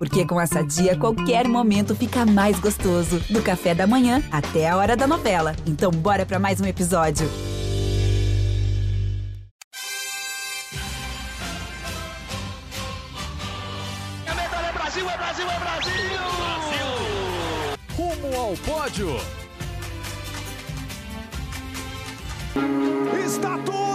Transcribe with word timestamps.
Porque 0.00 0.24
com 0.24 0.40
essa 0.40 0.64
dia, 0.64 0.96
qualquer 0.96 1.46
momento 1.46 1.94
fica 1.94 2.24
mais 2.24 2.58
gostoso. 2.58 3.20
Do 3.28 3.42
café 3.42 3.74
da 3.74 3.86
manhã 3.86 4.22
até 4.32 4.66
a 4.66 4.74
hora 4.74 4.96
da 4.96 5.06
novela. 5.06 5.54
Então, 5.66 5.90
bora 5.90 6.24
para 6.24 6.38
mais 6.38 6.58
um 6.58 6.64
episódio. 6.64 7.28
Medalha 14.24 14.68
é 14.68 14.72
Brasil, 14.72 15.06
é 15.06 15.16
Brasil, 15.18 15.46
é 15.50 15.58
Brasil! 15.58 15.92
Brasil! 16.38 16.86
Rumo 17.94 18.40
ao 18.40 18.56
pódio. 18.56 19.16
Está 23.22 23.58
tudo 23.58 23.89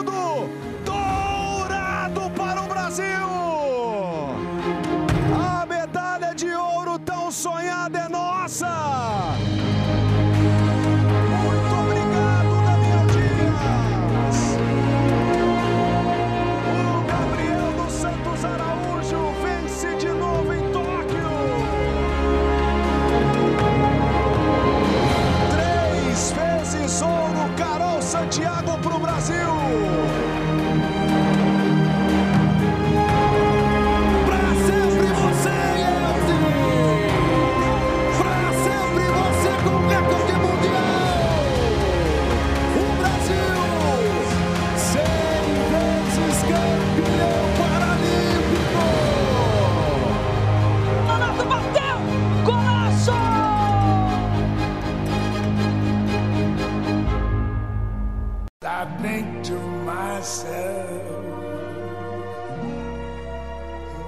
myself, 60.26 60.90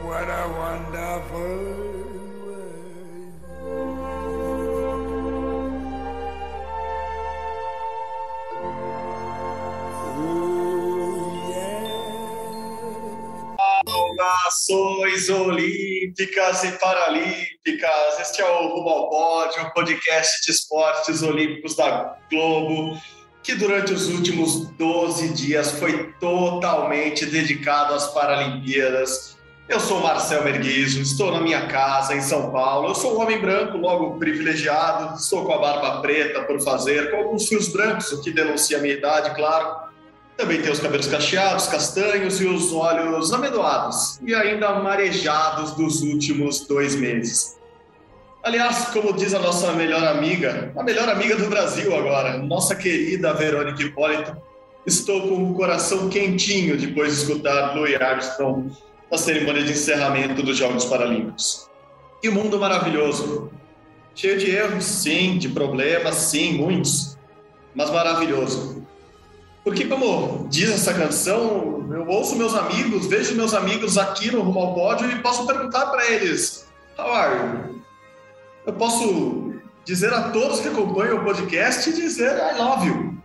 what 0.04 0.28
a 0.28 0.44
wonderful. 0.58 1.78
Nações 14.18 15.30
Olímpicas 15.30 16.64
e 16.64 16.72
Paralímpicas. 16.80 18.20
Este 18.20 18.42
é 18.42 18.46
o 18.46 18.68
Rumo 18.70 18.90
ao 18.90 19.09
Pódio, 19.09 19.64
o 19.64 19.74
podcast 19.74 20.44
de 20.44 20.52
esportes 20.52 21.22
olímpicos 21.22 21.76
da 21.76 22.18
Globo, 22.31 23.00
que 23.48 23.56
durante 23.56 23.94
os 23.94 24.09
últimos 24.09 24.67
12 24.78 25.30
dias 25.30 25.72
foi 25.72 26.12
totalmente 26.20 27.26
dedicado 27.26 27.94
às 27.94 28.08
Paralimpíadas. 28.08 29.38
Eu 29.70 29.80
sou 29.80 30.02
Marcel 30.02 30.44
Merguizo, 30.44 31.00
estou 31.00 31.31
na 31.31 31.40
minha 31.40 31.66
casa 31.68 32.14
em 32.14 32.20
São 32.20 32.52
Paulo. 32.52 32.90
Eu 32.90 32.95
sou 32.95 33.16
um 33.16 33.22
homem 33.22 33.40
branco, 33.40 33.78
logo 33.78 34.20
privilegiado, 34.20 35.16
estou 35.16 35.45
com 35.45 35.53
a 35.53 35.59
barba 35.59 36.02
preta 36.02 36.44
por 36.44 36.59
fazer, 36.59 37.09
com 37.09 37.20
alguns 37.20 37.48
fios 37.48 37.70
brancos, 37.70 38.12
o 38.12 38.22
que 38.22 38.31
denuncia 38.31 38.80
a 38.80 38.81
minha 38.81 38.95
idade, 38.95 39.34
claro. 39.34 39.78
Também 40.35 40.62
tem 40.62 40.69
os 40.69 40.81
cabelos 40.81 41.08
cacheados, 41.08 41.68
castanhos 41.68 42.41
e 42.41 42.46
os 42.46 42.74
olhos 42.74 43.31
amendoados 43.31 44.19
e 44.25 44.35
ainda 44.35 44.74
marejados 44.81 45.72
dos 45.72 46.02
últimos 46.02 46.68
dois 46.68 46.96
meses. 46.96 47.56
Aliás, 48.47 48.85
como 48.94 49.12
diz 49.12 49.34
a 49.34 49.40
nossa 49.40 49.74
melhor 49.74 50.02
amiga, 50.06 50.72
a 50.78 50.81
melhor 50.81 51.09
amiga 51.09 51.35
do 51.35 51.50
Brasil 51.50 51.94
agora, 51.94 52.38
nossa 52.38 52.78
querida 52.78 53.34
Verônica 53.34 53.84
Hipólito, 53.84 54.38
estou 54.85 55.28
com 55.28 55.52
o 55.52 55.53
coração 55.53 56.08
quentinho 56.08 56.78
depois 56.78 57.13
de 57.13 57.24
escutar 57.24 57.75
Louis 57.75 58.02
Armstrong 58.02 58.72
na 59.12 59.18
cerimônia 59.18 59.63
de 59.63 59.74
encerramento 59.74 60.41
dos 60.41 60.56
Jogos 60.56 60.85
Paralímpicos. 60.85 61.69
Que 62.22 62.30
mundo 62.30 62.58
maravilhoso! 62.58 63.52
Cheio 64.16 64.38
de 64.38 64.50
erros, 64.50 64.85
sim, 64.85 65.38
de 65.38 65.50
problemas, 65.50 66.16
sim, 66.16 66.53
muitos, 66.53 67.18
mas 67.75 67.90
maravilhoso. 67.90 68.81
Porque, 69.62 69.88
como 69.88 70.47
diz 70.50 70.72
essa 70.72 70.94
canção, 70.94 71.85
eu 71.91 72.08
ouço 72.08 72.38
meus 72.38 72.53
amigos, 72.53 73.08
vejo 73.08 73.35
meus 73.35 73.53
amigos 73.53 73.97
aqui 73.97 74.31
no 74.31 74.41
Rumo 74.41 74.59
ao 74.62 74.74
Pódio 74.74 75.12
e 75.12 75.19
posso 75.19 75.46
perguntar 75.46 75.88
para 75.88 76.09
eles: 76.09 76.66
How 76.97 77.12
are 77.12 77.35
you? 77.35 77.87
Eu 78.67 78.73
posso 78.73 79.53
dizer 79.85 80.13
a 80.13 80.29
todos 80.31 80.59
que 80.59 80.67
acompanham 80.67 81.19
o 81.19 81.23
podcast 81.23 81.89
e 81.89 81.94
dizer 81.94 82.35
I 82.35 82.57
love 82.57 82.85
you. 82.85 83.17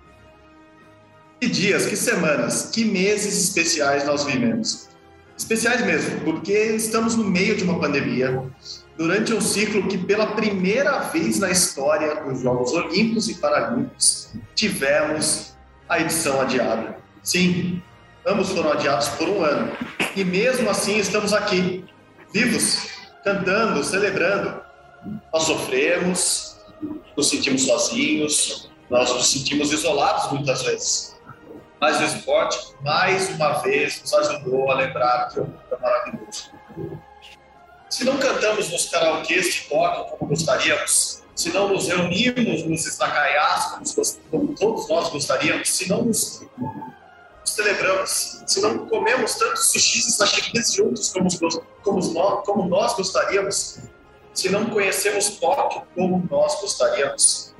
Que 1.40 1.48
dias, 1.48 1.84
que 1.86 1.96
semanas, 1.96 2.70
que 2.72 2.84
meses 2.84 3.42
especiais 3.42 4.06
nós 4.06 4.22
vivemos. 4.22 4.88
Especiais 5.36 5.84
mesmo, 5.84 6.20
porque 6.20 6.52
estamos 6.52 7.16
no 7.16 7.24
meio 7.24 7.56
de 7.56 7.64
uma 7.64 7.80
pandemia, 7.80 8.48
durante 8.96 9.34
um 9.34 9.40
ciclo 9.40 9.88
que, 9.88 9.98
pela 9.98 10.28
primeira 10.28 11.00
vez 11.00 11.40
na 11.40 11.50
história 11.50 12.22
dos 12.22 12.40
Jogos 12.40 12.72
Olímpicos 12.72 13.28
e 13.28 13.34
Paralímpicos, 13.34 14.30
tivemos 14.54 15.56
a 15.88 15.98
edição 15.98 16.40
adiada. 16.40 16.98
Sim, 17.20 17.82
ambos 18.24 18.50
foram 18.50 18.70
adiados 18.70 19.08
por 19.08 19.28
um 19.28 19.42
ano. 19.42 19.72
E 20.14 20.22
mesmo 20.22 20.70
assim 20.70 20.98
estamos 20.98 21.32
aqui, 21.32 21.84
vivos, 22.32 22.86
cantando, 23.24 23.82
celebrando. 23.82 24.61
Nós 25.32 25.44
sofremos, 25.44 26.56
nos 27.16 27.28
sentimos 27.28 27.64
sozinhos, 27.66 28.70
nós 28.88 29.10
nos 29.10 29.30
sentimos 29.30 29.72
isolados 29.72 30.30
muitas 30.32 30.62
vezes. 30.62 31.16
Mas 31.80 32.00
o 32.00 32.04
esporte, 32.04 32.58
mais 32.82 33.28
uma 33.30 33.54
vez, 33.54 34.00
nos 34.00 34.14
ajudou 34.14 34.70
a 34.70 34.74
lembrar 34.74 35.28
que 35.30 35.40
o 35.40 35.44
mundo 35.44 35.62
é 35.70 35.76
maravilhoso. 35.78 36.50
Se 37.90 38.04
não 38.04 38.16
cantamos 38.18 38.70
nos 38.70 38.88
karaokês 38.88 39.52
de 39.52 39.60
Tóquio 39.68 40.04
como 40.16 40.30
gostaríamos, 40.30 41.22
se 41.34 41.50
não 41.52 41.68
nos 41.68 41.88
reunimos 41.88 42.64
nos 42.64 42.86
izakayas 42.86 43.94
como, 44.30 44.54
todos 44.54 44.88
nós 44.88 45.10
gostaríamos, 45.10 45.68
se 45.68 45.88
não 45.88 46.04
nos, 46.04 46.42
celebramos, 47.44 48.42
se 48.46 48.60
não 48.60 48.86
comemos 48.86 49.34
tantos 49.34 49.72
sushis 49.72 50.06
e 50.08 50.12
sashis 50.12 50.72
juntos 50.72 51.12
como, 51.12 51.28
como, 51.82 52.12
nós, 52.12 52.46
como 52.46 52.68
nós 52.68 52.94
gostaríamos, 52.94 53.78
se 54.34 54.48
não 54.48 54.66
conhecemos 54.66 55.30
Tóquio 55.38 55.82
como 55.94 56.26
nós 56.30 56.60
gostaríamos, 56.60 57.54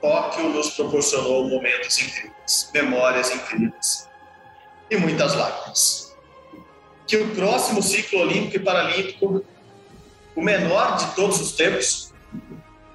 Tóquio 0.00 0.48
nos 0.48 0.70
proporcionou 0.70 1.48
momentos 1.48 1.98
incríveis, 2.00 2.70
memórias 2.74 3.30
incríveis 3.30 4.08
e 4.90 4.96
muitas 4.96 5.34
lágrimas. 5.34 6.16
Que 7.06 7.16
o 7.16 7.34
próximo 7.34 7.82
ciclo 7.82 8.20
olímpico 8.20 8.56
e 8.56 8.60
paralímpico, 8.60 9.44
o 10.34 10.42
menor 10.42 10.96
de 10.96 11.14
todos 11.14 11.40
os 11.40 11.52
tempos, 11.52 12.12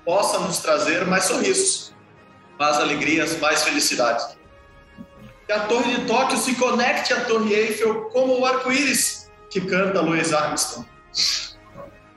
possa 0.03 0.39
nos 0.39 0.57
trazer 0.57 1.05
mais 1.05 1.25
sorrisos, 1.25 1.93
mais 2.57 2.77
alegrias, 2.77 3.37
mais 3.39 3.63
felicidade. 3.63 4.35
Que 5.45 5.51
a 5.53 5.61
Torre 5.61 5.95
de 5.95 6.05
Tóquio 6.05 6.37
se 6.37 6.55
conecte 6.55 7.13
à 7.13 7.25
Torre 7.25 7.53
Eiffel 7.53 8.05
como 8.05 8.39
o 8.39 8.45
arco-íris 8.45 9.29
que 9.49 9.61
canta 9.61 10.01
Louis 10.01 10.33
Armstrong. 10.33 10.85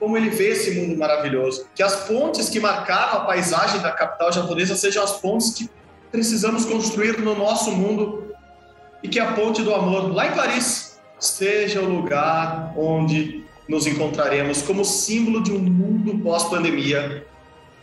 Como 0.00 0.16
ele 0.16 0.30
vê 0.30 0.48
esse 0.48 0.72
mundo 0.72 0.98
maravilhoso. 0.98 1.66
Que 1.74 1.82
as 1.82 2.08
pontes 2.08 2.48
que 2.48 2.58
marcaram 2.58 3.18
a 3.18 3.24
paisagem 3.26 3.80
da 3.80 3.92
capital 3.92 4.32
japonesa 4.32 4.74
sejam 4.74 5.04
as 5.04 5.20
pontes 5.20 5.52
que 5.52 5.70
precisamos 6.10 6.64
construir 6.64 7.20
no 7.20 7.36
nosso 7.36 7.70
mundo 7.70 8.34
e 9.02 9.08
que 9.08 9.20
a 9.20 9.32
ponte 9.32 9.62
do 9.62 9.72
amor, 9.72 10.12
lá 10.12 10.26
em 10.26 10.32
Paris, 10.32 11.00
seja 11.18 11.80
o 11.80 11.88
lugar 11.88 12.72
onde 12.76 13.44
nos 13.68 13.86
encontraremos 13.86 14.62
como 14.62 14.84
símbolo 14.84 15.42
de 15.42 15.52
um 15.52 15.58
mundo 15.58 16.18
pós-pandemia 16.18 17.24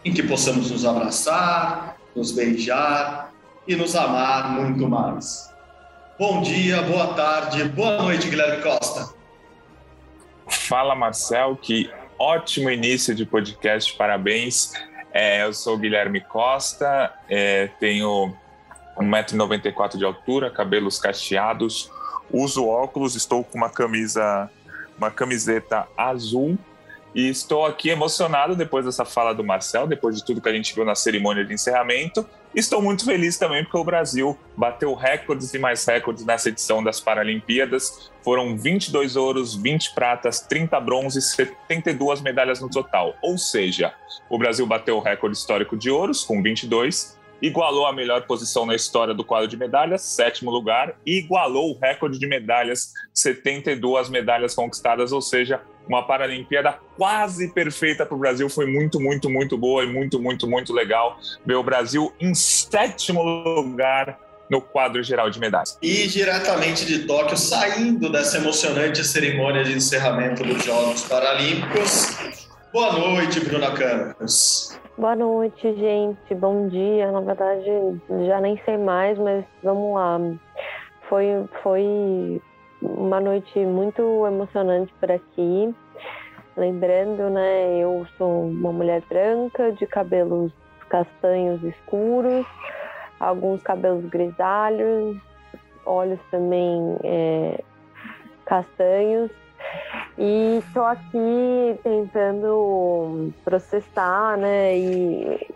em 0.03 0.13
que 0.13 0.23
possamos 0.23 0.69
nos 0.69 0.85
abraçar, 0.85 1.97
nos 2.15 2.31
beijar 2.31 3.31
e 3.67 3.75
nos 3.75 3.95
amar 3.95 4.51
muito 4.51 4.87
mais. 4.87 5.53
Bom 6.19 6.41
dia, 6.41 6.81
boa 6.81 7.13
tarde, 7.13 7.63
boa 7.65 8.01
noite, 8.01 8.27
Guilherme 8.27 8.63
Costa. 8.63 9.13
Fala, 10.47 10.95
Marcel, 10.95 11.55
que 11.55 11.89
ótimo 12.19 12.69
início 12.69 13.13
de 13.13 13.25
podcast, 13.25 13.93
parabéns. 13.95 14.73
É, 15.13 15.43
eu 15.43 15.53
sou 15.53 15.75
o 15.75 15.77
Guilherme 15.77 16.21
Costa, 16.21 17.13
é, 17.29 17.67
tenho 17.79 18.35
1,94m 18.97 19.97
de 19.97 20.05
altura, 20.05 20.49
cabelos 20.49 20.99
cacheados, 20.99 21.91
uso 22.31 22.65
óculos, 22.67 23.15
estou 23.15 23.43
com 23.43 23.57
uma 23.57 23.69
camisa, 23.69 24.49
uma 24.97 25.09
camiseta 25.09 25.87
azul 25.95 26.57
E 27.17 27.29
estou 27.29 27.65
aqui 27.65 27.89
emocionado 27.89 28.55
depois 28.55 28.85
dessa 28.85 29.03
fala 29.03 29.33
do 29.33 29.43
Marcel, 29.43 29.87
depois 29.87 30.15
de 30.15 30.23
tudo 30.23 30.39
que 30.39 30.47
a 30.49 30.53
gente 30.53 30.75
viu 30.75 30.85
na 30.85 30.93
cerimônia 30.93 31.43
de 31.43 31.51
encerramento. 31.51 32.23
Estou 32.53 32.79
muito 32.79 33.03
feliz 33.03 33.39
também 33.39 33.63
porque 33.63 33.75
o 33.75 33.83
Brasil 33.83 34.37
bateu 34.55 34.93
recordes 34.93 35.51
e 35.51 35.57
mais 35.57 35.83
recordes 35.83 36.23
nessa 36.23 36.49
edição 36.49 36.83
das 36.83 36.99
Paralimpíadas. 36.99 38.11
Foram 38.23 38.55
22 38.55 39.15
ouros, 39.15 39.55
20 39.55 39.95
pratas, 39.95 40.41
30 40.41 40.79
bronzes, 40.79 41.31
72 41.31 42.21
medalhas 42.21 42.61
no 42.61 42.69
total. 42.69 43.15
Ou 43.23 43.35
seja, 43.35 43.95
o 44.29 44.37
Brasil 44.37 44.67
bateu 44.67 44.97
o 44.97 45.01
recorde 45.01 45.35
histórico 45.35 45.75
de 45.75 45.89
ouros 45.89 46.23
com 46.23 46.43
22, 46.43 47.17
igualou 47.41 47.87
a 47.87 47.93
melhor 47.93 48.27
posição 48.27 48.63
na 48.63 48.75
história 48.75 49.15
do 49.15 49.25
quadro 49.25 49.47
de 49.47 49.57
medalhas, 49.57 50.03
sétimo 50.03 50.51
lugar, 50.51 50.95
e 51.03 51.17
igualou 51.17 51.71
o 51.71 51.79
recorde 51.79 52.19
de 52.19 52.27
medalhas, 52.27 52.93
72 53.11 54.07
medalhas 54.07 54.53
conquistadas, 54.53 55.11
ou 55.11 55.21
seja, 55.21 55.59
uma 55.87 56.05
Paralimpíada 56.05 56.77
quase 56.97 57.49
perfeita 57.49 58.05
para 58.05 58.15
o 58.15 58.19
Brasil. 58.19 58.49
Foi 58.49 58.65
muito, 58.65 58.99
muito, 58.99 59.29
muito 59.29 59.57
boa 59.57 59.83
e 59.83 59.87
muito, 59.87 60.19
muito, 60.19 60.47
muito 60.47 60.73
legal 60.73 61.17
ver 61.45 61.55
o 61.55 61.63
Brasil 61.63 62.13
em 62.19 62.33
sétimo 62.33 63.21
lugar 63.23 64.19
no 64.49 64.61
quadro 64.61 65.03
geral 65.03 65.29
de 65.29 65.39
medalhas. 65.39 65.77
E 65.81 66.07
diretamente 66.07 66.85
de 66.85 66.99
Tóquio, 66.99 67.37
saindo 67.37 68.09
dessa 68.11 68.37
emocionante 68.37 69.03
cerimônia 69.03 69.63
de 69.63 69.73
encerramento 69.73 70.43
dos 70.43 70.63
Jogos 70.63 71.03
Paralímpicos. 71.03 72.47
Boa 72.71 72.93
noite, 72.93 73.39
Bruna 73.41 73.71
Campos. 73.71 74.77
Boa 74.97 75.15
noite, 75.15 75.61
gente. 75.75 76.33
Bom 76.35 76.67
dia. 76.69 77.11
Na 77.11 77.21
verdade, 77.21 77.65
já 78.25 78.41
nem 78.41 78.59
sei 78.65 78.77
mais, 78.77 79.17
mas 79.17 79.45
vamos 79.63 79.95
lá. 79.95 80.19
Foi, 81.09 81.25
foi 81.61 82.41
uma 82.81 83.19
noite 83.19 83.59
muito 83.59 84.25
emocionante 84.25 84.93
por 84.99 85.11
aqui. 85.11 85.73
Lembrando, 86.55 87.29
né, 87.29 87.77
eu 87.77 88.05
sou 88.17 88.47
uma 88.47 88.71
mulher 88.71 89.03
branca, 89.07 89.71
de 89.71 89.85
cabelos 89.85 90.51
castanhos 90.89 91.61
escuros, 91.63 92.45
alguns 93.19 93.61
cabelos 93.61 94.05
grisalhos, 94.05 95.17
olhos 95.85 96.19
também 96.31 96.97
é, 97.03 97.63
castanhos. 98.45 99.31
E 100.17 100.57
estou 100.65 100.83
aqui 100.83 101.79
tentando 101.83 103.31
processar, 103.43 104.37
né, 104.37 104.75
e 104.77 105.47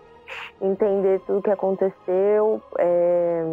entender 0.61 1.19
tudo 1.21 1.39
o 1.39 1.41
que 1.41 1.49
aconteceu. 1.49 2.61
É, 2.77 3.43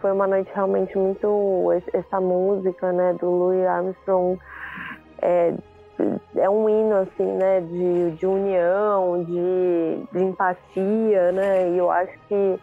foi 0.00 0.12
uma 0.12 0.26
noite 0.26 0.50
realmente 0.54 0.96
muito 0.96 1.68
essa 1.92 2.20
música 2.20 2.92
né 2.92 3.14
do 3.14 3.30
Louis 3.30 3.66
Armstrong 3.66 4.38
é, 5.22 5.54
é 6.36 6.50
um 6.50 6.68
hino 6.68 6.96
assim 6.96 7.24
né 7.24 7.60
de, 7.60 8.12
de 8.12 8.26
união 8.26 9.22
de, 9.24 10.02
de 10.12 10.24
empatia 10.24 11.32
né 11.32 11.70
e 11.70 11.78
eu 11.78 11.90
acho 11.90 12.12
que 12.28 12.58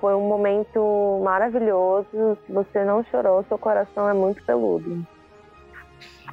foi 0.00 0.14
um 0.14 0.26
momento 0.26 1.20
maravilhoso 1.22 2.38
se 2.46 2.52
você 2.52 2.84
não 2.84 3.04
chorou 3.04 3.44
seu 3.48 3.58
coração 3.58 4.08
é 4.08 4.14
muito 4.14 4.42
peludo 4.44 5.04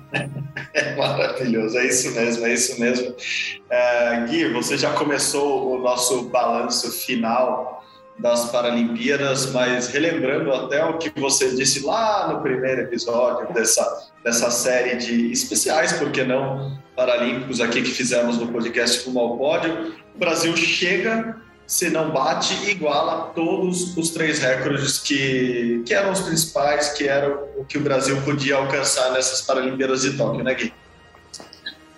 é 0.73 0.95
maravilhoso, 0.95 1.77
é 1.77 1.85
isso 1.85 2.15
mesmo, 2.15 2.45
é 2.45 2.53
isso 2.53 2.79
mesmo. 2.79 3.09
Uh, 3.09 4.27
Gui, 4.29 4.53
você 4.53 4.77
já 4.77 4.93
começou 4.93 5.73
o 5.73 5.79
nosso 5.79 6.29
balanço 6.29 6.89
final 6.91 7.83
das 8.19 8.49
Paralimpíadas, 8.51 9.51
mas 9.51 9.87
relembrando 9.87 10.51
até 10.51 10.83
o 10.83 10.97
que 10.97 11.11
você 11.19 11.55
disse 11.55 11.85
lá 11.85 12.27
no 12.27 12.41
primeiro 12.41 12.81
episódio 12.81 13.53
dessa, 13.53 14.09
dessa 14.23 14.49
série 14.49 14.95
de 14.97 15.31
especiais, 15.31 15.93
por 15.93 16.11
que 16.11 16.23
não, 16.23 16.77
Paralímpicos 16.95 17.61
aqui 17.61 17.83
que 17.83 17.91
fizemos 17.91 18.37
no 18.37 18.47
podcast 18.47 19.05
Rumo 19.05 19.19
ao 19.19 19.37
Pódio, 19.37 19.95
o 20.15 20.17
Brasil 20.17 20.55
chega, 20.57 21.37
se 21.67 21.91
não 21.91 22.09
bate, 22.09 22.71
iguala 22.71 23.31
todos 23.35 23.95
os 23.95 24.09
três 24.09 24.39
recordes 24.39 24.97
que, 24.97 25.83
que 25.85 25.93
eram 25.93 26.11
os 26.11 26.21
principais, 26.21 26.93
que 26.93 27.07
eram 27.07 27.43
o 27.55 27.65
que 27.65 27.77
o 27.77 27.81
Brasil 27.81 28.19
podia 28.23 28.55
alcançar 28.55 29.11
nessas 29.11 29.43
Paralimpíadas 29.43 30.01
de 30.01 30.17
Tóquio, 30.17 30.43
né, 30.43 30.55
Gui? 30.55 30.73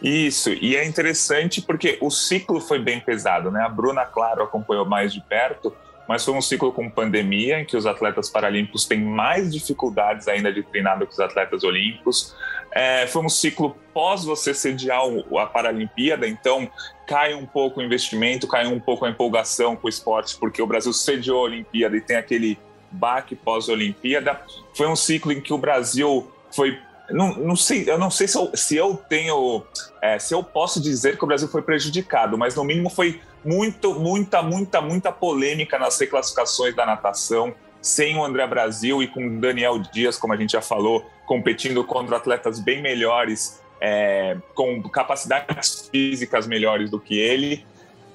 Isso, 0.01 0.49
e 0.49 0.75
é 0.75 0.85
interessante 0.85 1.61
porque 1.61 1.97
o 2.01 2.09
ciclo 2.09 2.59
foi 2.61 2.79
bem 2.79 2.99
pesado, 3.01 3.51
né? 3.51 3.61
A 3.61 3.69
Bruna, 3.69 4.05
claro, 4.05 4.43
acompanhou 4.43 4.85
mais 4.85 5.13
de 5.13 5.21
perto, 5.21 5.73
mas 6.09 6.25
foi 6.25 6.33
um 6.33 6.41
ciclo 6.41 6.71
com 6.71 6.89
pandemia, 6.89 7.59
em 7.59 7.65
que 7.65 7.77
os 7.77 7.85
atletas 7.85 8.31
paralímpicos 8.31 8.87
têm 8.87 8.99
mais 8.99 9.53
dificuldades 9.53 10.27
ainda 10.27 10.51
de 10.51 10.63
treinar 10.63 10.97
do 10.97 11.05
que 11.05 11.13
os 11.13 11.19
atletas 11.19 11.63
olímpicos. 11.63 12.35
É, 12.71 13.05
foi 13.05 13.21
um 13.21 13.29
ciclo 13.29 13.77
pós 13.93 14.25
você 14.25 14.51
sediar 14.51 15.01
a 15.37 15.45
Paralimpíada, 15.45 16.27
então 16.27 16.67
cai 17.05 17.35
um 17.35 17.45
pouco 17.45 17.79
o 17.79 17.83
investimento, 17.83 18.47
cai 18.47 18.65
um 18.65 18.79
pouco 18.79 19.05
a 19.05 19.09
empolgação 19.11 19.75
com 19.75 19.85
o 19.85 19.89
esporte, 19.89 20.35
porque 20.39 20.59
o 20.63 20.65
Brasil 20.65 20.91
sediou 20.93 21.41
a 21.41 21.43
Olimpíada 21.43 21.95
e 21.95 22.01
tem 22.01 22.15
aquele 22.15 22.57
baque 22.89 23.35
pós-Olimpíada. 23.35 24.41
Foi 24.73 24.87
um 24.87 24.95
ciclo 24.95 25.31
em 25.31 25.39
que 25.39 25.53
o 25.53 25.59
Brasil 25.59 26.27
foi 26.51 26.75
não, 27.11 27.35
não 27.35 27.55
sei, 27.55 27.89
eu 27.89 27.97
não 27.97 28.09
sei 28.09 28.27
se 28.27 28.37
eu, 28.37 28.51
se 28.55 28.75
eu 28.75 28.95
tenho, 28.95 29.63
é, 30.01 30.17
se 30.19 30.33
eu 30.33 30.43
posso 30.43 30.81
dizer 30.81 31.17
que 31.17 31.23
o 31.23 31.27
Brasil 31.27 31.47
foi 31.47 31.61
prejudicado, 31.61 32.37
mas 32.37 32.55
no 32.55 32.63
mínimo 32.63 32.89
foi 32.89 33.19
muito, 33.43 33.93
muita, 33.93 34.41
muita, 34.41 34.81
muita 34.81 35.11
polêmica 35.11 35.77
nas 35.79 35.99
reclassificações 35.99 36.75
da 36.75 36.85
natação, 36.85 37.53
sem 37.81 38.17
o 38.17 38.23
André 38.23 38.45
Brasil 38.47 39.01
e 39.01 39.07
com 39.07 39.25
o 39.25 39.39
Daniel 39.39 39.79
Dias, 39.79 40.17
como 40.17 40.33
a 40.33 40.37
gente 40.37 40.51
já 40.51 40.61
falou, 40.61 41.09
competindo 41.25 41.83
contra 41.83 42.17
atletas 42.17 42.59
bem 42.59 42.81
melhores, 42.81 43.61
é, 43.81 44.37
com 44.53 44.81
capacidades 44.83 45.89
físicas 45.91 46.47
melhores 46.47 46.89
do 46.89 46.99
que 46.99 47.17
ele. 47.17 47.65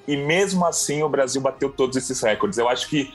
E 0.07 0.15
mesmo 0.15 0.65
assim 0.65 1.01
o 1.01 1.09
Brasil 1.09 1.41
bateu 1.41 1.69
todos 1.69 1.97
esses 1.97 2.21
recordes. 2.21 2.59
Eu 2.59 2.69
acho 2.69 2.87
que 2.87 3.11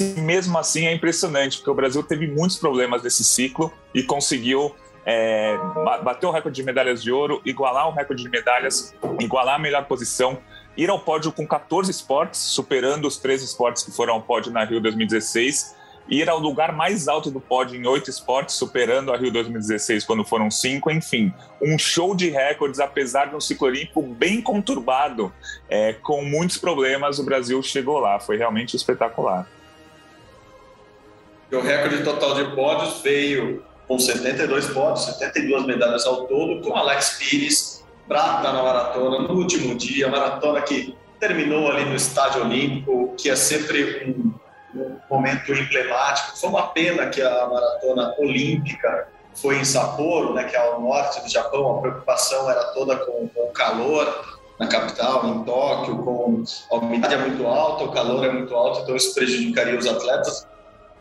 esse, 0.00 0.20
mesmo 0.20 0.58
assim 0.58 0.86
é 0.86 0.92
impressionante, 0.92 1.58
porque 1.58 1.70
o 1.70 1.74
Brasil 1.74 2.02
teve 2.02 2.26
muitos 2.26 2.56
problemas 2.56 3.02
nesse 3.02 3.24
ciclo 3.24 3.72
e 3.94 4.02
conseguiu 4.02 4.74
é, 5.04 5.56
bater 6.02 6.26
o 6.26 6.30
recorde 6.30 6.56
de 6.56 6.62
medalhas 6.62 7.02
de 7.02 7.12
ouro, 7.12 7.40
igualar 7.44 7.88
o 7.88 7.92
recorde 7.92 8.22
de 8.22 8.28
medalhas, 8.28 8.94
igualar 9.18 9.56
a 9.56 9.58
melhor 9.58 9.84
posição, 9.86 10.38
ir 10.82 10.88
ao 10.88 10.98
pódio 10.98 11.30
com 11.30 11.46
14 11.46 11.90
esportes, 11.90 12.40
superando 12.40 13.06
os 13.06 13.18
três 13.18 13.42
esportes 13.42 13.82
que 13.82 13.90
foram 13.90 14.14
ao 14.14 14.22
pódio 14.22 14.50
na 14.50 14.64
Rio 14.64 14.80
2016, 14.80 15.76
ir 16.08 16.30
ao 16.30 16.38
lugar 16.38 16.72
mais 16.72 17.06
alto 17.06 17.30
do 17.30 17.38
pódio 17.38 17.78
em 17.78 17.86
oito 17.86 18.08
esportes, 18.08 18.54
superando 18.54 19.12
a 19.12 19.16
Rio 19.18 19.30
2016 19.30 20.06
quando 20.06 20.24
foram 20.24 20.50
cinco, 20.50 20.90
enfim, 20.90 21.34
um 21.60 21.76
show 21.78 22.16
de 22.16 22.30
recordes, 22.30 22.80
apesar 22.80 23.26
de 23.26 23.36
um 23.36 23.40
ciclo 23.40 23.66
olímpico 23.66 24.00
bem 24.00 24.40
conturbado, 24.40 25.30
é, 25.68 25.92
com 25.92 26.24
muitos 26.24 26.56
problemas, 26.56 27.18
o 27.18 27.24
Brasil 27.24 27.62
chegou 27.62 27.98
lá, 27.98 28.18
foi 28.18 28.38
realmente 28.38 28.74
espetacular. 28.74 29.46
O 31.52 31.60
recorde 31.60 32.02
total 32.02 32.36
de 32.36 32.54
pódios 32.54 33.02
veio 33.02 33.62
com 33.86 33.98
72 33.98 34.68
pódios, 34.68 35.04
72 35.04 35.66
medalhas 35.66 36.06
ao 36.06 36.26
todo, 36.26 36.62
com 36.62 36.74
Alex 36.74 37.18
Pires 37.18 37.79
prata 38.08 38.52
na 38.52 38.62
maratona 38.62 39.20
no 39.20 39.34
último 39.34 39.74
dia, 39.74 40.08
maratona 40.08 40.60
que 40.62 40.96
terminou 41.18 41.70
ali 41.70 41.84
no 41.84 41.94
Estádio 41.94 42.42
Olímpico, 42.42 43.14
que 43.16 43.30
é 43.30 43.36
sempre 43.36 44.04
um, 44.06 44.32
um 44.78 44.96
momento 45.08 45.52
emblemático. 45.52 46.38
Foi 46.38 46.48
uma 46.48 46.68
pena 46.68 47.08
que 47.08 47.20
a 47.20 47.46
maratona 47.46 48.14
olímpica 48.18 49.08
foi 49.34 49.58
em 49.58 49.64
Sapporo, 49.64 50.34
né, 50.34 50.44
que 50.44 50.56
é 50.56 50.58
ao 50.58 50.80
norte 50.80 51.20
do 51.22 51.28
Japão, 51.28 51.78
a 51.78 51.80
preocupação 51.80 52.50
era 52.50 52.64
toda 52.72 52.96
com, 52.96 53.28
com 53.28 53.42
o 53.44 53.52
calor 53.52 54.38
na 54.58 54.66
capital, 54.66 55.26
em 55.26 55.42
Tóquio, 55.44 55.98
com 55.98 56.44
a 56.70 56.74
umidade 56.76 57.14
é 57.14 57.16
muito 57.16 57.46
alta, 57.46 57.84
o 57.84 57.92
calor 57.92 58.24
é 58.24 58.30
muito 58.30 58.54
alto, 58.54 58.82
então 58.82 58.94
isso 58.94 59.14
prejudicaria 59.14 59.78
os 59.78 59.86
atletas. 59.86 60.46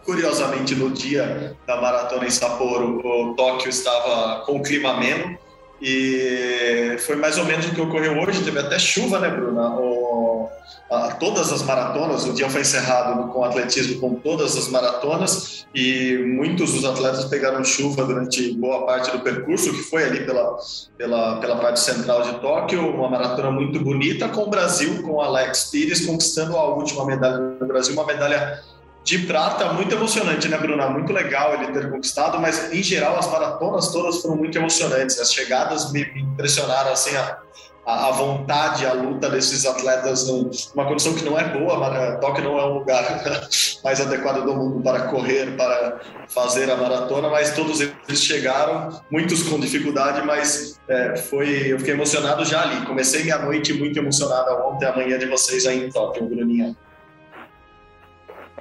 Curiosamente, 0.06 0.74
no 0.75 0.89
dia 0.91 1.58
da 1.68 1.82
maratona 1.82 2.25
em 2.25 2.29
Sapporo, 2.29 3.06
o 3.06 3.36
Tóquio 3.36 3.70
estava 3.70 4.46
com 4.46 4.62
clima 4.62 4.91
ameno, 4.91 5.38
e 5.81 6.98
foi 7.00 7.15
mais 7.15 7.38
ou 7.38 7.45
menos 7.45 7.65
o 7.67 7.71
que 7.71 7.81
ocorreu 7.81 8.19
hoje. 8.19 8.43
Teve 8.43 8.59
até 8.59 8.77
chuva, 8.77 9.19
né, 9.19 9.29
Bruna? 9.29 9.75
O, 9.75 10.50
a, 10.89 11.12
todas 11.12 11.53
as 11.53 11.62
maratonas, 11.62 12.25
o 12.25 12.33
dia 12.33 12.50
foi 12.50 12.62
encerrado 12.62 13.31
com 13.31 13.43
atletismo 13.43 14.00
com 14.00 14.15
todas 14.15 14.57
as 14.57 14.67
maratonas 14.67 15.65
e 15.74 16.17
muitos 16.25 16.74
dos 16.74 16.83
atletas 16.83 17.25
pegaram 17.25 17.63
chuva 17.63 18.03
durante 18.03 18.53
boa 18.53 18.86
parte 18.86 19.12
do 19.12 19.19
percurso, 19.19 19.71
que 19.71 19.83
foi 19.83 20.03
ali 20.03 20.25
pela, 20.25 20.57
pela, 20.98 21.39
pela 21.39 21.55
parte 21.57 21.79
central 21.79 22.24
de 22.24 22.39
Tóquio. 22.39 22.89
Uma 22.95 23.09
maratona 23.09 23.51
muito 23.51 23.79
bonita 23.79 24.27
com 24.29 24.43
o 24.43 24.50
Brasil, 24.50 25.01
com 25.03 25.21
Alex 25.21 25.65
Pires 25.71 26.05
conquistando 26.05 26.57
a 26.57 26.75
última 26.75 27.05
medalha 27.05 27.38
do 27.38 27.65
Brasil, 27.65 27.93
uma 27.93 28.05
medalha 28.05 28.62
de 29.03 29.20
prata, 29.20 29.74
muito 29.74 29.94
emocionante, 29.94 30.48
né, 30.48 30.58
Bruna? 30.58 30.89
Muito 30.89 31.12
legal 31.12 31.53
ele 31.53 31.72
ter 31.72 31.89
conquistado, 31.89 32.39
mas 32.39 32.72
em 32.72 32.84
geral 32.84 33.18
as 33.18 33.29
maratonas 33.29 33.91
todas 33.91 34.22
foram 34.22 34.36
muito 34.36 34.58
emocionantes. 34.58 35.20
As 35.20 35.34
chegadas 35.34 35.91
me, 35.91 36.01
impressionaram, 36.01 36.91
assim, 36.91 37.15
a, 37.15 37.39
a, 37.86 38.12
vontade, 38.12 38.86
a 38.86 38.94
luta 38.94 39.29
desses 39.29 39.65
atletas 39.65 40.27
numa 40.27 40.86
condição 40.86 41.13
que 41.13 41.24
não 41.24 41.39
é 41.39 41.44
boa, 41.46 41.77
mas 41.77 42.20
Tóquio 42.20 42.44
não 42.44 42.60
é 42.60 42.65
um 42.65 42.79
lugar 42.79 43.03
mais 43.84 44.00
adequado 44.00 44.44
do 44.44 44.53
mundo 44.53 44.84
para 44.84 45.08
correr, 45.08 45.56
para 45.56 46.00
fazer 46.27 46.70
a 46.70 46.75
maratona, 46.75 47.29
mas 47.29 47.56
todos 47.56 47.82
eles 47.82 48.22
chegaram, 48.22 49.01
muitos 49.10 49.41
com 49.44 49.60
dificuldade, 49.60 50.22
mas 50.25 50.79
é, 50.88 51.18
foi, 51.18 51.72
eu 51.72 51.79
fiquei 51.79 51.94
emocionado 51.96 52.46
já 52.46 52.62
ali. 52.62 52.86
Comecei 52.86 53.24
minha 53.24 53.39
noite 53.39 53.74
muito 53.74 53.98
emocionada 53.98 54.53
ontem, 54.68 54.86
amanhã 54.86 55.18
de 55.18 55.25
vocês 55.25 55.65
aí 55.65 55.86
em 55.86 55.89
Tóquio, 55.89 56.27
Bruninha. 56.27 56.75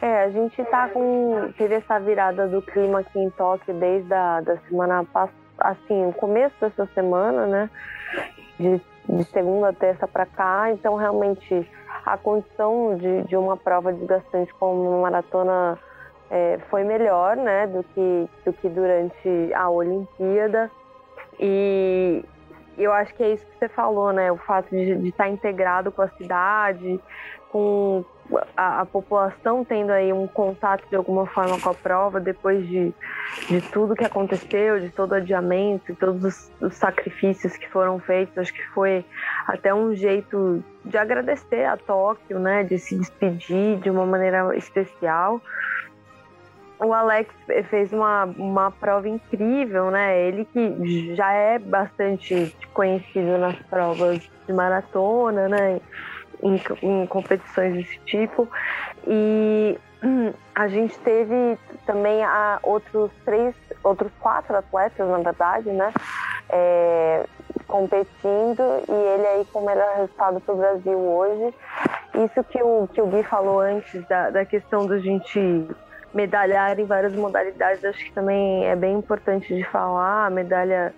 É, 0.01 0.25
a 0.25 0.31
gente 0.31 0.65
tá 0.65 0.89
com. 0.89 1.53
teve 1.57 1.75
essa 1.75 1.99
virada 1.99 2.47
do 2.47 2.63
clima 2.63 3.01
aqui 3.01 3.19
em 3.19 3.31
Tóquio 3.31 3.75
desde 3.75 4.13
a 4.13 4.41
da 4.41 4.57
semana 4.69 5.05
passada, 5.05 5.37
assim, 5.59 6.07
o 6.07 6.13
começo 6.13 6.55
dessa 6.61 6.87
semana, 6.95 7.47
né? 7.47 7.71
De 8.59 8.81
de 9.09 9.25
segunda 9.25 9.71
a 9.71 9.73
terça 9.73 10.07
para 10.07 10.27
cá, 10.27 10.71
então 10.71 10.95
realmente 10.95 11.69
a 12.05 12.17
condição 12.19 12.97
de, 12.97 13.23
de 13.23 13.37
uma 13.37 13.57
prova 13.57 13.93
desgastante 13.93 14.53
como 14.55 14.91
uma 14.91 15.03
maratona 15.03 15.79
é, 16.31 16.59
foi 16.69 16.85
melhor 16.85 17.37
né, 17.37 17.67
do, 17.67 17.83
que, 17.83 18.29
do 18.45 18.53
que 18.53 18.69
durante 18.69 19.53
a 19.55 19.71
Olimpíada. 19.71 20.71
E 21.41 22.23
eu 22.77 22.93
acho 22.93 23.15
que 23.15 23.23
é 23.23 23.33
isso 23.33 23.47
que 23.47 23.59
você 23.59 23.69
falou, 23.69 24.13
né? 24.13 24.31
O 24.31 24.37
fato 24.37 24.69
de, 24.71 24.97
de 24.97 25.09
estar 25.09 25.29
integrado 25.29 25.91
com 25.91 26.03
a 26.03 26.09
cidade, 26.09 27.01
com 27.51 28.05
a, 28.57 28.83
a, 28.83 28.87
população 28.87 29.65
tendo 29.65 29.91
aí 29.91 30.13
um 30.13 30.27
contato 30.27 30.87
de 30.89 30.97
alguma 30.97 31.27
forma 31.27 31.59
com 31.59 31.71
a 31.71 31.75
prova 31.75 32.21
depois 32.21 32.67
de, 32.67 32.93
de 33.49 33.61
tudo 33.73 33.97
que 33.97 34.05
aconteceu, 34.05 34.79
de 34.81 34.91
todo 34.91 35.13
o 35.13 35.15
adiamento, 35.15 35.95
todos 35.97 36.25
os, 36.25 36.53
os, 36.61 36.75
sacrifícios 36.75 37.57
que 37.57 37.69
foram 37.69 37.99
feitos, 37.99 38.37
acho 38.37 38.53
que 38.53 38.67
foi 38.69 39.05
até 39.47 39.75
um 39.75 39.95
jeito 39.95 40.63
de 40.85 40.99
agradecer 40.99 41.65
a 41.65 41.77
Tóquio, 41.77 42.39
né, 42.39 42.65
de 42.65 42.79
se 42.79 42.97
despedir 42.97 43.79
de 43.79 43.91
uma 43.91 44.05
maneira 44.05 44.55
especial. 44.57 45.41
O 46.81 46.93
Alex 46.93 47.35
fez 47.71 47.93
uma, 47.93 48.25
uma 48.25 48.71
prova 48.71 49.09
incrível, 49.09 49.91
né? 49.91 50.29
Ele 50.29 50.45
que 50.45 51.13
já 51.17 51.33
é 51.33 51.59
bastante 51.59 52.55
conhecido 52.73 53.37
nas 53.37 53.57
provas 53.63 54.21
de 54.47 54.53
maratona, 54.53 55.49
né? 55.49 55.81
Em, 56.43 56.61
em 56.83 57.07
competições 57.07 57.75
desse 57.75 57.99
tipo. 58.01 58.49
E 59.07 59.79
a 60.55 60.69
gente 60.69 60.99
teve 61.01 61.59
também 61.87 62.23
a 62.23 62.59
outros 62.63 63.11
três, 63.25 63.55
outros 63.83 64.13
quatro 64.21 64.57
atletas, 64.57 65.09
na 65.09 65.19
verdade, 65.19 65.71
né? 65.71 65.93
É, 66.51 67.27
competindo 67.67 68.63
e 68.89 68.93
ele 68.93 69.27
aí 69.27 69.45
com 69.53 69.61
o 69.61 69.67
melhor 69.67 69.97
resultado 69.97 70.41
para 70.41 70.55
o 70.55 70.59
Brasil 70.59 70.99
hoje. 70.99 71.55
Isso 72.25 72.43
que 72.45 72.63
o, 72.63 72.89
que 72.89 73.03
o 73.03 73.07
Gui 73.07 73.23
falou 73.23 73.61
antes 73.61 74.07
da, 74.09 74.31
da 74.31 74.45
questão 74.45 74.87
da 74.87 74.99
gente 74.99 75.69
medalhar 76.15 76.79
em 76.79 76.85
várias 76.85 77.15
modalidades, 77.15 77.85
acho 77.85 78.05
que 78.05 78.13
também 78.13 78.67
é 78.67 78.75
bem 78.75 78.95
importante 78.95 79.55
de 79.55 79.65
falar. 79.65 80.27
A 80.27 80.31
medalha 80.31 80.95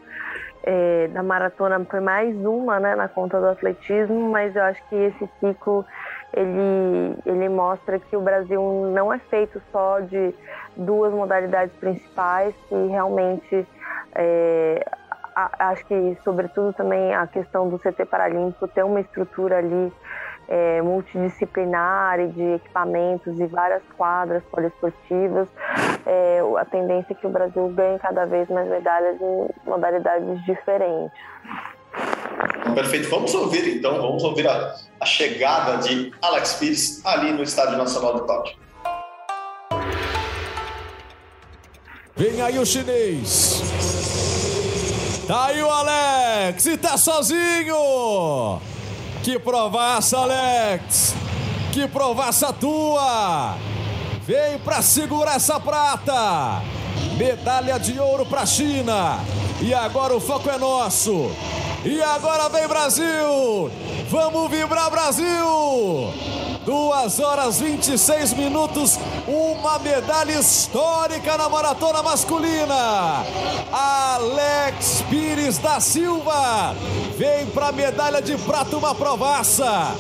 é, 0.63 1.09
da 1.09 1.23
maratona 1.23 1.85
foi 1.85 2.01
mais 2.01 2.37
uma 2.45 2.79
né, 2.79 2.95
na 2.95 3.09
conta 3.09 3.41
do 3.41 3.47
atletismo, 3.49 4.31
mas 4.31 4.55
eu 4.55 4.63
acho 4.63 4.83
que 4.89 4.95
esse 4.95 5.29
ciclo 5.41 5.85
ele, 6.33 7.17
ele 7.27 7.49
mostra 7.49 7.99
que 7.99 8.17
o 8.17 8.21
Brasil 8.21 8.61
não 8.93 9.13
é 9.13 9.19
feito 9.19 9.61
só 9.73 10.01
de 10.01 10.35
duas 10.77 11.13
modalidades 11.13 11.75
principais, 11.77 12.55
que 12.69 12.87
realmente 12.87 13.67
é, 14.15 14.85
a, 15.35 15.71
acho 15.71 15.85
que 15.87 16.17
sobretudo 16.23 16.73
também 16.73 17.15
a 17.15 17.27
questão 17.27 17.69
do 17.69 17.79
CT 17.79 18.05
Paralímpico 18.07 18.69
ter 18.69 18.85
uma 18.85 19.01
estrutura 19.01 19.59
ali 19.59 19.93
é, 20.51 20.83
multidisciplinar 20.83 22.19
e 22.19 22.29
de 22.29 22.43
equipamentos 22.55 23.39
e 23.39 23.47
várias 23.47 23.83
quadras 23.97 24.43
poliesportivas. 24.51 25.49
É, 26.05 26.43
a 26.59 26.65
tendência 26.65 27.13
é 27.13 27.15
que 27.15 27.27
o 27.27 27.31
Brasil 27.31 27.69
ganhe 27.69 27.99
cada 28.01 28.27
vez 28.27 28.49
mais 28.49 28.69
medalhas 28.69 29.17
em 29.21 29.49
modalidades 29.65 30.45
diferentes. 30.45 31.17
Perfeito. 32.75 33.09
Vamos 33.09 33.33
ouvir 33.35 33.77
então, 33.77 34.01
vamos 34.01 34.25
ouvir 34.25 34.49
a, 34.49 34.75
a 35.01 35.07
chegada 35.07 35.77
de 35.79 36.13
Alex 36.21 36.55
Pires 36.55 37.07
ali 37.07 37.33
no 37.33 37.45
Estádio 37.45 37.79
Nacional 37.79 38.21
de 38.21 38.27
Tóquio. 38.27 38.57
Vem 42.17 42.43
aí 42.43 42.59
o 42.59 42.67
chinês. 42.67 43.63
Tá 45.27 45.47
aí 45.47 45.63
o 45.63 45.71
Alex 45.71 46.67
e 46.67 46.77
tá 46.77 46.99
sozinho. 46.99 48.70
Que 49.23 49.39
provaça, 49.39 50.17
Alex! 50.17 51.15
Que 51.73 51.87
provaça 51.87 52.55
tua! 52.55 53.55
Vem 54.23 54.59
pra 54.59 54.81
segurar 54.81 55.37
essa 55.37 55.61
prata! 55.61 56.63
Medalha 57.19 57.79
de 57.79 58.01
ouro 58.01 58.25
pra 58.25 58.47
China! 58.47 59.21
E 59.61 59.75
agora 59.75 60.17
o 60.17 60.21
foco 60.21 60.49
é 60.49 60.57
nosso! 60.57 61.31
E 61.85 62.03
agora 62.03 62.49
vem 62.49 62.67
Brasil! 62.67 63.71
Vamos 64.09 64.51
vibrar 64.51 64.91
Brasil! 64.91 66.15
2 66.65 67.21
horas 67.21 67.61
26 67.61 68.35
minutos, 68.35 68.99
uma 69.27 69.79
medalha 69.79 70.33
histórica 70.33 71.37
na 71.37 71.49
maratona 71.49 72.03
masculina. 72.03 73.25
Alex 73.73 74.60
Pires 75.09 75.59
da 75.59 75.81
Silva 75.81 76.75
vem 77.17 77.47
para 77.47 77.73
medalha 77.73 78.23
de 78.23 78.37
prata, 78.39 78.77
uma 78.77 78.95
provaça. 78.95 79.95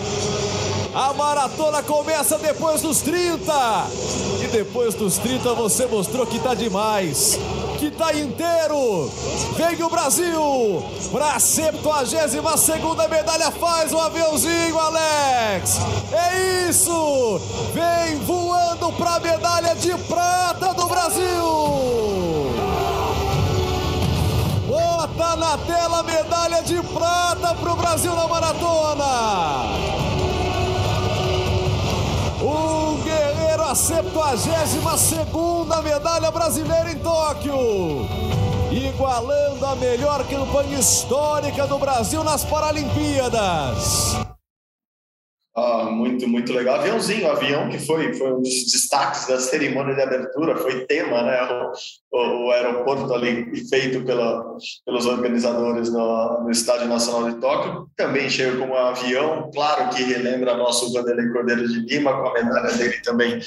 A 0.94 1.12
maratona 1.12 1.82
começa 1.82 2.36
depois 2.38 2.82
dos 2.82 3.00
30. 3.00 3.52
E 4.42 4.46
depois 4.48 4.94
dos 4.94 5.18
30 5.18 5.54
você 5.54 5.86
mostrou 5.86 6.26
que 6.26 6.38
tá 6.38 6.54
demais. 6.54 7.38
Que 7.78 7.90
tá 7.90 8.12
inteiro. 8.12 9.10
Vem 9.56 9.82
o 9.82 9.90
Brasil 9.90 10.82
para 11.12 11.34
a 11.34 11.40
72 11.40 12.60
segunda 12.60 13.06
medalha. 13.06 13.50
Faz 13.52 13.92
o 13.92 13.96
um 13.96 14.00
aviãozinho, 14.00 14.78
Alex. 14.78 15.78
É 16.12 16.68
isso. 16.68 17.40
Vem 17.72 18.16
voando 18.24 18.92
para 18.92 19.16
a 19.16 19.20
medalha 19.20 19.74
de 19.76 19.96
prata 20.04 20.74
do 20.74 20.86
Brasil. 20.88 22.39
Na 25.50 25.58
tela 25.58 26.02
medalha 26.04 26.62
de 26.62 26.80
prata 26.80 27.52
pro 27.56 27.74
Brasil 27.74 28.14
na 28.14 28.28
maratona. 28.28 29.64
Um 32.40 33.02
guerreiro 33.02 33.64
a 33.64 33.74
72 33.74 35.82
medalha 35.82 36.30
brasileira 36.30 36.92
em 36.92 37.00
Tóquio. 37.00 38.08
Igualando 38.70 39.66
a 39.66 39.74
melhor 39.74 40.24
campanha 40.28 40.78
histórica 40.78 41.66
do 41.66 41.78
Brasil 41.78 42.22
nas 42.22 42.44
Paralimpíadas. 42.44 44.29
Ah, 45.54 45.84
muito, 45.90 46.28
muito 46.28 46.52
legal. 46.52 46.76
Aviãozinho, 46.76 47.28
avião 47.28 47.68
que 47.68 47.78
foi, 47.78 48.14
foi 48.14 48.32
um 48.32 48.40
dos 48.40 48.70
destaques 48.70 49.26
da 49.26 49.40
cerimônia 49.40 49.96
de 49.96 50.00
abertura, 50.00 50.56
foi 50.56 50.86
tema, 50.86 51.22
né? 51.22 51.42
O, 52.12 52.16
o, 52.16 52.46
o 52.46 52.50
aeroporto 52.52 53.12
ali 53.12 53.68
feito 53.68 54.04
pela, 54.04 54.56
pelos 54.86 55.06
organizadores 55.06 55.92
no, 55.92 56.44
no 56.44 56.50
Estádio 56.52 56.86
Nacional 56.86 57.28
de 57.28 57.40
Tóquio. 57.40 57.90
Também 57.96 58.30
chega 58.30 58.64
com 58.64 58.76
avião, 58.76 59.50
claro 59.52 59.90
que 59.90 60.04
relembra 60.04 60.56
nosso 60.56 60.92
Vanderlei 60.92 61.28
Cordeiro 61.30 61.66
de 61.66 61.80
Lima, 61.80 62.12
com 62.12 62.28
a 62.28 62.34
medalha 62.34 62.72
dele 62.76 63.00
também 63.02 63.40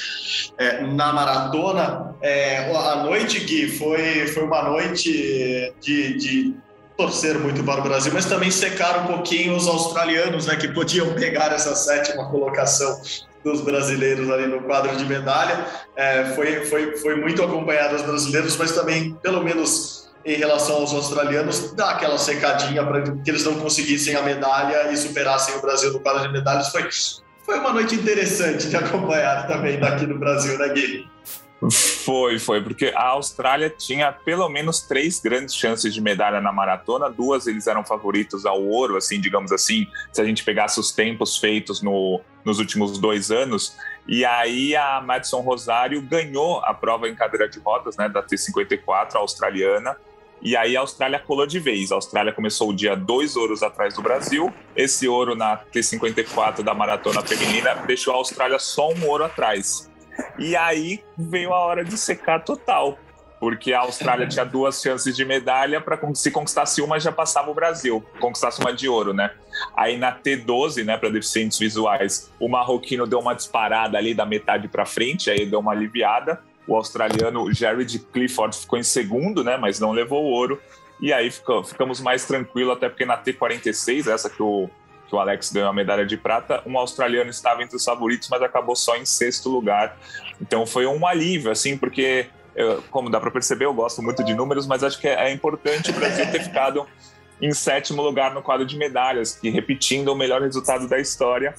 é, 0.57 0.81
na 0.81 1.13
maratona. 1.13 2.13
É, 2.22 2.69
a 2.69 2.98
noite, 2.98 3.39
Gui, 3.45 3.69
foi, 3.69 4.27
foi 4.27 4.43
uma 4.43 4.63
noite 4.63 5.74
de, 5.79 6.17
de 6.17 6.53
torcer 6.98 7.38
muito 7.40 7.64
para 7.64 7.82
o 7.82 7.84
Brasil, 7.84 8.12
mas 8.14 8.26
também 8.26 8.52
secar 8.52 9.04
um 9.04 9.08
pouquinho 9.08 9.56
os 9.56 9.68
australianos, 9.68 10.46
né, 10.46 10.56
que 10.56 10.68
podiam 10.68 11.14
pegar 11.14 11.52
essa 11.52 11.76
sétima 11.76 12.30
colocação 12.30 13.02
dos 13.44 13.62
brasileiros 13.62 14.30
ali 14.30 14.48
no 14.48 14.62
quadro 14.62 14.96
de 14.96 15.06
medalha. 15.06 15.66
É, 15.96 16.26
foi, 16.36 16.66
foi, 16.66 16.98
foi 16.98 17.16
muito 17.16 17.44
acompanhado 17.44 17.96
os 17.96 18.02
brasileiros, 18.02 18.56
mas 18.58 18.72
também, 18.72 19.14
pelo 19.22 19.44
menos 19.44 20.04
em 20.26 20.36
relação 20.36 20.78
aos 20.78 20.94
australianos, 20.94 21.74
dá 21.74 21.92
aquela 21.92 22.18
secadinha 22.18 22.86
para 22.86 23.02
que 23.02 23.30
eles 23.30 23.44
não 23.44 23.56
conseguissem 23.56 24.16
a 24.16 24.22
medalha 24.22 24.90
e 24.92 24.96
superassem 24.96 25.56
o 25.56 25.62
Brasil 25.62 25.92
no 25.92 26.00
quadro 26.00 26.22
de 26.22 26.32
medalhas. 26.32 26.70
Foi, 26.70 26.88
foi 27.46 27.60
uma 27.60 27.74
noite 27.74 27.96
interessante 27.96 28.70
de 28.70 28.76
acompanhar 28.78 29.48
também 29.48 29.80
daqui 29.80 30.08
no 30.08 30.18
Brasil, 30.18 30.58
né, 30.58 30.70
Gui? 30.70 31.12
Foi, 31.72 32.39
foi, 32.39 32.62
porque 32.62 32.91
a 32.96 33.10
Austrália 33.10 33.70
tinha 33.70 34.12
pelo 34.12 34.48
menos 34.50 34.82
três 34.82 35.20
grandes 35.20 35.55
chances 35.55 35.93
de 35.93 36.01
medalha 36.01 36.41
na 36.41 36.51
maratona, 36.51 37.10
duas 37.10 37.48
eles 37.48 37.67
eram 37.67 37.84
favoritos 37.84 38.46
ao 38.46 38.62
ouro, 38.62 38.98
assim, 38.98 39.20
digamos 39.20 39.51
assim, 39.51 39.88
se 40.12 40.22
a 40.22 40.25
gente 40.25 40.43
pegasse 40.43 40.79
os 40.79 40.91
tempos 40.91 41.38
feitos 41.38 41.82
no, 41.82 42.20
nos 42.43 42.60
últimos 42.60 42.98
dois 42.98 43.32
anos. 43.32 43.75
E 44.08 44.25
aí 44.25 44.75
a 44.75 45.01
Madison 45.01 45.39
Rosário 45.39 46.01
ganhou 46.01 46.60
a 46.60 46.74
prova 46.74 47.08
em 47.08 47.15
cadeira 47.15 47.48
de 47.48 47.60
rodas, 47.60 47.96
né, 47.96 48.10
da 48.10 48.22
T54 48.22 49.15
australiana, 49.15 49.96
E 50.46 50.58
aí 50.58 50.75
a 50.75 50.82
Austrália 50.82 51.20
colou 51.20 51.48
de 51.48 51.58
vez. 51.58 51.89
A 51.89 51.96
Austrália 51.96 52.34
começou 52.34 52.72
o 52.72 52.75
dia 52.75 52.98
dois 52.98 53.38
ouros 53.38 53.63
atrás 53.63 53.93
do 53.93 54.01
Brasil. 54.01 54.53
Esse 54.75 55.08
ouro 55.08 55.36
na 55.36 55.58
T54 55.74 56.62
da 56.63 56.74
maratona 56.74 57.22
feminina 57.22 57.75
deixou 57.88 58.13
a 58.13 58.17
Austrália 58.17 58.60
só 58.60 58.91
um 58.91 59.08
ouro 59.08 59.24
atrás. 59.24 59.89
E 60.38 60.55
aí 60.55 61.03
veio 61.17 61.53
a 61.53 61.60
hora 61.60 61.84
de 61.84 61.98
secar 61.98 62.43
total, 62.43 62.98
porque 63.39 63.74
a 63.74 63.82
Austrália 63.82 64.27
tinha 64.27 64.46
duas 64.46 64.82
chances 64.82 65.15
de 65.15 65.25
medalha 65.25 65.82
para 65.82 66.00
se 66.13 66.32
conquistasse 66.32 66.82
uma 66.82 67.00
já 67.00 67.12
passava 67.12 67.51
o 67.51 67.53
Brasil, 67.53 68.03
conquistasse 68.20 68.60
uma 68.60 68.74
de 68.74 68.88
ouro, 68.88 69.13
né? 69.13 69.32
Aí 69.75 69.98
na 69.98 70.17
T12, 70.17 70.84
né, 70.84 70.98
para 70.98 71.10
deficientes 71.10 71.60
visuais, 71.60 72.32
o 72.39 72.48
marroquino 72.48 73.05
deu 73.05 73.20
uma 73.20 73.34
disparada 73.34 73.98
ali 73.98 74.13
da 74.13 74.25
metade 74.25 74.67
para 74.67 74.86
frente, 74.86 75.29
aí 75.29 75.46
deu 75.46 75.60
uma 75.60 75.72
aliviada 75.72 76.39
o 76.67 76.75
australiano 76.75 77.51
Jared 77.53 78.00
Clifford 78.12 78.55
ficou 78.58 78.79
em 78.79 78.84
segundo, 78.84 79.43
né, 79.43 79.58
mas 79.58 79.79
não 79.79 79.91
levou 79.91 80.24
o 80.24 80.29
ouro. 80.29 80.62
E 81.01 81.12
aí 81.12 81.29
ficamos 81.29 82.00
mais 82.00 82.25
tranquilos, 82.25 82.77
até 82.77 82.88
porque 82.88 83.05
na 83.05 83.22
T46, 83.22 84.12
essa 84.12 84.29
que 84.29 84.41
o, 84.41 84.70
que 85.13 85.17
o 85.17 85.20
Alex 85.20 85.51
ganhou 85.51 85.70
a 85.70 85.74
medalha 85.74 86.08
de 86.08 86.17
prata, 86.17 86.63
um 86.65 86.75
australiano 86.75 87.29
estava 87.29 87.62
entre 87.62 87.75
os 87.75 87.86
favoritos, 87.86 88.27
mas 88.29 88.41
acabou 88.41 88.75
só 88.75 88.96
em 88.98 89.05
sexto 89.05 89.48
lugar. 89.48 89.96
Então 90.41 90.65
foi 90.65 90.88
um 90.88 91.05
alívio, 91.05 91.51
assim, 91.51 91.77
porque, 91.77 92.25
eu, 92.55 92.84
como 92.89 93.12
dá 93.12 93.20
para 93.20 93.29
perceber, 93.29 93.65
eu 93.65 93.74
gosto 93.75 94.01
muito 94.01 94.24
de 94.24 94.34
números, 94.34 94.65
mas 94.65 94.84
acho 94.84 95.00
que 95.00 95.08
é, 95.08 95.27
é 95.27 95.32
importante 95.32 95.91
o 95.91 95.93
Brasil 95.93 96.25
ter 96.32 96.41
ficado 96.41 96.88
em 97.39 97.53
sétimo 97.53 98.01
lugar 98.01 98.34
no 98.34 98.41
quadro 98.41 98.65
de 98.65 98.75
medalhas, 98.75 99.36
que 99.36 99.51
repetindo 99.51 100.10
o 100.10 100.15
melhor 100.15 100.41
resultado 100.41 100.88
da 100.88 101.00
história. 101.00 101.53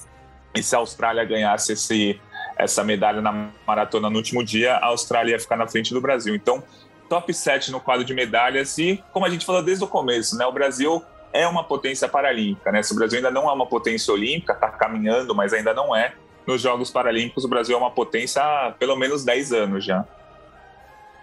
E 0.52 0.61
se 0.61 0.75
a 0.75 0.78
Austrália 0.78 1.25
ganhasse 1.25 1.73
esse 1.73 2.20
essa 2.56 2.84
medalha 2.84 3.20
na 3.20 3.50
maratona 3.66 4.08
no 4.08 4.16
último 4.16 4.44
dia, 4.44 4.75
a 4.76 4.87
Austrália 4.87 5.32
ia 5.32 5.40
ficar 5.40 5.56
na 5.56 5.66
frente 5.66 5.92
do 5.92 6.00
Brasil. 6.00 6.37
Então, 6.37 6.62
top 7.08 7.34
7 7.34 7.73
no 7.73 7.80
quadro 7.80 8.04
de 8.04 8.14
medalhas 8.14 8.78
e, 8.78 9.02
como 9.12 9.26
a 9.26 9.28
gente 9.28 9.44
falou 9.44 9.61
desde 9.61 9.82
o 9.82 9.88
começo, 9.88 10.38
né, 10.38 10.46
o 10.46 10.52
Brasil 10.52 11.02
é 11.35 11.49
uma 11.49 11.64
potência 11.64 12.09
paralímpica, 12.09 12.71
né? 12.71 12.81
Se 12.81 12.93
o 12.93 12.97
Brasil 12.97 13.19
ainda 13.19 13.31
não 13.31 13.50
é 13.50 13.53
uma 13.53 13.67
potência 13.67 14.14
olímpica, 14.14 14.53
está 14.53 14.69
caminhando, 14.69 15.35
mas 15.35 15.53
ainda 15.53 15.75
não 15.75 15.95
é. 15.95 16.14
Nos 16.47 16.62
Jogos 16.62 16.91
Paralímpicos, 16.91 17.45
o 17.45 17.49
Brasil 17.49 17.75
é 17.75 17.79
uma 17.79 17.91
potência 17.91 18.41
há 18.41 18.71
pelo 18.71 18.95
menos 18.95 19.25
10 19.25 19.53
anos 19.53 19.85
já. 19.85 20.05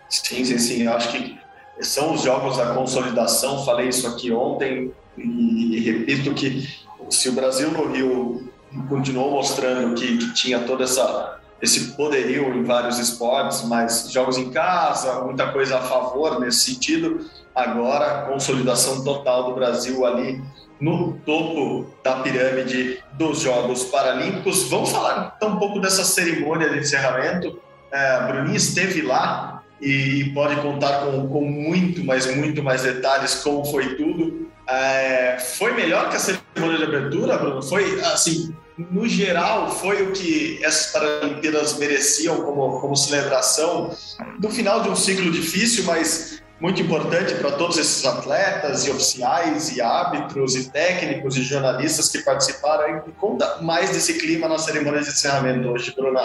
Sim, 0.10 0.44
sim, 0.44 0.58
sim. 0.58 0.88
Acho 0.88 1.12
que 1.12 1.40
são 1.80 2.14
os 2.14 2.24
jogos 2.24 2.58
da 2.58 2.74
consolidação. 2.74 3.64
Falei 3.64 3.88
isso 3.88 4.06
aqui 4.06 4.34
ontem 4.34 4.92
e, 5.18 5.78
e 5.78 5.80
repito 5.80 6.34
que 6.34 6.68
se 7.10 7.30
o 7.30 7.32
Brasil 7.32 7.72
no 7.72 7.92
Rio 7.92 8.52
continuou 8.90 9.32
mostrando 9.32 9.96
que, 9.96 10.18
que 10.18 10.34
tinha 10.34 10.60
toda 10.60 10.84
essa 10.84 11.41
esse 11.62 11.92
poderio 11.92 12.54
em 12.56 12.64
vários 12.64 12.98
esportes, 12.98 13.64
mas 13.64 14.12
jogos 14.12 14.38
em 14.38 14.50
casa, 14.50 15.22
muita 15.22 15.52
coisa 15.52 15.78
a 15.78 15.82
favor 15.82 16.40
nesse 16.40 16.72
sentido. 16.72 17.30
Agora, 17.54 18.26
consolidação 18.26 19.04
total 19.04 19.50
do 19.50 19.56
Brasil 19.56 20.06
ali 20.06 20.42
no 20.80 21.14
topo 21.26 21.94
da 22.04 22.16
pirâmide 22.16 23.04
dos 23.14 23.42
Jogos 23.42 23.84
Paralímpicos. 23.86 24.68
Vamos 24.70 24.90
falar 24.90 25.36
então 25.38 25.50
um 25.50 25.60
pouco 25.60 25.80
dessa 25.80 26.04
cerimônia 26.04 26.70
de 26.70 26.80
encerramento. 26.80 27.62
É, 27.92 28.26
Bruninho 28.26 28.56
esteve 28.56 29.02
lá 29.04 29.62
e 29.80 30.32
pode 30.34 30.56
contar 30.62 31.06
com, 31.06 31.28
com 31.28 31.42
muito, 31.46 32.04
mas 32.04 32.26
muito 32.36 32.64
mais 32.64 32.82
detalhes 32.82 33.36
como 33.36 33.64
foi 33.66 33.96
tudo. 33.96 34.50
É, 34.68 35.38
foi 35.40 35.74
melhor 35.74 36.10
que 36.10 36.16
a 36.16 36.20
cerimônia 36.20 36.41
de 36.56 36.84
abertura, 36.84 37.38
Bruno? 37.38 37.62
Foi 37.62 38.00
assim, 38.02 38.56
no 38.78 39.08
geral, 39.08 39.70
foi 39.72 40.04
o 40.04 40.12
que 40.12 40.64
essas 40.64 40.92
Paralimpíadas 40.92 41.78
mereciam 41.78 42.42
como, 42.44 42.80
como 42.80 42.96
celebração 42.96 43.96
do 44.40 44.50
final 44.50 44.82
de 44.82 44.90
um 44.90 44.96
ciclo 44.96 45.32
difícil, 45.32 45.86
mas 45.86 46.42
muito 46.60 46.82
importante 46.82 47.34
para 47.36 47.52
todos 47.54 47.78
esses 47.78 48.06
atletas 48.06 48.86
e 48.86 48.92
oficiais 48.92 49.76
e 49.76 49.82
árbitros 49.82 50.56
e 50.56 50.70
técnicos 50.70 51.36
e 51.36 51.42
jornalistas 51.42 52.10
que 52.10 52.20
participaram. 52.20 52.98
E 53.08 53.12
conta 53.14 53.58
mais 53.62 53.90
desse 53.90 54.20
clima 54.20 54.48
na 54.48 54.58
cerimônia 54.58 55.02
de 55.02 55.10
encerramento 55.10 55.68
hoje, 55.70 55.94
Bruna. 55.96 56.22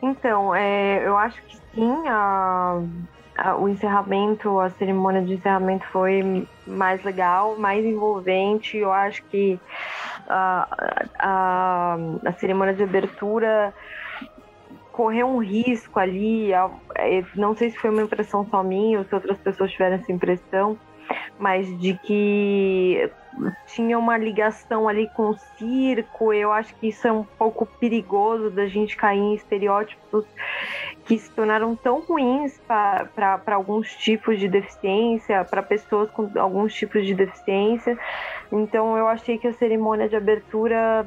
Então, 0.00 0.54
é, 0.54 1.06
eu 1.06 1.16
acho 1.16 1.36
que 1.42 1.56
sim, 1.74 2.08
a, 2.08 2.80
o 3.58 3.68
encerramento, 3.68 4.60
a 4.60 4.70
cerimônia 4.70 5.22
de 5.22 5.34
encerramento 5.34 5.86
foi 5.88 6.46
mais 6.66 7.02
legal, 7.02 7.56
mais 7.58 7.84
envolvente. 7.84 8.76
Eu 8.76 8.92
acho 8.92 9.22
que 9.24 9.58
a, 10.28 10.68
a, 11.18 11.96
a 12.24 12.32
cerimônia 12.34 12.74
de 12.74 12.82
abertura 12.82 13.74
correu 14.92 15.26
um 15.26 15.38
risco 15.38 15.98
ali. 15.98 16.50
Não 17.34 17.56
sei 17.56 17.70
se 17.70 17.78
foi 17.78 17.90
uma 17.90 18.02
impressão 18.02 18.46
só 18.48 18.62
minha 18.62 18.98
ou 18.98 19.04
se 19.04 19.14
outras 19.14 19.38
pessoas 19.38 19.72
tiveram 19.72 19.96
essa 19.96 20.12
impressão, 20.12 20.78
mas 21.38 21.66
de 21.80 21.94
que 21.94 23.10
tinha 23.66 23.98
uma 23.98 24.16
ligação 24.16 24.88
ali 24.88 25.08
com 25.16 25.30
o 25.30 25.38
circo. 25.58 26.32
Eu 26.32 26.52
acho 26.52 26.74
que 26.76 26.88
isso 26.88 27.08
é 27.08 27.12
um 27.12 27.24
pouco 27.24 27.66
perigoso 27.66 28.50
da 28.50 28.66
gente 28.66 28.96
cair 28.96 29.18
em 29.18 29.34
estereótipos 29.34 30.24
que 31.04 31.18
se 31.18 31.30
tornaram 31.30 31.74
tão 31.74 32.00
ruins 32.00 32.60
para 32.66 33.40
alguns 33.46 33.94
tipos 33.96 34.38
de 34.38 34.48
deficiência, 34.48 35.44
para 35.44 35.62
pessoas 35.62 36.10
com 36.10 36.30
alguns 36.36 36.74
tipos 36.74 37.04
de 37.04 37.14
deficiência. 37.14 37.98
Então 38.50 38.96
eu 38.96 39.08
achei 39.08 39.38
que 39.38 39.48
a 39.48 39.52
cerimônia 39.52 40.08
de 40.08 40.16
abertura 40.16 41.06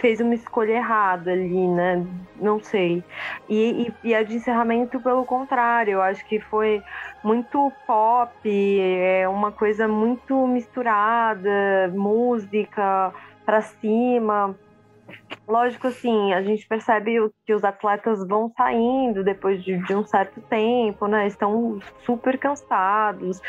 fez 0.00 0.20
uma 0.20 0.34
escolha 0.34 0.72
errada 0.74 1.32
ali, 1.32 1.66
né? 1.66 2.06
Não 2.36 2.60
sei. 2.60 3.02
E, 3.48 3.92
e, 4.04 4.08
e, 4.08 4.14
a 4.14 4.22
de 4.22 4.36
encerramento, 4.36 5.00
pelo 5.00 5.24
contrário, 5.24 5.94
eu 5.94 6.02
acho 6.02 6.24
que 6.26 6.38
foi 6.38 6.82
muito 7.22 7.72
pop, 7.86 8.30
é 8.80 9.28
uma 9.28 9.50
coisa 9.50 9.88
muito 9.88 10.46
misturada, 10.46 11.90
música 11.92 13.12
para 13.44 13.60
cima. 13.60 14.54
Lógico, 15.48 15.86
assim, 15.86 16.34
a 16.34 16.42
gente 16.42 16.66
percebe 16.66 17.16
que 17.46 17.54
os 17.54 17.64
atletas 17.64 18.26
vão 18.26 18.52
saindo 18.54 19.24
depois 19.24 19.62
de, 19.64 19.78
de 19.78 19.94
um 19.94 20.04
certo 20.04 20.42
tempo, 20.42 21.06
né? 21.06 21.26
Estão 21.26 21.80
super 22.04 22.36
cansados. 22.36 23.40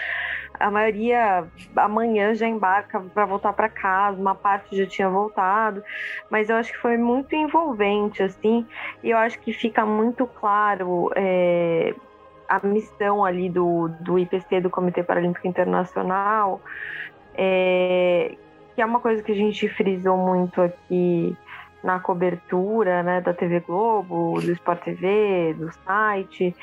A 0.57 0.71
maioria 0.71 1.45
amanhã 1.75 2.33
já 2.33 2.47
embarca 2.47 3.01
para 3.01 3.25
voltar 3.25 3.51
para 3.51 3.67
casa, 3.67 4.19
uma 4.19 4.33
parte 4.33 4.77
já 4.77 4.85
tinha 4.85 5.09
voltado, 5.09 5.83
mas 6.29 6.49
eu 6.49 6.55
acho 6.55 6.71
que 6.71 6.77
foi 6.79 6.97
muito 6.97 7.33
envolvente, 7.35 8.23
assim, 8.23 8.65
e 9.03 9.09
eu 9.09 9.17
acho 9.17 9.39
que 9.39 9.53
fica 9.53 9.85
muito 9.85 10.25
claro 10.25 11.11
é, 11.15 11.93
a 12.47 12.65
missão 12.65 13.23
ali 13.23 13.49
do, 13.49 13.89
do 14.01 14.17
IPC, 14.19 14.61
do 14.61 14.69
Comitê 14.69 15.03
Paralímpico 15.03 15.47
Internacional, 15.47 16.61
é, 17.35 18.35
que 18.75 18.81
é 18.81 18.85
uma 18.85 18.99
coisa 18.99 19.21
que 19.21 19.31
a 19.31 19.35
gente 19.35 19.67
frisou 19.69 20.17
muito 20.17 20.61
aqui 20.61 21.37
na 21.83 21.99
cobertura 21.99 23.03
né, 23.03 23.21
da 23.21 23.33
TV 23.33 23.61
Globo, 23.61 24.39
do 24.41 24.51
Sport 24.51 24.81
TV, 24.81 25.55
do 25.57 25.71
site, 25.71 26.55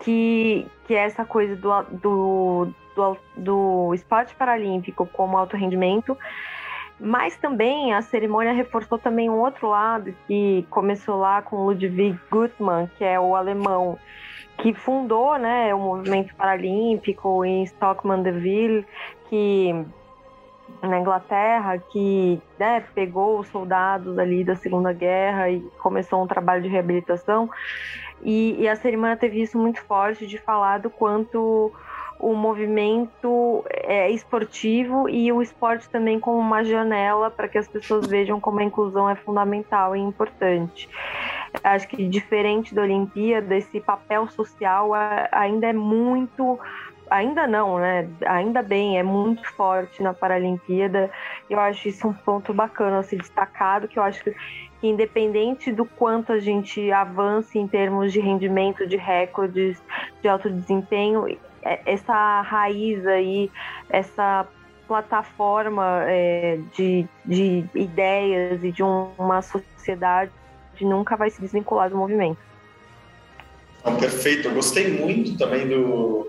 que, 0.00 0.66
que 0.86 0.94
é 0.94 1.04
essa 1.04 1.24
coisa 1.24 1.56
do, 1.56 1.82
do, 1.92 2.68
do, 2.94 3.16
do 3.36 3.94
esporte 3.94 4.34
paralímpico 4.34 5.06
como 5.06 5.36
alto 5.36 5.56
rendimento, 5.56 6.16
mas 6.98 7.36
também 7.36 7.92
a 7.92 8.00
cerimônia 8.00 8.52
reforçou 8.52 8.98
também 8.98 9.28
um 9.28 9.40
outro 9.40 9.68
lado 9.68 10.14
que 10.26 10.64
começou 10.70 11.16
lá 11.16 11.42
com 11.42 11.64
Ludwig 11.64 12.18
Gutmann, 12.30 12.88
que 12.96 13.04
é 13.04 13.18
o 13.18 13.34
alemão 13.34 13.98
que 14.58 14.72
fundou 14.72 15.36
né, 15.36 15.74
o 15.74 15.78
movimento 15.78 16.34
paralímpico 16.36 17.44
em 17.44 17.64
Stockman 17.64 18.22
Deville, 18.22 18.86
que 19.28 19.84
na 20.82 20.98
Inglaterra, 20.98 21.78
que 21.78 22.40
né, 22.58 22.84
pegou 22.94 23.38
os 23.38 23.48
soldados 23.48 24.18
ali 24.18 24.44
da 24.44 24.54
Segunda 24.54 24.92
Guerra 24.92 25.50
e 25.50 25.60
começou 25.78 26.22
um 26.22 26.26
trabalho 26.26 26.62
de 26.62 26.68
reabilitação. 26.68 27.50
E, 28.22 28.56
e 28.58 28.68
a 28.68 28.76
cerimônia 28.76 29.16
teve 29.16 29.42
isso 29.42 29.58
muito 29.58 29.82
forte 29.82 30.26
de 30.26 30.38
falar 30.38 30.78
do 30.78 30.90
quanto 30.90 31.72
o 32.18 32.32
movimento 32.34 33.64
é 33.68 34.10
esportivo 34.10 35.08
e 35.08 35.30
o 35.32 35.42
esporte 35.42 35.88
também 35.90 36.18
como 36.18 36.38
uma 36.38 36.64
janela 36.64 37.30
para 37.30 37.48
que 37.48 37.58
as 37.58 37.68
pessoas 37.68 38.06
vejam 38.06 38.40
como 38.40 38.60
a 38.60 38.64
inclusão 38.64 39.10
é 39.10 39.14
fundamental 39.14 39.94
e 39.94 40.00
importante. 40.00 40.88
Acho 41.62 41.86
que 41.88 42.08
diferente 42.08 42.74
da 42.74 42.82
Olimpíada, 42.82 43.54
esse 43.56 43.80
papel 43.80 44.26
social 44.28 44.92
ainda 45.30 45.66
é 45.66 45.72
muito 45.72 46.58
ainda 47.10 47.46
não, 47.46 47.78
né? 47.78 48.08
Ainda 48.26 48.62
bem, 48.62 48.98
é 48.98 49.02
muito 49.02 49.46
forte 49.52 50.02
na 50.02 50.12
Paralimpíada. 50.12 51.10
Eu 51.48 51.60
acho 51.60 51.88
isso 51.88 52.08
um 52.08 52.12
ponto 52.12 52.52
bacana 52.52 52.98
a 52.98 53.02
ser 53.02 53.16
destacado, 53.16 53.88
que 53.88 53.98
eu 53.98 54.02
acho 54.02 54.22
que 54.22 54.34
independente 54.82 55.72
do 55.72 55.84
quanto 55.84 56.32
a 56.32 56.38
gente 56.38 56.92
avance 56.92 57.58
em 57.58 57.66
termos 57.66 58.12
de 58.12 58.20
rendimento, 58.20 58.86
de 58.86 58.96
recordes, 58.96 59.82
de 60.20 60.28
alto 60.28 60.50
desempenho, 60.50 61.26
é, 61.62 61.80
essa 61.86 62.42
raiz 62.42 63.06
aí, 63.06 63.50
essa 63.88 64.46
plataforma 64.86 66.04
é, 66.06 66.58
de, 66.74 67.06
de 67.24 67.64
ideias 67.74 68.62
e 68.62 68.70
de 68.70 68.82
um, 68.82 69.08
uma 69.18 69.40
sociedade 69.40 70.30
nunca 70.82 71.16
vai 71.16 71.30
se 71.30 71.40
desvincular 71.40 71.88
do 71.88 71.96
movimento. 71.96 72.38
Não, 73.84 73.96
perfeito. 73.96 74.48
Eu 74.48 74.54
gostei 74.54 74.90
muito 74.90 75.38
também 75.38 75.68
do, 75.68 76.26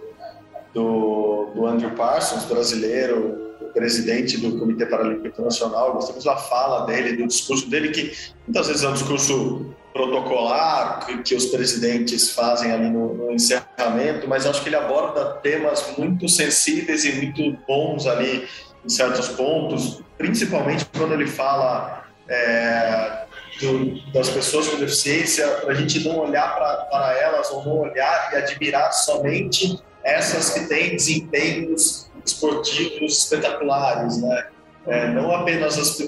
do, 0.75 1.51
do 1.55 1.65
Andrew 1.65 1.91
Parsons, 1.91 2.43
brasileiro, 2.43 3.55
presidente 3.73 4.37
do 4.37 4.59
Comitê 4.59 4.85
Paralímpico 4.85 5.27
Internacional. 5.27 5.93
Gostamos 5.93 6.23
da 6.23 6.35
fala 6.35 6.85
dele, 6.85 7.15
do 7.15 7.27
discurso 7.27 7.69
dele, 7.69 7.89
que 7.89 8.15
muitas 8.45 8.67
vezes 8.67 8.83
é 8.83 8.89
um 8.89 8.93
discurso 8.93 9.73
protocolar 9.93 11.05
que, 11.05 11.17
que 11.23 11.35
os 11.35 11.45
presidentes 11.45 12.31
fazem 12.31 12.71
ali 12.71 12.89
no, 12.89 13.13
no, 13.13 13.31
encerramento, 13.31 14.27
mas 14.27 14.45
acho 14.45 14.61
que 14.61 14.67
ele 14.67 14.75
aborda 14.75 15.35
temas 15.35 15.85
muito 15.97 16.27
sensíveis 16.27 17.05
e 17.05 17.13
muito 17.13 17.57
bons 17.65 18.05
ali 18.05 18.45
em 18.83 18.89
certos 18.89 19.29
pontos, 19.29 20.01
principalmente 20.17 20.85
quando 20.97 21.13
ele 21.13 21.25
fala 21.25 22.03
é, 22.27 23.25
do, 23.61 24.11
das 24.11 24.29
pessoas 24.29 24.67
com 24.67 24.77
deficiência, 24.77 25.47
para 25.47 25.71
a 25.71 25.75
gente 25.75 26.05
não 26.05 26.19
olhar 26.19 26.53
para 26.55 27.17
elas 27.17 27.49
ou 27.51 27.63
não 27.63 27.79
olhar 27.79 28.33
e 28.33 28.35
admirar 28.35 28.91
somente 28.91 29.79
essas 30.05 30.51
que 30.51 30.61
têm 30.67 30.95
desempenhos 30.95 32.07
esportivos 32.23 33.23
espetaculares, 33.23 34.17
né? 34.21 34.47
É, 34.87 35.11
não 35.11 35.33
apenas 35.33 35.79
as, 35.79 35.99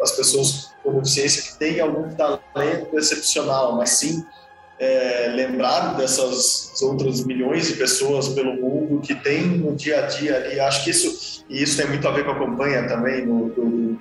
as, 0.00 0.12
pessoas 0.12 0.70
com 0.80 0.92
deficiência 1.00 1.42
que 1.42 1.58
têm 1.58 1.80
algum 1.80 2.08
talento 2.14 2.96
excepcional, 2.96 3.74
mas 3.74 3.90
sim 3.90 4.24
é, 4.78 5.32
lembrar 5.34 5.96
dessas 5.96 6.72
outras 6.82 7.24
milhões 7.24 7.66
de 7.66 7.74
pessoas 7.74 8.28
pelo 8.28 8.54
mundo 8.54 9.00
que 9.00 9.12
têm 9.12 9.42
no 9.58 9.74
dia 9.74 10.04
a 10.04 10.06
dia 10.06 10.36
ali. 10.36 10.60
Acho 10.60 10.84
que 10.84 10.90
isso, 10.90 11.44
e 11.48 11.60
isso 11.60 11.76
tem 11.76 11.88
muito 11.88 12.06
a 12.06 12.12
ver 12.12 12.24
com 12.24 12.30
a 12.30 12.38
campanha 12.38 12.86
também 12.86 13.26
no, 13.26 13.98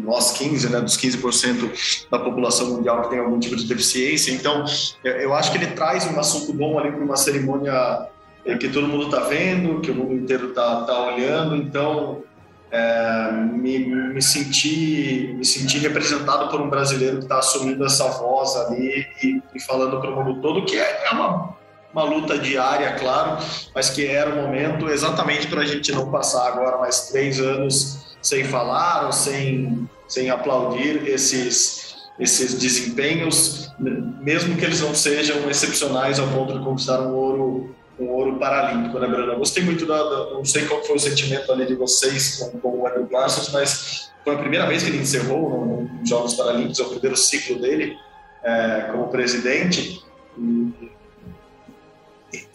nós 0.00 0.32
15, 0.32 0.70
né, 0.70 0.80
dos 0.80 0.96
15% 0.96 2.06
da 2.10 2.18
população 2.18 2.70
mundial 2.70 3.02
que 3.02 3.10
tem 3.10 3.18
algum 3.18 3.38
tipo 3.38 3.56
de 3.56 3.64
deficiência. 3.66 4.30
Então, 4.32 4.64
eu 5.02 5.34
acho 5.34 5.50
que 5.52 5.58
ele 5.58 5.68
traz 5.68 6.06
um 6.06 6.18
assunto 6.18 6.52
bom 6.52 6.78
ali 6.78 6.92
para 6.92 7.04
uma 7.04 7.16
cerimônia 7.16 8.08
é 8.46 8.56
que 8.56 8.68
todo 8.68 8.86
mundo 8.86 9.06
está 9.06 9.20
vendo, 9.24 9.80
que 9.80 9.90
o 9.90 9.94
mundo 9.94 10.14
inteiro 10.14 10.50
está 10.50 10.84
tá 10.84 11.08
olhando, 11.08 11.56
então 11.56 12.22
é, 12.70 13.32
me, 13.32 13.78
me, 13.78 14.22
senti, 14.22 15.34
me 15.36 15.44
senti 15.44 15.78
representado 15.78 16.48
por 16.48 16.60
um 16.60 16.70
brasileiro 16.70 17.18
que 17.18 17.24
está 17.24 17.38
assumindo 17.38 17.84
essa 17.84 18.06
voz 18.08 18.54
ali 18.54 19.04
e, 19.20 19.42
e 19.52 19.60
falando 19.60 20.00
para 20.00 20.10
o 20.10 20.24
mundo 20.24 20.40
todo, 20.40 20.64
que 20.64 20.78
é, 20.78 21.06
é 21.06 21.10
uma, 21.10 21.56
uma 21.92 22.04
luta 22.04 22.38
diária, 22.38 22.92
claro, 22.92 23.42
mas 23.74 23.90
que 23.90 24.06
era 24.06 24.30
o 24.30 24.36
momento 24.36 24.88
exatamente 24.88 25.48
para 25.48 25.62
a 25.62 25.66
gente 25.66 25.90
não 25.90 26.08
passar 26.08 26.46
agora 26.46 26.78
mais 26.78 27.08
três 27.08 27.40
anos 27.40 28.05
sem 28.26 28.42
falar 28.44 29.06
ou 29.06 29.12
sem, 29.12 29.88
sem 30.08 30.30
aplaudir 30.30 31.06
esses, 31.06 32.08
esses 32.18 32.54
desempenhos, 32.54 33.70
mesmo 33.78 34.56
que 34.56 34.64
eles 34.64 34.80
não 34.80 34.94
sejam 34.94 35.48
excepcionais 35.48 36.18
ao 36.18 36.26
ponto 36.28 36.58
de 36.58 36.64
conquistar 36.64 37.00
um 37.00 37.14
ouro 37.14 37.74
um 37.98 38.08
ouro 38.10 38.38
paralímpico, 38.38 38.98
né, 38.98 39.08
Bruna? 39.08 39.36
Gostei 39.36 39.64
muito 39.64 39.86
da, 39.86 39.96
da, 39.96 40.30
Não 40.32 40.44
sei 40.44 40.66
qual 40.66 40.84
foi 40.84 40.96
o 40.96 40.98
sentimento 40.98 41.50
ali 41.50 41.64
de 41.64 41.74
vocês 41.74 42.36
com, 42.36 42.60
com 42.60 42.68
o 42.80 42.86
Andrew 42.86 43.06
Parsons, 43.06 43.50
mas 43.54 44.10
foi 44.22 44.34
a 44.34 44.38
primeira 44.38 44.66
vez 44.66 44.82
que 44.82 44.90
ele 44.90 44.98
encerrou 44.98 45.88
nos 46.00 46.06
Jogos 46.06 46.34
Paralímpicos, 46.34 46.78
é 46.78 46.82
o 46.82 46.90
primeiro 46.90 47.16
ciclo 47.16 47.58
dele 47.58 47.96
é, 48.44 48.88
como 48.92 49.08
presidente. 49.08 50.04
E 50.38 50.90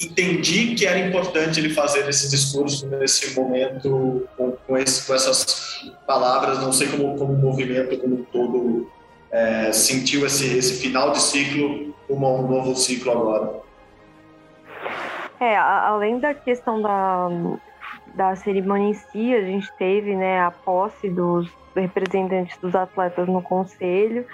entendi 0.02 0.76
que 0.76 0.86
era 0.86 1.00
importante 1.00 1.60
ele 1.60 1.74
fazer 1.74 2.08
esse 2.08 2.30
discurso 2.30 2.88
nesse 2.88 3.40
momento, 3.40 4.28
com, 4.38 4.52
com, 4.52 4.78
esse, 4.78 5.06
com 5.08 5.14
essas 5.14 5.82
palavras. 6.06 6.60
Não 6.60 6.72
sei 6.72 6.88
como, 6.88 7.18
como 7.18 7.34
o 7.34 7.38
movimento 7.38 7.98
como 8.00 8.26
todo 8.32 8.92
é, 9.32 9.72
sentiu 9.72 10.26
esse, 10.26 10.58
esse 10.58 10.82
final 10.82 11.12
de 11.12 11.22
ciclo, 11.22 11.94
como 12.08 12.44
um 12.44 12.48
novo 12.48 12.76
ciclo 12.76 13.12
agora. 13.12 13.62
É, 15.40 15.58
além 15.58 16.20
da 16.20 16.34
questão 16.34 16.82
da, 16.82 17.30
da 18.14 18.36
cerimônia 18.36 18.90
em 18.90 18.94
si, 18.94 19.34
a 19.34 19.42
gente 19.42 19.68
teve 19.78 20.16
né, 20.16 20.40
a 20.40 20.52
posse 20.52 21.10
dos 21.10 21.50
representantes 21.76 22.58
dos 22.58 22.76
atletas 22.76 23.28
no 23.28 23.42
conselho, 23.42 24.26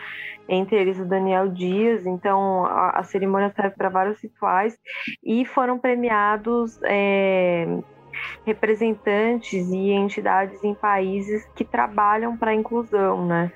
entre 0.47 0.77
eles 0.77 0.99
o 0.99 1.05
Daniel 1.05 1.49
Dias. 1.49 2.05
Então, 2.05 2.65
a, 2.65 2.99
a 2.99 3.03
cerimônia 3.03 3.51
serve 3.55 3.75
para 3.75 3.89
vários 3.89 4.21
rituais 4.21 4.77
e 5.23 5.45
foram 5.45 5.77
premiados. 5.77 6.79
É, 6.83 7.67
representantes 8.45 9.69
e 9.69 9.91
entidades 9.91 10.63
em 10.63 10.73
países 10.73 11.45
que 11.55 11.63
trabalham 11.63 12.36
para 12.36 12.49
a 12.51 12.55
inclusão, 12.55 13.25
né? 13.25 13.51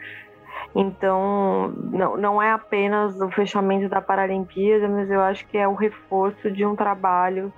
Então, 0.75 1.73
não, 1.91 2.15
não 2.15 2.41
é 2.41 2.51
apenas 2.51 3.19
o 3.19 3.29
fechamento 3.31 3.89
da 3.89 4.01
Paralimpíada, 4.01 4.87
mas 4.87 5.09
eu 5.09 5.21
acho 5.21 5.45
que 5.47 5.57
é 5.57 5.67
o 5.67 5.73
reforço 5.73 6.49
de 6.51 6.65
um 6.65 6.75
trabalho 6.75 7.51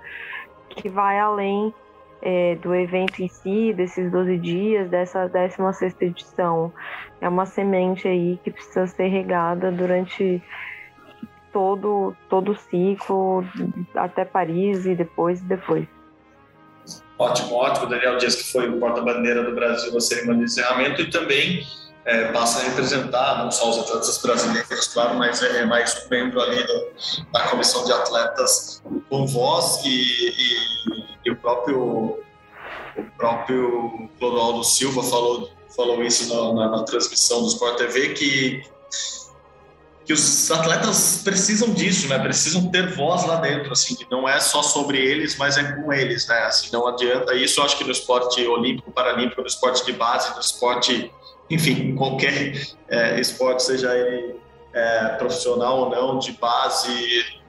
que 0.68 0.88
vai 0.88 1.18
além 1.18 1.72
é, 2.24 2.56
do 2.56 2.74
evento 2.74 3.22
em 3.22 3.28
si, 3.28 3.74
desses 3.74 4.10
12 4.10 4.38
dias, 4.38 4.90
dessa 4.90 5.28
16 5.28 5.94
edição. 6.00 6.72
É 7.20 7.28
uma 7.28 7.44
semente 7.44 8.08
aí 8.08 8.40
que 8.42 8.50
precisa 8.50 8.86
ser 8.86 9.08
regada 9.08 9.70
durante 9.70 10.42
todo, 11.52 12.16
todo 12.30 12.52
o 12.52 12.56
ciclo, 12.56 13.44
até 13.94 14.24
Paris 14.24 14.86
e 14.86 14.94
depois 14.94 15.40
e 15.40 15.44
depois. 15.44 15.86
Ótimo, 17.18 17.54
ótimo. 17.54 17.86
Daniel 17.86 18.16
Dias, 18.16 18.34
que 18.36 18.52
foi 18.52 18.68
o 18.68 18.80
porta-bandeira 18.80 19.44
do 19.44 19.54
Brasil 19.54 19.92
na 19.92 20.00
cerimônia 20.00 20.40
de 20.40 20.50
encerramento, 20.50 21.02
e 21.02 21.10
também 21.10 21.64
é, 22.04 22.32
passa 22.32 22.60
a 22.60 22.68
representar 22.68 23.44
não 23.44 23.50
só 23.50 23.70
os 23.70 23.78
atletas 23.78 24.18
brasileiros, 24.18 24.88
claro, 24.88 25.14
mas 25.14 25.42
é, 25.42 25.60
é 25.60 25.64
mais 25.64 26.04
um 26.04 26.08
membro 26.10 26.40
ali 26.40 26.62
do, 26.66 26.90
da 27.32 27.48
comissão 27.48 27.84
de 27.84 27.92
atletas 27.92 28.82
com 29.08 29.26
voz 29.26 29.80
e, 29.84 29.88
e, 29.88 31.03
próprio 31.44 32.18
o 32.96 33.02
próprio 33.16 34.08
Clodoaldo 34.18 34.64
Silva 34.64 35.02
falou 35.02 35.50
falou 35.76 36.02
isso 36.02 36.32
na, 36.32 36.54
na, 36.54 36.76
na 36.76 36.82
transmissão 36.84 37.42
do 37.42 37.48
Sport 37.48 37.76
TV 37.76 38.08
que 38.14 38.62
que 40.06 40.12
os 40.12 40.50
atletas 40.50 41.22
precisam 41.24 41.72
disso, 41.72 42.08
né? 42.08 42.18
Precisam 42.18 42.70
ter 42.70 42.94
voz 42.94 43.24
lá 43.24 43.36
dentro, 43.36 43.72
assim, 43.72 43.94
que 43.94 44.06
não 44.10 44.28
é 44.28 44.38
só 44.38 44.62
sobre 44.62 44.98
eles, 44.98 45.34
mas 45.38 45.56
é 45.56 45.72
com 45.72 45.90
eles, 45.90 46.28
né? 46.28 46.40
Assim, 46.40 46.68
não 46.70 46.86
adianta 46.86 47.34
isso. 47.34 47.62
Acho 47.62 47.78
que 47.78 47.84
no 47.84 47.90
esporte 47.90 48.46
olímpico, 48.46 48.92
paralímpico, 48.92 49.40
no 49.40 49.46
esporte 49.46 49.82
de 49.86 49.94
base, 49.94 50.34
no 50.34 50.40
esporte 50.40 51.10
enfim, 51.50 51.94
qualquer 51.94 52.54
é, 52.88 53.20
esporte, 53.20 53.62
seja 53.62 53.94
ele 53.94 54.36
é, 54.72 55.08
profissional 55.18 55.80
ou 55.80 55.90
não, 55.90 56.18
de 56.18 56.32
base, 56.32 57.42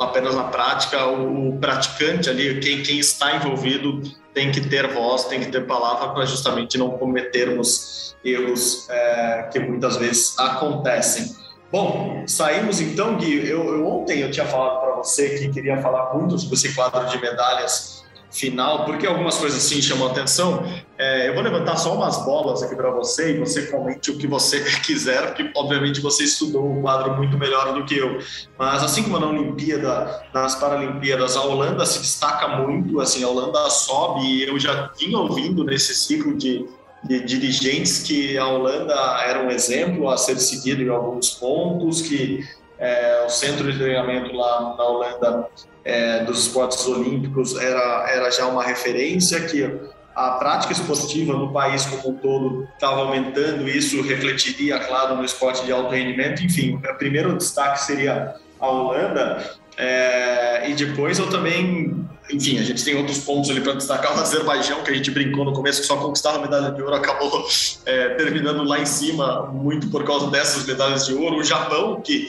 apenas 0.00 0.34
na 0.34 0.44
prática, 0.44 1.06
o, 1.06 1.58
praticante 1.58 2.30
ali, 2.30 2.58
quem, 2.60 2.82
quem 2.82 2.98
está 2.98 3.36
envolvido, 3.36 4.02
tem 4.32 4.50
que 4.50 4.60
ter 4.60 4.88
voz, 4.88 5.24
tem 5.24 5.40
que 5.40 5.50
ter 5.50 5.66
palavra 5.66 6.08
para 6.08 6.24
justamente 6.24 6.78
não 6.78 6.90
cometermos 6.90 8.16
erros 8.24 8.88
é, 8.88 9.48
que 9.52 9.58
muitas 9.58 9.96
vezes 9.96 10.38
acontecem. 10.38 11.34
Bom, 11.70 12.24
saímos 12.26 12.80
então, 12.80 13.16
Gui. 13.16 13.48
Eu, 13.48 13.74
eu 13.74 13.86
ontem 13.86 14.20
eu 14.20 14.30
tinha 14.30 14.46
falado 14.46 14.80
para 14.80 14.96
você 14.96 15.38
que 15.38 15.48
queria 15.50 15.80
falar 15.80 16.14
muito 16.14 16.38
sobre 16.38 16.56
esse 16.56 16.74
quadro 16.74 17.06
de 17.06 17.20
medalhas 17.20 17.99
final, 18.30 18.84
porque 18.84 19.06
algumas 19.06 19.36
coisas 19.36 19.64
assim 19.64 19.82
chamam 19.82 20.08
atenção. 20.08 20.64
É, 20.96 21.28
eu 21.28 21.34
vou 21.34 21.42
levantar 21.42 21.76
só 21.76 21.94
umas 21.94 22.24
bolas 22.24 22.62
aqui 22.62 22.76
para 22.76 22.90
você 22.90 23.34
e 23.34 23.38
você 23.38 23.66
comente 23.66 24.10
o 24.10 24.18
que 24.18 24.26
você 24.26 24.60
quiser, 24.84 25.26
porque 25.26 25.50
obviamente 25.56 26.00
você 26.00 26.24
estudou 26.24 26.78
o 26.78 26.82
quadro 26.82 27.16
muito 27.16 27.36
melhor 27.36 27.74
do 27.74 27.84
que 27.84 27.96
eu. 27.96 28.18
Mas 28.58 28.82
assim 28.82 29.02
como 29.02 29.18
na 29.18 29.26
Olimpíada, 29.26 30.22
nas 30.32 30.54
Paralimpíadas, 30.54 31.36
a 31.36 31.42
Holanda 31.42 31.84
se 31.84 31.98
destaca 32.00 32.48
muito, 32.48 33.00
assim, 33.00 33.24
a 33.24 33.28
Holanda 33.28 33.68
sobe 33.70 34.20
e 34.20 34.48
eu 34.48 34.58
já 34.58 34.90
vinha 34.98 35.18
ouvindo 35.18 35.64
nesse 35.64 35.94
ciclo 35.94 36.36
de, 36.36 36.66
de 37.02 37.20
dirigentes 37.20 38.00
que 38.00 38.38
a 38.38 38.46
Holanda 38.46 38.94
era 39.26 39.42
um 39.42 39.50
exemplo 39.50 40.08
a 40.08 40.16
ser 40.16 40.38
seguido 40.38 40.82
em 40.82 40.88
alguns 40.88 41.30
pontos, 41.30 42.02
que 42.02 42.44
é, 42.80 43.24
o 43.26 43.28
centro 43.28 43.70
de 43.70 43.78
treinamento 43.78 44.34
lá 44.34 44.74
na 44.76 44.84
Holanda 44.84 45.48
é, 45.84 46.24
dos 46.24 46.46
esportes 46.46 46.86
olímpicos 46.86 47.54
era, 47.56 48.10
era 48.10 48.30
já 48.30 48.46
uma 48.46 48.64
referência, 48.64 49.40
que 49.42 49.70
a 50.14 50.32
prática 50.32 50.72
esportiva 50.72 51.34
no 51.34 51.52
país 51.52 51.86
como 51.86 52.14
um 52.14 52.18
todo 52.18 52.68
estava 52.74 53.02
aumentando, 53.02 53.68
isso 53.68 54.02
refletiria, 54.02 54.78
claro, 54.80 55.16
no 55.16 55.24
esporte 55.24 55.64
de 55.64 55.72
alto 55.72 55.90
rendimento. 55.90 56.42
Enfim, 56.42 56.74
o 56.74 56.98
primeiro 56.98 57.36
destaque 57.36 57.80
seria 57.80 58.34
a 58.58 58.68
Holanda, 58.68 59.58
é, 59.76 60.68
e 60.68 60.74
depois 60.74 61.18
eu 61.18 61.30
também, 61.30 61.99
enfim, 62.28 62.58
a 62.58 62.62
gente 62.62 62.84
tem 62.84 62.96
outros 62.96 63.18
pontos 63.18 63.50
ali 63.50 63.60
para 63.60 63.72
destacar. 63.74 64.16
O 64.16 64.20
Azerbaijão, 64.20 64.82
que 64.82 64.90
a 64.90 64.94
gente 64.94 65.10
brincou 65.10 65.44
no 65.44 65.52
começo, 65.52 65.80
que 65.80 65.86
só 65.86 65.96
conquistava 65.96 66.38
a 66.38 66.40
medalha 66.40 66.70
de 66.70 66.82
ouro, 66.82 66.94
acabou 66.94 67.46
é, 67.86 68.10
terminando 68.10 68.62
lá 68.62 68.78
em 68.78 68.86
cima, 68.86 69.46
muito 69.46 69.88
por 69.90 70.04
causa 70.04 70.28
dessas 70.30 70.64
medalhas 70.64 71.06
de 71.06 71.14
ouro. 71.14 71.38
O 71.38 71.44
Japão, 71.44 72.00
que 72.00 72.28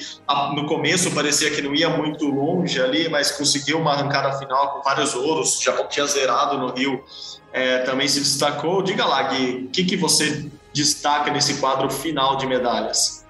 no 0.56 0.66
começo 0.66 1.12
parecia 1.12 1.52
que 1.52 1.62
não 1.62 1.76
ia 1.76 1.90
muito 1.90 2.26
longe 2.26 2.82
ali, 2.82 3.10
mas 3.10 3.32
conseguiu 3.32 3.80
uma 3.80 3.94
arrancada 3.94 4.38
final 4.38 4.74
com 4.74 4.82
vários 4.82 5.14
ouros. 5.14 5.60
O 5.60 5.64
Japão 5.64 5.88
tinha 5.88 6.06
zerado 6.06 6.58
no 6.58 6.72
Rio, 6.72 7.04
é, 7.54 7.80
também 7.80 8.08
se 8.08 8.20
destacou. 8.20 8.82
Diga 8.82 9.06
lá, 9.06 9.24
Gui, 9.24 9.66
o 9.68 9.70
que, 9.70 9.84
que 9.84 9.98
você 9.98 10.50
destaca 10.74 11.32
nesse 11.32 11.56
quadro 11.56 11.90
final 11.90 12.38
de 12.38 12.48
medalhas? 12.48 13.21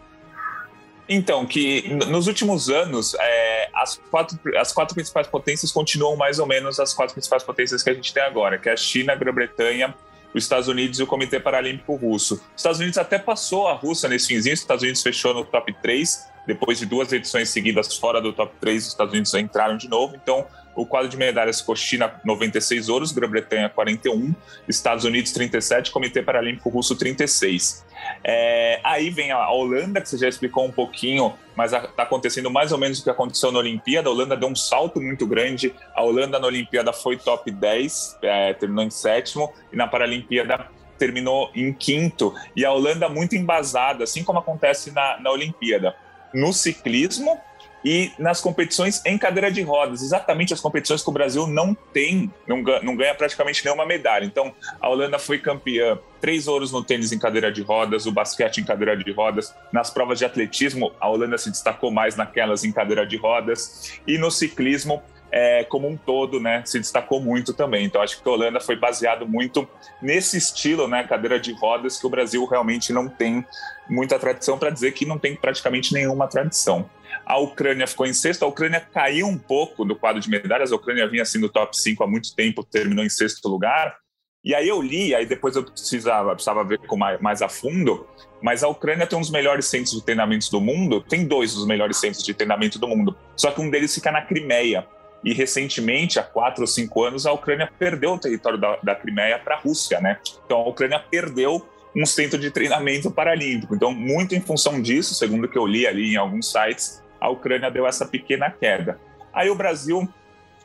Então, 1.13 1.45
que 1.45 1.89
nos 2.07 2.27
últimos 2.27 2.69
anos, 2.69 3.13
é, 3.19 3.69
as, 3.73 3.97
quatro, 4.09 4.39
as 4.55 4.71
quatro 4.71 4.95
principais 4.95 5.27
potências 5.27 5.69
continuam 5.69 6.15
mais 6.15 6.39
ou 6.39 6.47
menos 6.47 6.79
as 6.79 6.93
quatro 6.93 7.13
principais 7.13 7.43
potências 7.43 7.83
que 7.83 7.89
a 7.89 7.93
gente 7.93 8.13
tem 8.13 8.23
agora, 8.23 8.57
que 8.57 8.69
é 8.69 8.71
a 8.71 8.77
China, 8.77 9.11
a 9.11 9.15
Grã-Bretanha, 9.17 9.93
os 10.33 10.41
Estados 10.41 10.69
Unidos 10.69 11.01
e 11.01 11.03
o 11.03 11.07
Comitê 11.07 11.37
Paralímpico 11.37 11.95
Russo. 11.95 12.35
Os 12.35 12.41
Estados 12.55 12.79
Unidos 12.79 12.97
até 12.97 13.19
passou 13.19 13.67
a 13.67 13.73
Rússia 13.73 14.07
nesse 14.07 14.29
finzinho, 14.29 14.53
os 14.53 14.61
Estados 14.61 14.83
Unidos 14.83 15.01
fechou 15.01 15.33
no 15.33 15.43
top 15.43 15.75
3, 15.81 16.27
depois 16.47 16.79
de 16.79 16.85
duas 16.85 17.11
edições 17.11 17.49
seguidas 17.49 17.93
fora 17.97 18.21
do 18.21 18.31
top 18.31 18.55
3, 18.61 18.81
os 18.81 18.89
Estados 18.91 19.11
Unidos 19.11 19.33
entraram 19.33 19.75
de 19.75 19.89
novo, 19.89 20.15
então 20.15 20.47
o 20.75 20.85
quadro 20.85 21.09
de 21.09 21.17
medalhas 21.17 21.59
ficou 21.59 21.75
China 21.75 22.13
96 22.23 22.89
ouros, 22.89 23.11
Grã-Bretanha 23.11 23.69
41, 23.69 24.33
Estados 24.67 25.03
Unidos 25.03 25.31
37, 25.31 25.91
Comitê 25.91 26.21
Paralímpico 26.21 26.69
Russo 26.69 26.95
36. 26.95 27.85
É, 28.23 28.79
aí 28.83 29.09
vem 29.09 29.31
a 29.31 29.49
Holanda, 29.49 30.01
que 30.01 30.09
você 30.09 30.17
já 30.17 30.27
explicou 30.27 30.65
um 30.65 30.71
pouquinho, 30.71 31.33
mas 31.55 31.73
está 31.73 32.03
acontecendo 32.03 32.49
mais 32.49 32.71
ou 32.71 32.77
menos 32.77 32.99
o 32.99 33.03
que 33.03 33.09
aconteceu 33.09 33.51
na 33.51 33.59
Olimpíada. 33.59 34.09
A 34.09 34.11
Holanda 34.11 34.37
deu 34.37 34.47
um 34.47 34.55
salto 34.55 35.01
muito 35.01 35.27
grande. 35.27 35.73
A 35.95 36.03
Holanda 36.03 36.39
na 36.39 36.47
Olimpíada 36.47 36.93
foi 36.93 37.17
top 37.17 37.51
10, 37.51 38.19
é, 38.21 38.53
terminou 38.53 38.83
em 38.83 38.89
sétimo, 38.89 39.53
e 39.71 39.75
na 39.75 39.87
Paralimpíada 39.87 40.67
terminou 40.97 41.49
em 41.55 41.73
quinto. 41.73 42.33
E 42.55 42.63
a 42.63 42.71
Holanda 42.71 43.09
muito 43.09 43.35
embasada, 43.35 44.03
assim 44.03 44.23
como 44.23 44.39
acontece 44.39 44.91
na, 44.91 45.19
na 45.19 45.31
Olimpíada. 45.31 45.95
No 46.33 46.53
ciclismo, 46.53 47.39
e 47.83 48.11
nas 48.19 48.39
competições 48.39 49.01
em 49.05 49.17
cadeira 49.17 49.51
de 49.51 49.61
rodas, 49.61 50.01
exatamente 50.01 50.53
as 50.53 50.59
competições 50.59 51.01
que 51.01 51.09
o 51.09 51.13
Brasil 51.13 51.47
não 51.47 51.73
tem, 51.73 52.31
não 52.47 52.61
ganha, 52.61 52.81
não 52.81 52.95
ganha 52.95 53.15
praticamente 53.15 53.63
nenhuma 53.65 53.85
medalha. 53.85 54.25
Então, 54.25 54.53
a 54.79 54.87
Holanda 54.87 55.17
foi 55.17 55.39
campeã, 55.39 55.97
três 56.19 56.47
ouros 56.47 56.71
no 56.71 56.83
tênis 56.83 57.11
em 57.11 57.19
cadeira 57.19 57.51
de 57.51 57.61
rodas, 57.61 58.05
o 58.05 58.11
basquete 58.11 58.59
em 58.59 58.63
cadeira 58.63 58.95
de 58.95 59.11
rodas. 59.11 59.55
Nas 59.71 59.89
provas 59.89 60.19
de 60.19 60.25
atletismo, 60.25 60.91
a 60.99 61.09
Holanda 61.09 61.37
se 61.37 61.49
destacou 61.49 61.91
mais 61.91 62.15
naquelas 62.15 62.63
em 62.63 62.71
cadeira 62.71 63.05
de 63.05 63.17
rodas. 63.17 63.99
E 64.05 64.17
no 64.17 64.29
ciclismo, 64.29 65.01
é, 65.31 65.63
como 65.63 65.87
um 65.87 65.95
todo, 65.95 66.39
né, 66.39 66.61
se 66.65 66.77
destacou 66.77 67.21
muito 67.21 67.53
também. 67.53 67.85
Então, 67.85 68.01
acho 68.01 68.21
que 68.21 68.27
a 68.27 68.31
Holanda 68.31 68.59
foi 68.59 68.75
baseado 68.75 69.25
muito 69.25 69.67
nesse 70.01 70.37
estilo, 70.37 70.87
né, 70.87 71.03
cadeira 71.03 71.39
de 71.39 71.53
rodas, 71.53 71.97
que 71.97 72.05
o 72.05 72.09
Brasil 72.09 72.45
realmente 72.45 72.91
não 72.91 73.07
tem 73.07 73.45
muita 73.89 74.19
tradição, 74.19 74.57
para 74.57 74.69
dizer 74.69 74.91
que 74.91 75.05
não 75.05 75.17
tem 75.17 75.35
praticamente 75.35 75.93
nenhuma 75.93 76.27
tradição. 76.27 76.89
A 77.31 77.37
Ucrânia 77.37 77.87
ficou 77.87 78.05
em 78.05 78.11
sexto, 78.11 78.43
a 78.43 78.47
Ucrânia 78.49 78.81
caiu 78.81 79.25
um 79.25 79.37
pouco 79.37 79.85
do 79.85 79.95
quadro 79.95 80.19
de 80.19 80.29
medalhas, 80.29 80.73
a 80.73 80.75
Ucrânia 80.75 81.07
vinha 81.07 81.23
sendo 81.23 81.47
top 81.47 81.79
5 81.79 82.03
há 82.03 82.07
muito 82.07 82.35
tempo, 82.35 82.61
terminou 82.61 83.05
em 83.05 83.09
sexto 83.09 83.47
lugar. 83.47 83.95
E 84.43 84.53
aí 84.53 84.67
eu 84.67 84.81
li, 84.81 85.15
aí 85.15 85.25
depois 85.25 85.55
eu 85.55 85.63
precisava, 85.63 86.33
precisava 86.33 86.61
ver 86.65 86.79
com 86.79 86.97
mais, 86.97 87.21
mais 87.21 87.41
a 87.41 87.47
fundo, 87.47 88.05
mas 88.41 88.65
a 88.65 88.67
Ucrânia 88.67 89.07
tem 89.07 89.17
um 89.17 89.21
dos 89.21 89.31
melhores 89.31 89.65
centros 89.67 89.91
de 89.91 90.03
treinamento 90.03 90.51
do 90.51 90.59
mundo, 90.59 90.99
tem 90.99 91.25
dois 91.25 91.53
dos 91.53 91.65
melhores 91.65 91.95
centros 91.95 92.21
de 92.21 92.33
treinamento 92.33 92.77
do 92.77 92.85
mundo, 92.85 93.15
só 93.37 93.49
que 93.49 93.61
um 93.61 93.69
deles 93.69 93.95
fica 93.95 94.11
na 94.11 94.23
Crimeia. 94.23 94.85
E 95.23 95.33
recentemente, 95.33 96.19
há 96.19 96.23
quatro 96.23 96.63
ou 96.63 96.67
cinco 96.67 97.01
anos, 97.01 97.25
a 97.25 97.31
Ucrânia 97.31 97.71
perdeu 97.79 98.11
o 98.11 98.19
território 98.19 98.59
da, 98.59 98.75
da 98.83 98.93
Crimeia 98.93 99.39
para 99.39 99.55
a 99.55 99.57
Rússia, 99.57 100.01
né? 100.01 100.19
Então 100.45 100.59
a 100.59 100.67
Ucrânia 100.67 100.99
perdeu 100.99 101.65
um 101.95 102.05
centro 102.05 102.37
de 102.37 102.51
treinamento 102.51 103.09
paralímpico. 103.09 103.73
Então, 103.73 103.93
muito 103.93 104.35
em 104.35 104.41
função 104.41 104.81
disso, 104.81 105.13
segundo 105.13 105.45
o 105.45 105.47
que 105.47 105.57
eu 105.57 105.65
li 105.65 105.87
ali 105.87 106.13
em 106.13 106.17
alguns 106.17 106.51
sites, 106.51 107.01
a 107.21 107.29
Ucrânia 107.29 107.69
deu 107.69 107.85
essa 107.85 108.05
pequena 108.05 108.49
queda. 108.49 108.99
Aí 109.31 109.47
o 109.49 109.55
Brasil, 109.55 110.09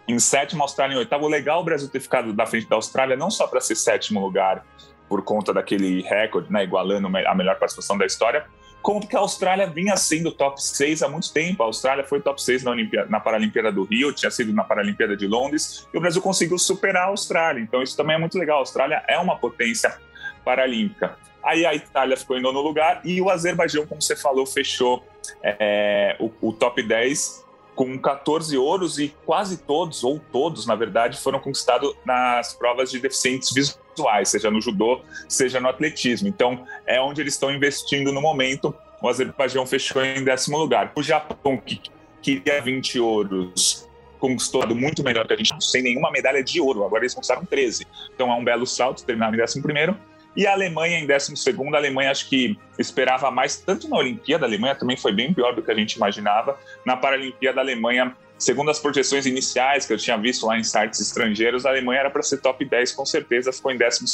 em 0.08 0.18
sétimo, 0.18 0.62
a 0.62 0.64
Austrália 0.64 0.94
em 0.94 0.98
oitavo. 0.98 1.28
Legal 1.28 1.60
o 1.60 1.64
Brasil 1.64 1.88
ter 1.88 2.00
ficado 2.00 2.32
da 2.32 2.46
frente 2.46 2.66
da 2.66 2.76
Austrália, 2.76 3.14
não 3.14 3.30
só 3.30 3.46
para 3.46 3.60
ser 3.60 3.76
sétimo 3.76 4.18
lugar, 4.20 4.64
por 5.06 5.22
conta 5.22 5.52
daquele 5.52 6.00
recorde, 6.02 6.50
né, 6.50 6.64
igualando 6.64 7.06
a 7.06 7.34
melhor 7.34 7.56
participação 7.58 7.96
da 7.96 8.06
história, 8.06 8.46
como 8.82 9.00
porque 9.00 9.16
a 9.16 9.20
Austrália 9.20 9.66
vinha 9.66 9.96
sendo 9.96 10.32
top 10.32 10.62
6 10.62 11.02
há 11.02 11.08
muito 11.08 11.32
tempo. 11.32 11.62
A 11.62 11.66
Austrália 11.66 12.04
foi 12.04 12.20
top 12.20 12.40
6 12.40 12.62
na, 12.62 12.72
na 13.08 13.20
Paralimpíada 13.20 13.70
do 13.70 13.84
Rio, 13.84 14.12
tinha 14.12 14.30
sido 14.30 14.52
na 14.52 14.64
Paralimpíada 14.64 15.16
de 15.16 15.26
Londres, 15.26 15.86
e 15.92 15.98
o 15.98 16.00
Brasil 16.00 16.22
conseguiu 16.22 16.56
superar 16.56 17.04
a 17.04 17.06
Austrália. 17.06 17.60
Então 17.60 17.82
isso 17.82 17.96
também 17.96 18.16
é 18.16 18.18
muito 18.18 18.38
legal. 18.38 18.58
A 18.58 18.60
Austrália 18.60 19.02
é 19.08 19.18
uma 19.18 19.36
potência 19.36 19.96
paralímpica. 20.44 21.18
Aí 21.42 21.66
a 21.66 21.74
Itália 21.74 22.16
ficou 22.16 22.36
em 22.36 22.42
nono 22.42 22.60
lugar 22.60 23.00
e 23.04 23.20
o 23.20 23.28
Azerbaijão, 23.28 23.86
como 23.86 24.00
você 24.00 24.16
falou, 24.16 24.46
fechou 24.46 25.04
é, 25.42 26.16
o, 26.18 26.30
o 26.48 26.52
top 26.52 26.82
10 26.82 27.46
com 27.76 27.96
14 27.98 28.56
ouros 28.56 28.98
e 28.98 29.14
quase 29.26 29.58
todos, 29.58 30.02
ou 30.02 30.18
todos, 30.18 30.66
na 30.66 30.74
verdade, 30.74 31.18
foram 31.18 31.38
conquistados 31.38 31.94
nas 32.04 32.54
provas 32.54 32.90
de 32.90 32.98
deficientes 32.98 33.52
visuais, 33.52 34.30
seja 34.30 34.50
no 34.50 34.60
judô, 34.62 35.02
seja 35.28 35.60
no 35.60 35.68
atletismo. 35.68 36.26
Então, 36.26 36.66
é 36.86 36.98
onde 37.00 37.20
eles 37.20 37.34
estão 37.34 37.52
investindo 37.52 38.10
no 38.12 38.20
momento. 38.20 38.74
O 39.02 39.08
Azerbaijão 39.08 39.66
fechou 39.66 40.02
em 40.02 40.24
décimo 40.24 40.56
lugar. 40.56 40.90
O 40.96 41.02
Japão, 41.02 41.58
que 41.58 41.80
queria 42.22 42.62
20 42.62 42.98
ouros, 42.98 43.86
conquistou 44.18 44.66
muito 44.74 45.04
melhor 45.04 45.26
que 45.26 45.34
a 45.34 45.36
gente, 45.36 45.54
sem 45.60 45.82
nenhuma 45.82 46.10
medalha 46.10 46.42
de 46.42 46.58
ouro. 46.58 46.82
Agora 46.82 47.02
eles 47.02 47.14
conquistaram 47.14 47.44
13. 47.44 47.86
Então, 48.14 48.32
é 48.32 48.34
um 48.34 48.42
belo 48.42 48.66
salto, 48.66 49.04
terminaram 49.04 49.34
em 49.34 49.36
décimo 49.36 49.62
primeiro. 49.62 49.94
E 50.37 50.46
a 50.46 50.53
Alemanha 50.53 50.99
em 50.99 51.07
12 51.07 51.33
a 51.72 51.77
Alemanha 51.77 52.11
acho 52.11 52.29
que 52.29 52.59
esperava 52.79 53.31
mais, 53.31 53.57
tanto 53.57 53.88
na 53.88 53.96
Olimpíada, 53.96 54.44
a 54.44 54.49
Alemanha 54.49 54.75
também 54.75 54.96
foi 54.96 55.11
bem 55.11 55.33
pior 55.33 55.55
do 55.55 55.62
que 55.62 55.70
a 55.70 55.75
gente 55.75 55.94
imaginava. 55.94 56.59
Na 56.85 56.94
Paralimpíada, 56.94 57.59
a 57.61 57.64
Alemanha, 57.64 58.14
segundo 58.38 58.70
as 58.70 58.79
projeções 58.79 59.25
iniciais 59.25 59.87
que 59.87 59.94
eu 59.94 59.96
tinha 59.96 60.18
visto 60.18 60.44
lá 60.44 60.59
em 60.59 60.62
sites 60.62 61.01
estrangeiros, 61.01 61.64
a 61.64 61.70
Alemanha 61.70 62.01
era 62.01 62.11
para 62.11 62.22
ser 62.22 62.42
top 62.42 62.62
10 62.66 62.92
com 62.92 63.07
certeza, 63.07 63.51
ficou 63.51 63.72
em 63.72 63.79
12 63.79 64.05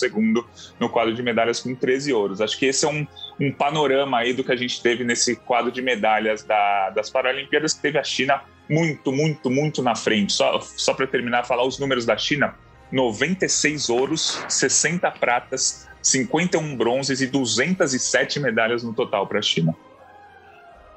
no 0.79 0.89
quadro 0.89 1.13
de 1.13 1.23
medalhas 1.25 1.59
com 1.59 1.75
13 1.75 2.13
ouros. 2.13 2.41
Acho 2.41 2.57
que 2.57 2.67
esse 2.67 2.85
é 2.85 2.89
um, 2.89 3.05
um 3.41 3.51
panorama 3.51 4.19
aí 4.19 4.33
do 4.33 4.45
que 4.45 4.53
a 4.53 4.57
gente 4.57 4.81
teve 4.81 5.03
nesse 5.03 5.35
quadro 5.35 5.73
de 5.73 5.83
medalhas 5.83 6.45
da, 6.45 6.91
das 6.91 7.11
Paralimpíadas, 7.11 7.75
que 7.75 7.83
teve 7.83 7.99
a 7.99 8.05
China 8.05 8.43
muito, 8.71 9.11
muito, 9.11 9.51
muito 9.51 9.83
na 9.83 9.97
frente. 9.97 10.33
Só, 10.33 10.61
só 10.61 10.95
para 10.95 11.09
terminar, 11.09 11.45
falar 11.45 11.67
os 11.67 11.81
números 11.81 12.07
da 12.07 12.17
China: 12.17 12.55
96 12.93 13.91
ouros, 13.91 14.45
60 14.49 15.11
pratas, 15.11 15.89
51 16.03 16.77
bronzes 16.77 17.21
e 17.21 17.27
207 17.27 18.41
medalhas 18.41 18.83
no 18.83 18.93
total 18.93 19.27
para 19.27 19.39
a 19.39 19.43
China. 19.43 19.75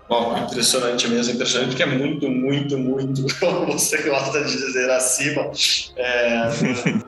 Bom, 0.07 0.37
impressionante 0.37 1.07
mesmo, 1.07 1.33
impressionante, 1.33 1.69
porque 1.69 1.81
é 1.81 1.87
muito, 1.87 2.29
muito, 2.29 2.77
muito, 2.77 3.25
como 3.39 3.65
você 3.65 4.03
gosta 4.03 4.43
de 4.43 4.51
dizer, 4.51 4.87
acima 4.91 5.51
é, 5.95 6.47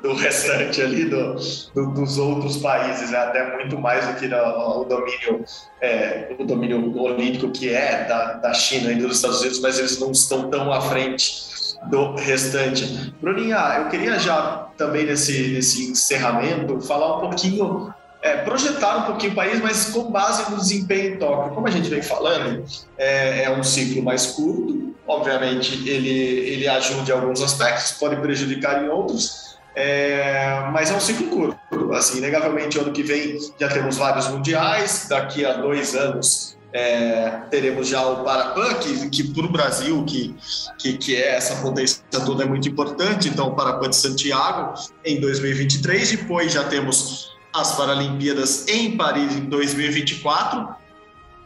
do, 0.02 0.16
restante 0.16 0.82
ali 0.82 1.06
do, 1.06 1.36
do, 1.76 1.94
dos 1.94 2.18
outros 2.18 2.58
países, 2.58 3.14
é 3.14 3.18
até 3.18 3.56
muito 3.56 3.78
mais 3.78 4.08
do 4.08 4.16
que 4.16 4.28
no, 4.28 4.82
o 4.82 4.84
domínio 4.86 5.46
é, 5.80 6.36
o 6.40 6.44
domínio 6.44 7.00
olímpico 7.00 7.52
que 7.52 7.70
é 7.70 8.06
da, 8.06 8.34
da 8.34 8.54
China 8.56 8.92
e 8.92 8.96
dos 8.96 9.18
Estados 9.18 9.42
Unidos, 9.42 9.60
mas 9.60 9.78
eles 9.78 10.00
não 10.00 10.12
estão 10.12 10.50
tão 10.50 10.74
à 10.74 10.82
frente 10.82 11.57
do 11.86 12.16
restante. 12.16 13.14
Bruninha, 13.22 13.58
eu 13.80 13.90
queria 13.90 14.20
já 14.20 14.68
também 14.78 15.06
nesse, 15.06 15.54
nesse 15.54 15.92
encerramento 15.92 16.82
falar 16.82 17.18
um 17.18 17.20
pouquinho, 17.22 17.94
é, 18.22 18.38
projetar 18.38 18.98
um 18.98 19.02
pouquinho 19.04 19.34
o 19.34 19.36
país, 19.36 19.62
mas 19.62 19.86
com 19.86 20.12
base 20.12 20.50
no 20.52 20.58
desempenho 20.58 21.16
em 21.16 21.18
Tóquio. 21.18 21.54
Como 21.54 21.68
a 21.68 21.72
gente 21.72 21.90
vem 21.90 22.02
falando, 22.02 22.66
é, 22.98 23.44
é 23.44 23.52
um 23.52 23.64
ciclo 23.64 24.04
mais 24.04 24.28
curto, 24.28 24.96
obviamente 25.08 25.88
ele, 25.88 26.10
ele 26.10 26.68
ajuda 26.68 27.12
em 27.12 27.14
alguns 27.14 27.42
aspectos, 27.42 27.94
pode 27.94 28.16
prejudicar 28.18 28.84
em 28.84 28.90
outros, 28.90 29.58
é, 29.76 30.68
mas 30.74 30.90
é 30.92 30.96
um 30.96 31.00
ciclo 31.00 31.28
curto. 31.28 31.94
Assim, 31.94 32.18
inegavelmente, 32.18 32.80
ano 32.80 32.92
que 32.92 33.04
vem 33.04 33.38
já 33.60 33.70
temos 33.70 33.98
vários 33.98 34.28
mundiais, 34.28 35.06
daqui 35.08 35.46
a 35.46 35.54
dois 35.54 35.96
anos 35.96 36.57
é, 36.78 37.42
teremos 37.50 37.88
já 37.88 38.06
o 38.06 38.24
Parapan, 38.24 38.76
que, 38.76 39.10
que 39.10 39.24
para 39.34 39.46
o 39.46 39.50
Brasil, 39.52 40.06
que, 40.06 40.36
que, 40.78 40.96
que 40.96 41.16
é 41.16 41.36
essa 41.36 41.56
potência 41.56 42.04
toda, 42.12 42.44
é 42.44 42.46
muito 42.46 42.70
importante. 42.70 43.28
Então, 43.28 43.48
o 43.48 43.56
Parapan 43.56 43.90
de 43.90 43.96
Santiago 43.96 44.76
em 45.04 45.20
2023. 45.20 46.12
Depois 46.12 46.54
já 46.54 46.66
temos 46.66 47.36
as 47.52 47.76
Paralimpíadas 47.76 48.68
em 48.68 48.96
Paris 48.96 49.36
em 49.36 49.46
2024. 49.46 50.68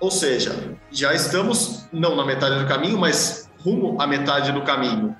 Ou 0.02 0.12
seja, 0.12 0.76
já 0.92 1.14
estamos 1.14 1.86
não 1.94 2.14
na 2.14 2.26
metade 2.26 2.60
do 2.60 2.68
caminho, 2.68 2.98
mas 2.98 3.50
rumo 3.64 4.02
à 4.02 4.06
metade 4.06 4.52
do 4.52 4.64
caminho. 4.64 5.16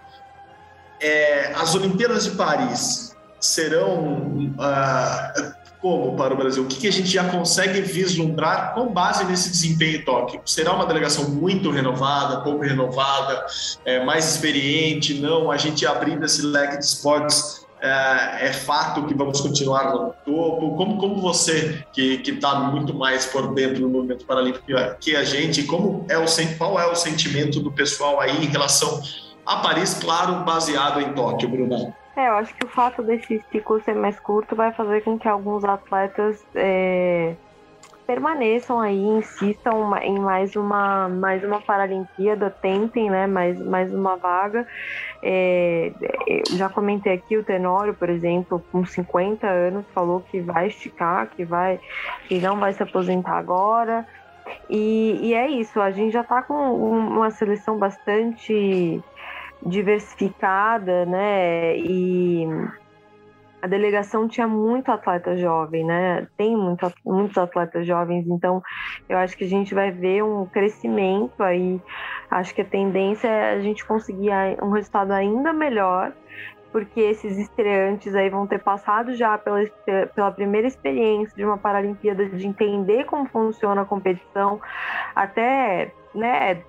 É, 1.00 1.54
as 1.56 1.74
Olimpíadas 1.74 2.26
de 2.26 2.32
Paris 2.32 3.16
serão 3.40 4.54
uh, 4.60 5.61
como 5.82 6.16
para 6.16 6.34
o 6.34 6.38
Brasil? 6.38 6.64
O 6.64 6.68
que, 6.68 6.80
que 6.80 6.88
a 6.88 6.92
gente 6.92 7.10
já 7.10 7.24
consegue 7.30 7.82
vislumbrar 7.82 8.74
com 8.74 8.88
base 8.88 9.26
nesse 9.26 9.50
desempenho 9.50 9.98
em 9.98 10.06
Tóquio? 10.06 10.42
Será 10.46 10.74
uma 10.74 10.86
delegação 10.86 11.30
muito 11.30 11.72
renovada, 11.72 12.42
pouco 12.42 12.64
renovada, 12.64 13.46
é, 13.84 14.04
mais 14.04 14.32
experiente? 14.36 15.16
Não, 15.16 15.50
a 15.50 15.58
gente 15.58 15.86
abrindo 15.86 16.24
esse 16.24 16.44
leque 16.44 16.78
de 16.78 16.86
esportes 16.86 17.66
é, 17.82 18.48
é, 18.48 18.54
fato 18.54 19.08
que 19.08 19.14
vamos 19.16 19.42
continuar 19.42 19.92
no 19.92 20.14
topo? 20.24 20.76
Como, 20.78 20.98
como 21.00 21.20
você, 21.20 21.84
que 21.92 22.22
está 22.24 22.56
muito 22.60 22.94
mais 22.94 23.26
por 23.26 23.56
dentro 23.56 23.82
do 23.82 23.90
movimento 23.90 24.24
paralímpico 24.24 24.66
que 25.00 25.16
a 25.16 25.24
gente, 25.24 25.64
como 25.64 26.06
é 26.08 26.18
o, 26.18 26.26
qual 26.60 26.80
é 26.80 26.86
o 26.86 26.96
sentimento 26.96 27.60
do 27.60 27.72
pessoal 27.72 28.20
aí 28.20 28.46
em 28.46 28.48
relação 28.48 29.02
a 29.44 29.58
Paris, 29.58 29.96
claro, 29.96 30.46
baseado 30.46 31.02
em 31.02 31.12
Tóquio, 31.14 31.50
Bruno? 31.50 31.92
É, 32.22 32.28
eu 32.28 32.36
acho 32.36 32.54
que 32.54 32.64
o 32.64 32.70
fato 32.70 33.02
desse 33.02 33.44
ciclo 33.52 33.82
ser 33.82 33.96
mais 33.96 34.20
curto 34.20 34.56
vai 34.56 34.72
fazer 34.72 35.02
com 35.02 35.18
que 35.18 35.28
alguns 35.28 35.64
atletas 35.64 36.46
é, 36.54 37.34
permaneçam 38.06 38.80
aí, 38.80 39.02
insistam 39.02 39.98
em 39.98 40.20
mais 40.20 40.56
uma, 40.56 41.10
mais 41.10 41.44
uma 41.44 41.60
Paralimpíada, 41.60 42.52
tentem, 42.52 43.10
né, 43.10 43.26
mais, 43.26 43.60
mais 43.60 43.92
uma 43.92 44.18
vaga. 44.18 44.68
É, 45.24 45.92
eu 46.28 46.58
já 46.58 46.70
comentei 46.70 47.14
aqui 47.14 47.38
o 47.38 47.44
Tenório, 47.44 47.96
por 47.96 48.08
exemplo, 48.08 48.64
com 48.72 48.86
50 48.86 49.48
anos, 49.48 49.84
falou 49.92 50.22
que 50.22 50.42
vai 50.42 50.68
esticar, 50.68 51.28
que 51.28 51.44
vai, 51.44 51.80
que 52.28 52.38
não 52.38 52.60
vai 52.60 52.72
se 52.74 52.84
aposentar 52.84 53.40
agora. 53.40 54.06
E, 54.70 55.18
e 55.24 55.34
é 55.34 55.50
isso, 55.50 55.82
a 55.82 55.90
gente 55.90 56.14
já 56.14 56.22
está 56.22 56.44
com 56.44 56.54
uma 56.54 57.32
seleção 57.32 57.80
bastante 57.80 59.02
diversificada, 59.66 61.06
né? 61.06 61.78
E 61.78 62.48
a 63.62 63.68
delegação 63.68 64.28
tinha 64.28 64.48
muito 64.48 64.92
atleta 64.92 65.38
jovem, 65.38 65.86
né? 65.86 66.28
Tem 66.36 66.56
muito, 66.58 66.92
muitos 67.06 67.38
atletas 67.38 67.86
jovens, 67.86 68.26
então 68.28 68.62
eu 69.08 69.18
acho 69.18 69.38
que 69.38 69.44
a 69.44 69.48
gente 69.48 69.74
vai 69.74 69.92
ver 69.92 70.24
um 70.24 70.46
crescimento 70.48 71.44
aí. 71.44 71.80
Acho 72.30 72.56
que 72.56 72.62
a 72.62 72.66
tendência 72.66 73.28
é 73.28 73.54
a 73.54 73.60
gente 73.62 73.86
conseguir 73.86 74.32
um 74.64 74.72
resultado 74.72 75.12
ainda 75.12 75.54
melhor, 75.54 76.12
porque 76.72 77.02
esses 77.02 77.38
estreantes 77.38 78.16
aí 78.16 78.30
vão 78.30 78.48
ter 78.48 78.60
passado 78.60 79.14
já 79.14 79.38
pela, 79.38 79.64
pela 80.16 80.32
primeira 80.32 80.68
experiência 80.68 81.36
de 81.36 81.46
uma 81.46 81.58
Paralimpíada, 81.58 82.26
de 82.26 82.48
entender 82.48 83.06
como 83.06 83.28
funciona 83.28 83.82
a 83.82 83.86
competição, 83.86 84.60
até, 85.14 85.92
né? 86.16 86.64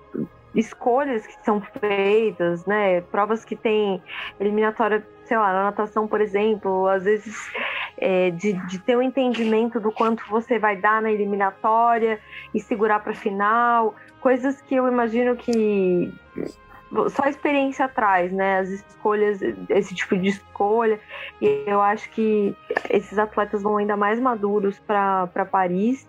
Escolhas 0.55 1.25
que 1.25 1.43
são 1.43 1.61
feitas, 1.61 2.65
né? 2.65 3.01
Provas 3.01 3.43
que 3.43 3.55
tem 3.55 4.01
eliminatória, 4.39 5.05
sei 5.25 5.37
lá, 5.37 5.51
na 5.51 5.63
natação, 5.63 6.07
por 6.07 6.21
exemplo, 6.21 6.87
às 6.87 7.03
vezes 7.03 7.35
é, 7.97 8.29
de, 8.31 8.53
de 8.67 8.79
ter 8.79 8.97
um 8.97 9.01
entendimento 9.01 9.79
do 9.79 9.91
quanto 9.91 10.23
você 10.29 10.59
vai 10.59 10.75
dar 10.75 11.01
na 11.01 11.11
eliminatória 11.11 12.19
e 12.53 12.59
segurar 12.59 12.99
para 12.99 13.13
final, 13.13 13.95
coisas 14.21 14.61
que 14.61 14.75
eu 14.75 14.87
imagino 14.87 15.35
que 15.35 16.13
só 17.09 17.23
a 17.23 17.29
experiência 17.29 17.87
traz, 17.87 18.31
né? 18.31 18.59
As 18.59 18.69
escolhas, 18.69 19.39
esse 19.69 19.95
tipo 19.95 20.15
de 20.17 20.29
escolha. 20.29 20.99
E 21.41 21.63
eu 21.65 21.81
acho 21.81 22.09
que 22.11 22.55
esses 22.89 23.17
atletas 23.17 23.63
vão 23.63 23.77
ainda 23.77 23.97
mais 23.97 24.19
maduros 24.19 24.79
para 24.79 25.47
Paris. 25.51 26.07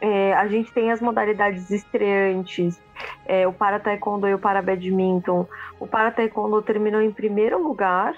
É, 0.00 0.32
a 0.34 0.46
gente 0.46 0.72
tem 0.72 0.90
as 0.90 1.00
modalidades 1.00 1.70
estreantes, 1.70 2.80
é, 3.26 3.46
o 3.46 3.52
para 3.52 3.78
taekwondo 3.78 4.28
e 4.28 4.34
o 4.34 4.38
para 4.38 4.62
badminton. 4.62 5.46
O 5.78 5.86
para 5.86 6.10
taekwondo 6.10 6.60
terminou 6.62 7.00
em 7.00 7.12
primeiro 7.12 7.62
lugar, 7.62 8.14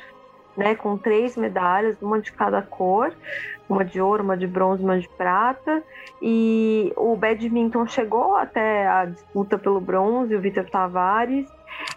né, 0.57 0.75
com 0.75 0.97
três 0.97 1.37
medalhas, 1.37 2.01
uma 2.03 2.21
de 2.21 2.33
cada 2.33 2.63
cor, 2.63 3.13
uma 3.69 3.85
de 3.85 4.01
ouro, 4.01 4.23
uma 4.23 4.37
de 4.37 4.47
bronze, 4.47 4.83
uma 4.83 4.99
de 4.99 5.09
prata. 5.09 5.83
E 6.21 6.93
o 6.97 7.17
badminton 7.17 7.87
chegou 7.87 8.37
até 8.37 8.87
a 8.87 9.07
disputa 9.07 9.59
pelo 9.59 9.81
bronze, 9.81 10.35
o 10.35 10.41
Vitor 10.41 10.69
Tavares. 10.69 11.49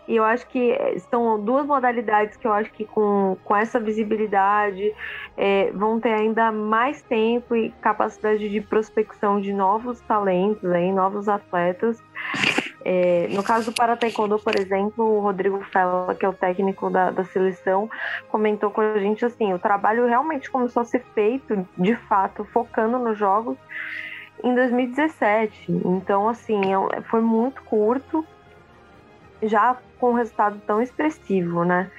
E 0.08 0.15
eu 0.15 0.24
acho 0.24 0.48
que 0.48 0.78
são 1.10 1.44
duas 1.44 1.65
modalidades 1.65 2.38
que 2.38 2.46
eu 2.46 2.54
acho 2.54 2.72
que 2.72 2.86
com, 2.86 3.38
com 3.44 3.56
essa 3.56 3.80
visibilidade 3.80 4.94
é, 5.36 5.72
vão 5.72 6.00
ter 6.00 6.13
ainda 6.13 6.52
mais 6.52 7.02
tempo 7.02 7.56
e 7.56 7.72
capacidade 7.82 8.48
de 8.48 8.62
prospecção 8.62 9.41
de 9.41 9.52
novos 9.52 10.00
talentos, 10.02 10.70
aí, 10.72 10.91
novos 10.91 11.28
atletas. 11.28 12.02
É, 12.88 13.28
no 13.32 13.41
caso 13.41 13.72
do 13.72 13.76
para 13.76 13.98
taekwondo, 13.98 14.38
por 14.38 14.56
exemplo, 14.56 15.04
o 15.04 15.20
Rodrigo 15.20 15.60
Fella, 15.72 16.13
que 16.13 16.24
é 16.24 16.30
o 16.30 16.34
técnico 16.34 16.88
da, 16.91 17.10
da 17.10 17.24
seleção, 17.24 17.89
comentou 18.30 18.70
com 18.70 18.82
a 18.82 19.00
gente 19.00 19.26
assim, 19.26 19.54
o 19.54 19.60
trabalho 19.60 20.06
realmente 20.06 20.52
começou 20.52 20.82
a 20.82 20.86
ser 20.86 21.04
feito, 21.15 21.68
de 21.76 21.96
fato, 21.96 22.46
focando 22.46 23.00
nos 23.00 23.18
jogos 23.18 23.58
em 24.44 24.54
2017. 24.54 25.72
Então, 25.84 26.30
assim, 26.30 26.62
é 26.94 27.02
foi 27.02 27.22
muito 27.22 27.63
curto 27.63 28.24
já 29.43 29.78
com 30.00 30.12
um 30.12 30.13
resultado 30.13 30.62
tão 30.65 30.82
expressivo, 30.82 31.63
né? 31.63 31.89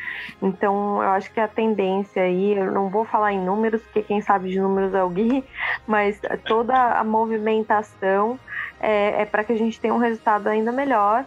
Então, 0.40 1.03
eu 1.03 1.11
acho 1.11 1.33
que 1.33 1.40
a 1.40 1.49
tendência 1.49 2.22
aí, 2.22 2.57
eu 2.57 2.70
não 2.70 2.88
vou 2.88 3.05
falar 3.05 3.33
em 3.33 3.44
números, 3.44 3.83
porque 3.83 4.03
quem 4.03 4.20
sabe 4.20 4.51
de 4.51 4.61
números 4.61 4.94
é 4.94 5.03
o 5.03 5.09
Gui, 5.09 5.44
mas 5.87 6.20
toda 6.44 6.75
a 6.75 7.05
movimentação 7.05 8.38
é, 8.81 9.22
é 9.22 9.25
para 9.25 9.44
que 9.44 9.53
a 9.53 9.59
gente 9.59 9.81
tenha 9.81 9.94
um 9.94 9.99
resultado 9.99 10.49
ainda 10.49 10.72
melhor. 10.72 11.25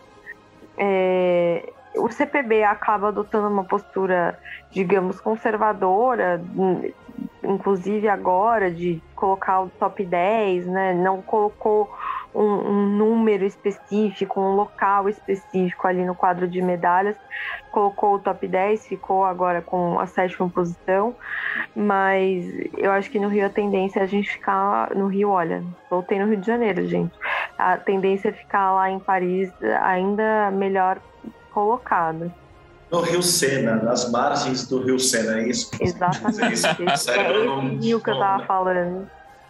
É, 0.78 1.72
o 1.96 2.10
CPB 2.10 2.64
acaba 2.64 3.10
adotando 3.10 3.48
uma 3.48 3.64
postura, 3.64 4.38
digamos, 4.72 5.20
conservadora, 5.20 6.42
inclusive 7.44 8.08
agora, 8.08 8.70
de 8.70 9.02
colocar 9.16 9.62
o 9.62 9.70
top 9.70 10.06
10, 10.06 10.68
né? 10.68 10.94
Não 10.94 11.22
colocou 11.22 11.92
um, 12.34 12.44
um, 12.44 12.86
número 12.86 13.46
específico, 13.46 14.40
um 14.40 14.56
local 14.56 15.10
específico 15.10 15.88
ali 15.88 16.06
no 16.06 16.16
quadro 16.16 16.48
de 16.48 16.62
medalhas. 16.62 17.16
Colocou 17.72 18.16
o 18.16 18.20
top 18.20 18.48
10, 18.48 18.88
ficou 18.88 19.24
agora 19.24 19.62
com 19.62 20.00
a 20.00 20.08
sétima 20.08 20.50
posição, 20.50 21.16
mas 21.76 22.46
eu 22.78 22.92
acho 22.92 23.10
que 23.10 23.20
no 23.20 23.28
Rio 23.28 23.46
a 23.46 23.50
tendência 23.50 24.00
é 24.00 24.04
a 24.04 24.08
gente 24.08 24.30
ficar 24.30 24.96
no 24.96 25.08
Rio, 25.08 25.30
olha, 25.30 25.64
voltei 25.90 26.20
no 26.20 26.28
Rio 26.28 26.38
de 26.38 26.48
Janeiro, 26.48 26.86
gente. 26.88 27.14
A 27.58 27.78
tendência 27.78 28.30
é 28.30 28.32
ficar 28.32 28.74
lá 28.74 28.90
em 28.90 29.00
Paris 29.00 29.52
ainda 29.82 30.52
melhor 30.52 31.00
colocado. 31.52 32.32
No 32.92 33.02
Rio 33.02 33.22
Sena, 33.22 33.76
nas 33.76 34.10
margens 34.10 34.68
do 34.68 34.82
Rio 34.82 34.98
Sena, 34.98 35.40
é 35.40 35.50
isso? 35.50 35.70
Exatamente. 35.80 36.42
É, 36.42 36.54
isso? 36.54 36.68
é 36.68 36.72
esse 36.72 37.76
rio 37.82 38.02
que 38.02 38.10
eu 38.10 38.18
tava 38.18 38.46
falando. 38.46 39.08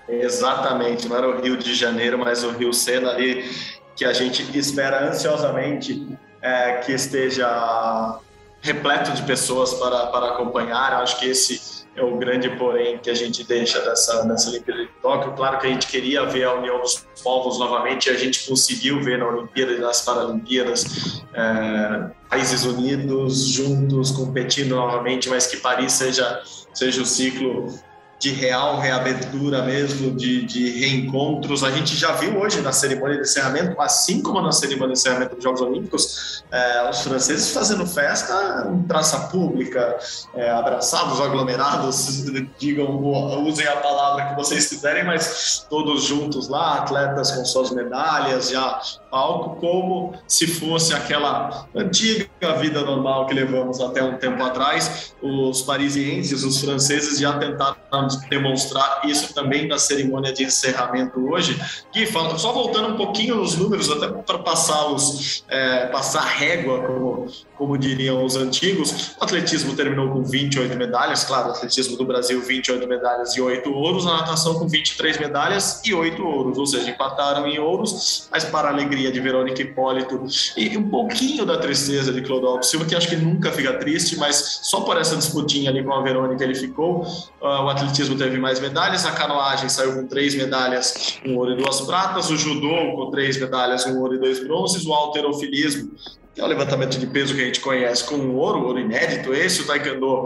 Exatamente, 0.09 1.07
não 1.07 1.15
era 1.15 1.29
o 1.29 1.41
Rio 1.41 1.57
de 1.57 1.75
Janeiro, 1.75 2.17
mas 2.17 2.43
o 2.43 2.51
Rio 2.51 2.73
Sena 2.73 3.11
ali, 3.11 3.49
que 3.95 4.03
a 4.03 4.13
gente 4.13 4.57
espera 4.57 5.07
ansiosamente 5.07 6.07
é, 6.41 6.77
que 6.77 6.91
esteja 6.91 8.19
repleto 8.61 9.11
de 9.11 9.21
pessoas 9.23 9.73
para, 9.73 10.07
para 10.07 10.27
acompanhar. 10.29 10.93
Acho 10.93 11.19
que 11.19 11.27
esse 11.27 11.85
é 11.95 12.03
o 12.03 12.17
grande 12.17 12.49
porém 12.51 12.97
que 12.97 13.09
a 13.09 13.13
gente 13.13 13.43
deixa 13.43 13.79
dessa, 13.81 14.23
dessa 14.23 14.49
Olimpíada 14.49 14.81
de 14.81 14.89
Tóquio. 15.01 15.33
Claro 15.33 15.59
que 15.59 15.67
a 15.67 15.69
gente 15.69 15.87
queria 15.87 16.25
ver 16.25 16.45
a 16.45 16.53
união 16.53 16.79
dos 16.79 17.05
povos 17.23 17.59
novamente 17.59 18.09
a 18.09 18.15
gente 18.15 18.47
conseguiu 18.47 19.01
ver 19.03 19.19
na 19.19 19.27
Olimpíada 19.27 19.73
e 19.73 19.79
nas 19.79 20.01
Paralimpíadas 20.01 21.21
é, 21.33 22.11
países 22.29 22.63
unidos, 22.65 23.47
juntos, 23.47 24.11
competindo 24.11 24.75
novamente, 24.75 25.29
mas 25.29 25.47
que 25.47 25.57
Paris 25.57 25.91
seja, 25.93 26.41
seja 26.73 27.01
o 27.01 27.05
ciclo 27.05 27.73
de 28.19 28.31
real 28.31 28.79
reabertura 28.79 29.63
mesmo, 29.63 30.11
de, 30.11 30.45
de 30.45 30.77
reencontros. 30.77 31.63
A 31.63 31.71
gente 31.71 31.95
já 31.95 32.11
viu 32.11 32.37
hoje 32.37 32.59
na 32.59 32.73
cerimônia 32.73 33.15
de 33.15 33.21
encerramento, 33.21 33.79
assim 33.81 34.21
como 34.21 34.41
na 34.41 34.51
cerimônia 34.51 34.93
de 34.93 34.99
encerramento 34.99 35.35
dos 35.35 35.43
Jogos 35.43 35.61
Olímpicos, 35.61 36.43
é, 36.51 36.89
os 36.89 36.99
franceses 37.01 37.53
fazendo 37.53 37.87
festa 37.87 38.69
em 38.69 38.83
praça 38.83 39.27
pública, 39.27 39.97
é, 40.35 40.49
abraçados, 40.49 41.21
aglomerados, 41.21 42.25
digam, 42.59 43.01
usem 43.45 43.65
a 43.65 43.77
palavra 43.77 44.25
que 44.25 44.35
vocês 44.35 44.67
quiserem, 44.67 45.05
mas 45.05 45.65
todos 45.69 46.03
juntos 46.03 46.49
lá, 46.49 46.79
atletas 46.79 47.31
com 47.31 47.45
suas 47.45 47.71
medalhas, 47.71 48.49
já 48.49 48.81
algo 49.09 49.55
como 49.55 50.13
se 50.27 50.45
fosse 50.45 50.93
aquela 50.93 51.67
antiga 51.73 52.27
vida 52.59 52.81
normal 52.81 53.27
que 53.27 53.33
levamos 53.33 53.79
até 53.79 54.03
um 54.03 54.17
tempo 54.17 54.43
atrás. 54.43 55.13
Os 55.21 55.61
parisienses, 55.61 56.43
os 56.43 56.59
franceses 56.59 57.19
já 57.19 57.37
tentaram 57.37 58.08
demonstrar 58.29 59.01
isso 59.05 59.33
também 59.33 59.67
na 59.67 59.77
cerimônia 59.77 60.33
de 60.33 60.43
encerramento 60.43 61.19
hoje. 61.29 61.59
Gui, 61.93 62.07
só 62.37 62.51
voltando 62.51 62.93
um 62.93 62.97
pouquinho 62.97 63.35
nos 63.35 63.55
números, 63.55 63.89
até 63.89 64.07
para 64.07 64.39
passá-los, 64.39 65.43
é, 65.47 65.87
passar 65.87 66.21
régua, 66.21 66.81
como, 66.83 67.27
como 67.57 67.77
diriam 67.77 68.23
os 68.23 68.35
antigos, 68.35 69.15
o 69.19 69.23
atletismo 69.23 69.75
terminou 69.75 70.09
com 70.11 70.23
28 70.23 70.75
medalhas, 70.75 71.23
claro, 71.23 71.49
o 71.49 71.51
atletismo 71.51 71.97
do 71.97 72.05
Brasil, 72.05 72.41
28 72.41 72.87
medalhas 72.87 73.35
e 73.35 73.41
8 73.41 73.71
ouros, 73.71 74.07
a 74.07 74.17
natação 74.17 74.57
com 74.57 74.67
23 74.67 75.19
medalhas 75.19 75.81
e 75.85 75.93
8 75.93 76.25
ouros, 76.25 76.57
ou 76.57 76.65
seja, 76.65 76.89
empataram 76.89 77.47
em 77.47 77.59
ouros, 77.59 78.27
mas 78.31 78.43
para 78.43 78.69
a 78.69 78.71
alegria 78.71 79.11
de 79.11 79.19
Verônica 79.19 79.61
Hipólito 79.61 80.25
e 80.57 80.77
um 80.77 80.89
pouquinho 80.89 81.45
da 81.45 81.57
tristeza 81.57 82.11
de 82.11 82.21
Clodoaldo 82.21 82.65
Silva, 82.65 82.85
que 82.85 82.95
acho 82.95 83.09
que 83.09 83.15
nunca 83.15 83.51
fica 83.51 83.73
triste, 83.73 84.17
mas 84.17 84.59
só 84.63 84.81
por 84.81 84.97
essa 84.97 85.15
disputinha 85.15 85.69
ali 85.69 85.83
com 85.83 85.93
a 85.93 86.01
Verônica 86.01 86.43
ele 86.43 86.55
ficou, 86.55 87.01
uh, 87.01 87.45
o 87.45 87.69
atletismo 87.69 87.98
atletismo 87.99 88.17
teve 88.17 88.37
mais 88.37 88.59
medalhas, 88.59 89.05
a 89.05 89.11
canoagem 89.11 89.67
saiu 89.67 89.93
com 89.95 90.07
três 90.07 90.33
medalhas, 90.35 91.19
um 91.25 91.35
ouro 91.35 91.51
e 91.51 91.55
duas 91.57 91.81
pratas, 91.81 92.29
o 92.29 92.37
judô 92.37 92.95
com 92.95 93.11
três 93.11 93.37
medalhas, 93.37 93.85
um 93.85 93.99
ouro 93.99 94.15
e 94.15 94.17
dois 94.17 94.41
bronzes, 94.41 94.85
o 94.85 94.93
alterofilismo, 94.93 95.91
que 96.33 96.39
é 96.39 96.43
o 96.43 96.47
levantamento 96.47 96.97
de 96.97 97.07
peso 97.07 97.35
que 97.35 97.41
a 97.41 97.45
gente 97.45 97.59
conhece, 97.59 98.03
com 98.05 98.15
um 98.15 98.35
ouro, 98.35 98.65
ouro 98.65 98.79
inédito, 98.79 99.33
esse, 99.33 99.61
o 99.61 99.67
taekwondo 99.67 100.25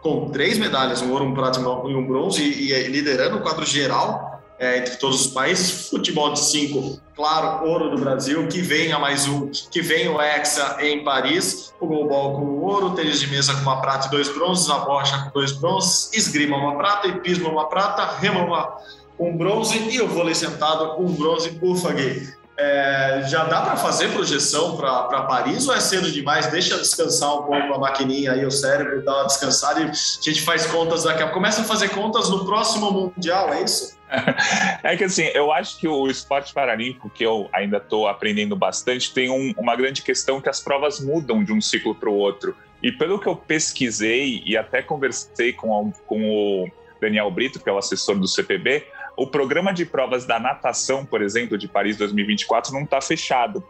com 0.00 0.30
três 0.30 0.56
medalhas, 0.56 1.02
um 1.02 1.12
ouro, 1.12 1.26
um 1.26 1.34
prata 1.34 1.60
e 1.60 1.94
um 1.94 2.06
bronze, 2.06 2.42
e, 2.42 2.72
e 2.72 2.88
liderando 2.88 3.36
o 3.36 3.40
quadro 3.40 3.66
geral 3.66 4.29
é, 4.60 4.76
entre 4.76 4.96
todos 4.96 5.22
os 5.22 5.26
países. 5.28 5.88
Futebol 5.88 6.34
de 6.34 6.40
cinco, 6.40 7.00
claro, 7.16 7.66
ouro 7.66 7.90
do 7.90 7.98
Brasil, 7.98 8.46
que 8.46 8.60
venha 8.60 8.98
mais 8.98 9.26
um, 9.26 9.50
que 9.70 9.80
vem 9.80 10.06
o 10.08 10.20
Hexa 10.20 10.76
em 10.80 11.02
Paris, 11.02 11.72
o 11.80 11.86
Golbol 11.86 12.34
com 12.34 12.42
o 12.42 12.62
ouro, 12.62 12.90
tênis 12.90 13.18
de 13.18 13.26
mesa 13.26 13.54
com 13.54 13.62
uma 13.62 13.80
prata 13.80 14.06
e 14.08 14.10
dois 14.10 14.28
bronzes, 14.28 14.68
a 14.68 14.80
bocha 14.80 15.18
com 15.24 15.30
dois 15.30 15.52
bronzes, 15.52 16.10
esgrima 16.12 16.58
uma 16.58 16.76
prata, 16.76 17.08
hipismo 17.08 17.48
uma 17.48 17.68
prata, 17.68 18.04
remo 18.20 18.44
uma, 18.44 18.76
um 19.18 19.34
bronze 19.36 19.78
e 19.78 20.00
o 20.00 20.06
vôlei 20.06 20.34
sentado, 20.34 21.02
um 21.02 21.10
bronze. 21.10 21.58
Ufa, 21.62 21.92
Gui. 21.92 22.38
É, 22.62 23.22
já 23.26 23.44
dá 23.44 23.62
para 23.62 23.76
fazer 23.76 24.12
projeção 24.12 24.76
para 24.76 25.22
Paris 25.22 25.66
ou 25.66 25.74
é 25.74 25.80
cedo 25.80 26.12
demais? 26.12 26.46
Deixa 26.48 26.76
descansar 26.76 27.32
um 27.36 27.44
pouco 27.44 27.72
a 27.72 27.78
maquininha 27.78 28.32
aí, 28.32 28.44
o 28.44 28.50
cérebro, 28.50 29.02
dá 29.02 29.14
uma 29.14 29.24
descansada 29.24 29.80
e 29.80 29.84
a 29.84 29.92
gente 29.94 30.42
faz 30.42 30.66
contas 30.66 31.04
daqui 31.04 31.22
a 31.22 31.26
pouco. 31.26 31.36
Começa 31.36 31.62
a 31.62 31.64
fazer 31.64 31.88
contas 31.88 32.28
no 32.28 32.44
próximo 32.44 32.90
Mundial, 32.90 33.48
é 33.54 33.62
isso? 33.62 33.98
É 34.82 34.96
que 34.96 35.04
assim, 35.04 35.24
eu 35.34 35.52
acho 35.52 35.78
que 35.78 35.86
o 35.86 36.08
esporte 36.08 36.52
paralímpico, 36.52 37.08
que 37.10 37.24
eu 37.24 37.48
ainda 37.52 37.76
estou 37.76 38.08
aprendendo 38.08 38.56
bastante, 38.56 39.12
tem 39.12 39.30
um, 39.30 39.54
uma 39.56 39.76
grande 39.76 40.02
questão 40.02 40.40
que 40.40 40.48
as 40.48 40.60
provas 40.60 41.00
mudam 41.00 41.44
de 41.44 41.52
um 41.52 41.60
ciclo 41.60 41.94
para 41.94 42.10
o 42.10 42.14
outro. 42.14 42.56
E 42.82 42.90
pelo 42.90 43.18
que 43.18 43.26
eu 43.26 43.36
pesquisei 43.36 44.42
e 44.44 44.56
até 44.56 44.82
conversei 44.82 45.52
com, 45.52 45.92
com 46.06 46.30
o 46.30 46.70
Daniel 47.00 47.30
Brito, 47.30 47.60
que 47.60 47.68
é 47.68 47.72
o 47.72 47.78
assessor 47.78 48.18
do 48.18 48.26
CPB, 48.26 48.86
o 49.16 49.26
programa 49.26 49.72
de 49.72 49.84
provas 49.84 50.24
da 50.24 50.38
natação, 50.38 51.04
por 51.04 51.20
exemplo, 51.20 51.58
de 51.58 51.68
Paris 51.68 51.96
2024, 51.96 52.72
não 52.72 52.82
está 52.82 53.00
fechado. 53.00 53.62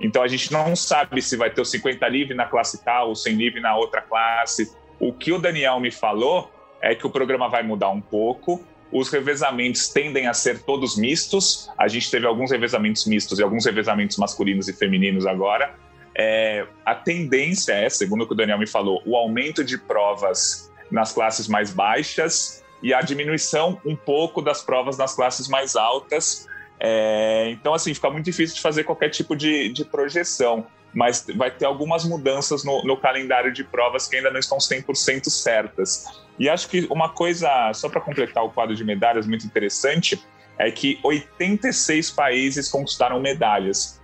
Então 0.00 0.22
a 0.22 0.28
gente 0.28 0.50
não 0.52 0.74
sabe 0.74 1.20
se 1.20 1.36
vai 1.36 1.50
ter 1.50 1.60
o 1.60 1.64
50 1.64 2.06
livre 2.08 2.34
na 2.34 2.46
classe 2.46 2.82
tal, 2.82 3.10
o 3.10 3.16
100 3.16 3.34
livre 3.34 3.60
na 3.60 3.76
outra 3.76 4.00
classe. 4.00 4.74
O 4.98 5.12
que 5.12 5.32
o 5.32 5.38
Daniel 5.38 5.78
me 5.78 5.90
falou 5.90 6.50
é 6.80 6.94
que 6.94 7.06
o 7.06 7.10
programa 7.10 7.48
vai 7.48 7.62
mudar 7.62 7.90
um 7.90 8.00
pouco. 8.00 8.64
Os 8.92 9.08
revezamentos 9.10 9.88
tendem 9.88 10.26
a 10.26 10.34
ser 10.34 10.62
todos 10.62 10.96
mistos. 10.96 11.68
A 11.76 11.88
gente 11.88 12.10
teve 12.10 12.26
alguns 12.26 12.50
revezamentos 12.50 13.06
mistos 13.06 13.38
e 13.38 13.42
alguns 13.42 13.64
revezamentos 13.64 14.16
masculinos 14.16 14.68
e 14.68 14.72
femininos 14.72 15.26
agora. 15.26 15.74
É, 16.16 16.66
a 16.84 16.94
tendência 16.94 17.72
é, 17.72 17.88
segundo 17.88 18.22
o 18.22 18.26
que 18.26 18.34
o 18.34 18.36
Daniel 18.36 18.58
me 18.58 18.68
falou, 18.68 19.02
o 19.04 19.16
aumento 19.16 19.64
de 19.64 19.76
provas 19.76 20.72
nas 20.90 21.12
classes 21.12 21.48
mais 21.48 21.72
baixas 21.72 22.62
e 22.82 22.94
a 22.94 23.00
diminuição 23.00 23.80
um 23.84 23.96
pouco 23.96 24.40
das 24.40 24.62
provas 24.62 24.96
nas 24.96 25.14
classes 25.14 25.48
mais 25.48 25.74
altas. 25.74 26.46
É, 26.78 27.48
então, 27.50 27.74
assim, 27.74 27.94
fica 27.94 28.10
muito 28.10 28.26
difícil 28.26 28.56
de 28.56 28.60
fazer 28.60 28.84
qualquer 28.84 29.08
tipo 29.08 29.34
de, 29.34 29.70
de 29.70 29.84
projeção, 29.84 30.66
mas 30.94 31.26
vai 31.36 31.50
ter 31.50 31.64
algumas 31.64 32.04
mudanças 32.04 32.64
no, 32.64 32.82
no 32.84 32.96
calendário 32.96 33.52
de 33.52 33.64
provas 33.64 34.06
que 34.06 34.16
ainda 34.16 34.30
não 34.30 34.38
estão 34.38 34.58
100% 34.58 35.28
certas. 35.28 36.06
E 36.38 36.48
acho 36.48 36.68
que 36.68 36.86
uma 36.90 37.08
coisa, 37.08 37.72
só 37.74 37.88
para 37.88 38.00
completar 38.00 38.44
o 38.44 38.50
quadro 38.50 38.74
de 38.74 38.84
medalhas, 38.84 39.26
muito 39.26 39.44
interessante, 39.44 40.22
é 40.58 40.70
que 40.70 40.98
86 41.02 42.10
países 42.12 42.70
conquistaram 42.70 43.20
medalhas. 43.20 44.00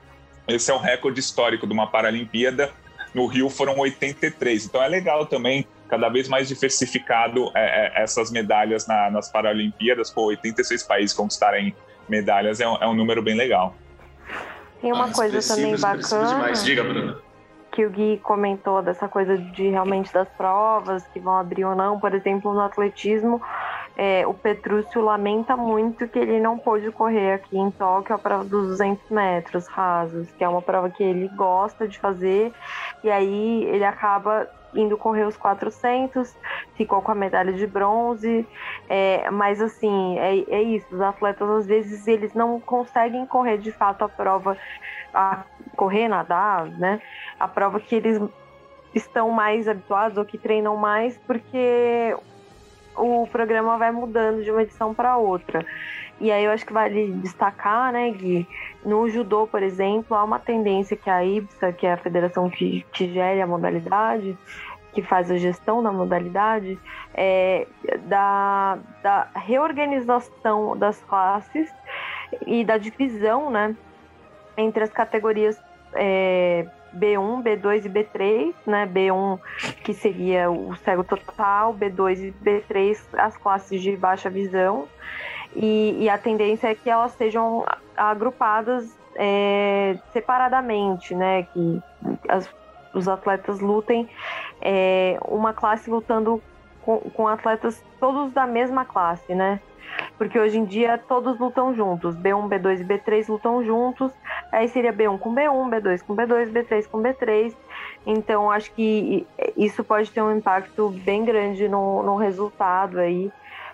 Esse 0.49 0.71
é 0.71 0.75
o 0.75 0.79
recorde 0.79 1.21
histórico 1.21 1.67
de 1.67 1.73
uma 1.73 1.87
Paralimpíada. 1.87 2.73
No 3.15 3.27
Rio 3.27 3.49
foram 3.49 3.79
83. 3.79 4.67
Então 4.67 4.83
é 4.83 4.89
legal 4.89 5.27
também 5.27 5.67
cada 5.89 6.09
vez 6.09 6.29
mais 6.29 6.49
diversificado 6.49 7.51
é, 7.55 7.87
é, 7.99 8.03
essas 8.03 8.31
medalhas 8.31 8.87
na, 8.87 9.11
nas 9.11 9.31
Paralimpíadas. 9.31 10.11
Pô, 10.11 10.27
86 10.27 10.83
países 10.85 11.17
conquistarem 11.17 11.75
medalhas 12.09 12.61
é 12.61 12.69
um, 12.69 12.77
é 12.77 12.89
um 12.89 12.95
número 12.95 13.23
bem 13.23 13.37
legal. 13.37 13.77
Tem 14.81 14.93
uma 14.93 15.07
ah, 15.07 15.13
coisa 15.13 15.55
também 15.55 15.77
bacana. 15.77 16.53
Diga, 16.53 16.83
Bruna. 16.85 17.30
Que 17.71 17.87
o 17.87 17.91
Gui 17.91 18.19
comentou 18.19 18.83
dessa 18.83 19.09
coisa 19.09 19.37
de 19.37 19.69
realmente 19.69 20.13
das 20.13 20.29
provas 20.31 21.07
que 21.09 21.21
vão 21.21 21.37
abrir 21.37 21.65
ou 21.65 21.75
não. 21.75 22.01
Por 22.01 22.15
exemplo, 22.15 22.53
no 22.53 22.61
atletismo, 22.61 23.41
é, 23.97 24.27
o 24.27 24.33
Petrúcio 24.33 25.01
lamenta 25.03 25.57
muito 25.57 26.09
que 26.09 26.19
ele 26.19 26.41
não 26.41 26.57
pôde 26.57 26.91
correr 26.91 27.35
aqui 27.35 27.59
em 27.59 27.71
Tóquio 27.71 28.15
a 28.15 28.19
prova 28.19 28.45
dos 28.45 28.69
200 28.69 29.11
metros 29.11 29.67
rasos, 29.67 30.31
que 30.33 30.43
é 30.43 30.49
uma 30.49 30.63
prova 30.63 30.89
que 30.89 31.03
ele 31.03 31.29
gosta 31.29 31.87
de 31.87 31.99
fazer, 31.99 32.53
e 33.05 33.11
aí 33.11 33.65
ele 33.65 33.85
acaba 33.85 34.49
indo 34.75 34.97
correr 34.97 35.27
os 35.27 35.37
400, 35.37 36.35
ficou 36.75 37.03
com 37.03 37.13
a 37.13 37.15
medalha 37.15 37.53
de 37.53 37.67
bronze, 37.67 38.47
é, 38.89 39.31
mas 39.31 39.61
assim, 39.61 40.19
é, 40.19 40.39
é 40.49 40.63
isso, 40.63 40.87
os 40.95 41.01
atletas 41.01 41.51
às 41.51 41.67
vezes 41.67 42.07
eles 42.07 42.33
não 42.35 42.61
conseguem 42.61 43.27
correr 43.27 43.59
de 43.59 43.73
fato 43.73 44.03
a 44.03 44.09
prova, 44.09 44.57
a 45.13 45.45
correr, 45.77 46.09
nadar, 46.09 46.67
né, 46.67 47.01
a 47.39 47.49
prova 47.49 47.81
que 47.81 47.95
eles 47.95 48.21
estão 48.95 49.31
mais 49.31 49.69
habituados 49.69 50.19
ou 50.19 50.25
que 50.25 50.37
treinam 50.37 50.77
mais, 50.77 51.17
porque 51.27 52.17
o 52.97 53.27
programa 53.27 53.79
vai 53.79 53.91
mudando 53.91 54.43
de 54.43 54.51
uma 54.51 54.63
edição 54.63 54.95
para 54.95 55.17
outra. 55.17 55.65
E 56.21 56.31
aí 56.31 56.45
eu 56.45 56.51
acho 56.51 56.67
que 56.67 56.73
vale 56.73 57.13
destacar, 57.13 57.93
né, 57.93 58.11
Gui, 58.11 58.47
no 58.85 59.09
judô, 59.09 59.47
por 59.47 59.63
exemplo, 59.63 60.15
há 60.15 60.23
uma 60.23 60.39
tendência 60.39 60.95
que 60.97 61.09
a 61.09 61.25
IBSA, 61.25 61.73
que 61.73 61.87
é 61.87 61.95
a 61.95 61.97
federação 61.97 62.51
que, 62.51 62.85
que 62.93 63.11
gere 63.11 63.41
a 63.41 63.47
modalidade, 63.47 64.37
que 64.93 65.01
faz 65.01 65.31
a 65.31 65.37
gestão 65.37 65.83
da 65.83 65.91
modalidade, 65.91 66.79
é, 67.15 67.67
da, 68.03 68.79
da 69.03 69.29
reorganização 69.35 70.77
das 70.77 71.01
classes 71.05 71.73
e 72.47 72.65
da 72.65 72.77
divisão, 72.77 73.51
né, 73.51 73.75
entre 74.57 74.85
as 74.85 74.91
categorias 74.91 75.61
é, 75.95 76.67
B1, 76.95 77.43
B2 77.43 77.85
e 77.85 77.89
B3, 77.89 78.55
né? 78.67 78.87
B1 78.87 79.39
que 79.85 79.95
seria 79.95 80.51
o 80.51 80.75
cego 80.77 81.05
total, 81.05 81.75
B2 81.75 82.29
e 82.29 82.35
B3 82.45 82.99
as 83.15 83.37
classes 83.37 83.81
de 83.81 83.97
baixa 83.97 84.29
visão. 84.29 84.89
E, 85.55 85.97
e 86.05 86.09
a 86.09 86.17
tendência 86.17 86.69
é 86.69 86.75
que 86.75 86.89
elas 86.89 87.13
sejam 87.13 87.65
agrupadas 87.97 88.97
é, 89.17 89.99
separadamente, 90.13 91.15
né? 91.15 91.45
Que 91.45 91.83
as, 92.29 92.49
os 92.95 93.09
atletas 93.09 93.61
lutem 93.61 94.09
é, 94.61 95.19
uma 95.27 95.53
classe 95.53 95.91
lutando 95.91 96.43
com, 96.83 96.99
com 96.99 97.29
atletas 97.29 97.83
todos 97.99 98.33
da 98.33 98.47
mesma 98.47 98.85
classe, 98.85 99.35
né? 99.35 99.61
Porque 100.19 100.39
hoje 100.39 100.59
em 100.59 100.65
dia 100.65 100.99
todos 100.99 101.39
lutam 101.39 101.75
juntos. 101.75 102.17
B1, 102.17 102.49
B2 102.49 102.81
e 102.81 102.85
B3 102.85 103.29
lutam 103.29 103.65
juntos. 103.65 104.13
Aí 104.53 104.69
seria 104.69 104.93
B1 104.93 105.19
com 105.19 105.35
B1, 105.35 105.71
B2 105.71 106.03
com 106.07 106.15
B2, 106.15 106.53
B3 106.53 106.87
com 106.89 107.03
B3. 107.03 107.55
Então 108.07 108.51
acho 108.51 108.73
que 108.73 109.27
isso 109.57 109.83
pode 109.83 110.11
ter 110.11 110.23
um 110.23 110.37
impacto 110.37 110.91
bem 110.91 111.25
grande 111.25 111.69
no, 111.69 112.03
no 112.03 112.17
resultado 112.17 112.99
aí. 112.99 113.31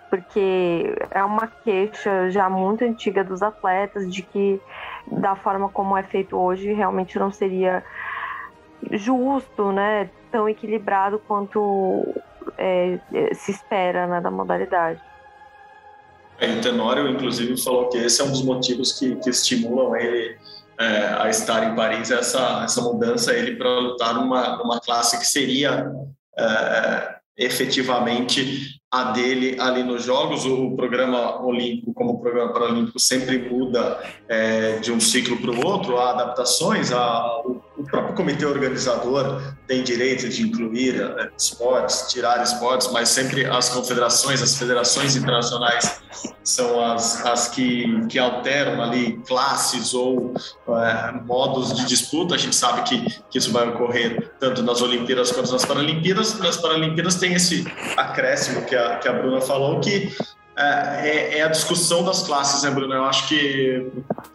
Porque 0.09 0.95
é 1.11 1.21
uma 1.23 1.47
queixa 1.47 2.29
já 2.29 2.49
muito 2.49 2.85
antiga 2.85 3.23
dos 3.25 3.43
atletas 3.43 4.09
de 4.09 4.21
que 4.21 4.61
da 5.05 5.35
forma 5.35 5.67
como 5.69 5.97
é 5.97 6.03
feito 6.03 6.37
hoje 6.37 6.71
realmente 6.71 7.19
não 7.19 7.29
seria 7.29 7.83
justo, 8.91 9.71
né? 9.71 10.09
Tão 10.31 10.47
equilibrado 10.47 11.19
quanto 11.19 12.05
é, 12.57 12.99
se 13.33 13.51
espera 13.51 14.07
né, 14.07 14.21
da 14.21 14.31
modalidade. 14.31 15.01
É, 16.39 16.53
o 16.53 16.61
Tenório, 16.61 17.07
inclusive, 17.09 17.57
falou 17.61 17.89
que 17.89 17.97
esse 17.97 18.21
é 18.21 18.23
um 18.23 18.31
dos 18.31 18.43
motivos 18.43 18.93
que, 18.93 19.15
que 19.15 19.29
estimulam 19.29 19.95
ele 19.95 20.37
é, 20.79 21.15
a 21.19 21.29
estar 21.29 21.71
em 21.71 21.75
Paris, 21.75 22.11
essa, 22.11 22.63
essa 22.63 22.81
mudança, 22.81 23.33
ele 23.33 23.55
para 23.55 23.79
lutar 23.79 24.13
numa, 24.13 24.57
numa 24.57 24.79
classe 24.79 25.17
que 25.17 25.25
seria 25.25 25.91
é, 26.37 27.15
efetivamente 27.37 28.79
a 28.89 29.11
dele 29.11 29.59
ali 29.59 29.83
nos 29.83 30.03
Jogos. 30.03 30.45
O 30.45 30.75
programa 30.75 31.43
olímpico, 31.43 31.93
como 31.93 32.13
o 32.13 32.19
programa 32.19 32.53
paralímpico, 32.53 32.99
sempre 32.99 33.37
muda 33.49 34.01
é, 34.27 34.77
de 34.77 34.91
um 34.91 34.99
ciclo 34.99 35.37
para 35.37 35.51
o 35.51 35.65
outro, 35.65 35.97
há 35.97 36.11
adaptações, 36.11 36.91
há, 36.91 37.41
o, 37.45 37.61
o, 37.77 37.83
próprio 37.83 38.15
comitê 38.15 38.45
organizador 38.45 39.41
tem 39.67 39.83
direito 39.83 40.29
de 40.29 40.43
incluir 40.43 41.01
é, 41.01 41.29
esportes, 41.37 42.07
tirar 42.09 42.41
esportes, 42.41 42.89
mas 42.91 43.09
sempre 43.09 43.45
as 43.45 43.69
confederações, 43.69 44.41
as 44.41 44.57
federações 44.57 45.15
internacionais 45.15 46.01
são 46.43 46.81
as, 46.81 47.25
as 47.25 47.49
que, 47.49 48.05
que 48.07 48.17
alteram 48.17 48.81
ali 48.81 49.17
classes 49.27 49.93
ou 49.93 50.33
é, 50.69 51.11
modos 51.25 51.73
de 51.73 51.85
disputa. 51.85 52.35
A 52.35 52.37
gente 52.37 52.55
sabe 52.55 52.83
que, 52.83 53.21
que 53.29 53.37
isso 53.37 53.51
vai 53.51 53.67
ocorrer 53.67 54.31
tanto 54.39 54.63
nas 54.63 54.81
Olimpíadas 54.81 55.31
quanto 55.31 55.51
nas 55.51 55.65
Paralimpíadas. 55.65 56.39
Nas 56.39 56.55
Paralimpíadas 56.55 57.15
tem 57.15 57.33
esse 57.33 57.65
acréscimo 57.97 58.61
que 58.63 58.76
a, 58.77 58.97
que 58.97 59.07
a 59.07 59.13
Bruna 59.13 59.41
falou, 59.41 59.79
que 59.79 60.15
é, 60.55 61.09
é, 61.09 61.37
é, 61.37 61.43
a 61.43 61.47
discussão 61.47 62.03
das 62.03 62.23
classes, 62.23 62.63
né, 62.63 62.71
Bruna? 62.71 62.95
Eu 62.95 63.05
acho 63.05 63.27
que 63.27 63.87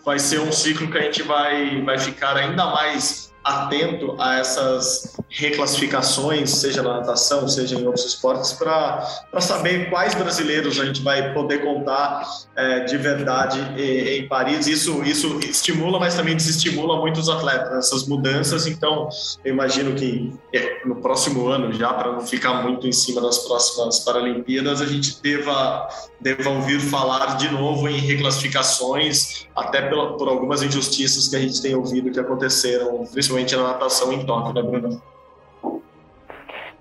vai 0.04 0.18
ser 0.18 0.40
um 0.40 0.52
ciclo 0.52 0.90
que 0.90 0.98
a 0.98 1.02
gente 1.02 1.22
vai, 1.22 1.82
vai 1.82 1.98
ficar 1.98 2.36
ainda 2.36 2.66
mais 2.66 3.31
atento 3.44 4.16
a 4.20 4.38
essas 4.38 5.16
reclassificações, 5.28 6.50
seja 6.50 6.82
na 6.82 6.98
natação, 6.98 7.48
seja 7.48 7.74
em 7.74 7.86
outros 7.86 8.04
esportes, 8.04 8.52
para 8.52 9.40
saber 9.40 9.88
quais 9.88 10.14
brasileiros 10.14 10.78
a 10.78 10.84
gente 10.84 11.02
vai 11.02 11.32
poder 11.32 11.64
contar 11.64 12.22
é, 12.54 12.80
de 12.80 12.96
verdade 12.98 13.58
em, 13.76 14.28
Paris. 14.28 14.66
Isso, 14.66 15.02
isso 15.02 15.40
estimula, 15.40 15.98
mas 15.98 16.14
também 16.14 16.36
desestimula 16.36 17.00
muitos 17.00 17.28
atletas, 17.28 17.86
essas 17.86 18.06
mudanças. 18.06 18.66
Então, 18.66 19.08
eu 19.44 19.52
imagino 19.52 19.94
que 19.94 20.32
é, 20.54 20.86
no 20.86 20.96
próximo 20.96 21.48
ano, 21.48 21.72
já 21.72 21.92
para 21.92 22.12
não 22.12 22.20
ficar 22.20 22.62
muito 22.62 22.86
em 22.86 22.92
cima 22.92 23.20
das 23.20 23.38
próximas 23.38 24.00
Paralimpíadas, 24.00 24.80
a 24.80 24.86
gente 24.86 25.20
deva, 25.22 25.88
deva 26.20 26.50
ouvir 26.50 26.80
falar 26.80 27.36
de 27.36 27.50
novo 27.50 27.88
em 27.88 27.98
reclassificações, 27.98 29.46
até 29.56 29.82
pela, 29.82 30.16
por 30.16 30.28
algumas 30.28 30.62
injustiças 30.62 31.28
que 31.28 31.36
a 31.36 31.40
gente 31.40 31.60
tem 31.60 31.74
ouvido 31.74 32.10
que 32.10 32.20
aconteceram, 32.20 33.06
principalmente 33.10 33.31
principalmente 33.32 33.56
na 33.56 33.62
natação 33.62 34.12
em 34.12 34.24
Tóquio, 34.24 34.54
né, 34.54 34.62
Bruno? 34.62 35.02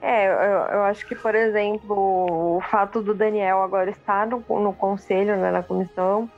É, 0.02 0.28
eu, 0.28 0.32
eu, 0.32 0.84
acho 0.84 1.06
que, 1.08 1.16
por 1.16 1.36
exemplo, 1.36 2.58
o 2.58 2.62
fato 2.70 3.02
do 3.02 3.14
Daniel 3.14 3.62
agora 3.62 3.90
estar 3.90 4.26
no, 4.28 4.44
no 4.50 4.74
conselho, 4.74 5.38
né, 5.38 5.52
na 5.52 5.62
comissão, 5.62 6.30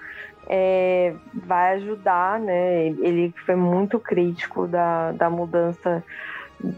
é, 0.48 1.14
vai 1.34 1.76
ajudar, 1.78 2.40
né? 2.40 2.88
Ele 2.88 3.34
foi 3.46 3.56
muito 3.56 4.00
crítico 4.00 4.68
da, 4.68 5.14
da 5.14 5.30
mudança 5.30 6.04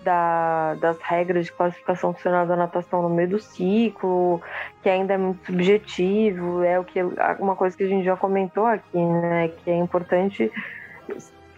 da, 0.03 0.75
das 0.75 0.99
regras 0.99 1.45
de 1.45 1.51
classificação 1.51 2.13
funcional 2.13 2.45
da 2.45 2.55
natação 2.55 3.01
no 3.01 3.09
meio 3.09 3.29
do 3.29 3.39
ciclo, 3.39 4.39
que 4.83 4.89
ainda 4.89 5.15
é 5.15 5.17
muito 5.17 5.43
subjetivo, 5.45 6.63
é 6.63 6.79
o 6.79 6.83
que 6.83 6.99
uma 7.39 7.55
coisa 7.55 7.75
que 7.75 7.83
a 7.83 7.87
gente 7.87 8.05
já 8.05 8.15
comentou 8.15 8.67
aqui, 8.67 8.97
né? 8.97 9.47
Que 9.47 9.71
é 9.71 9.75
importante 9.75 10.51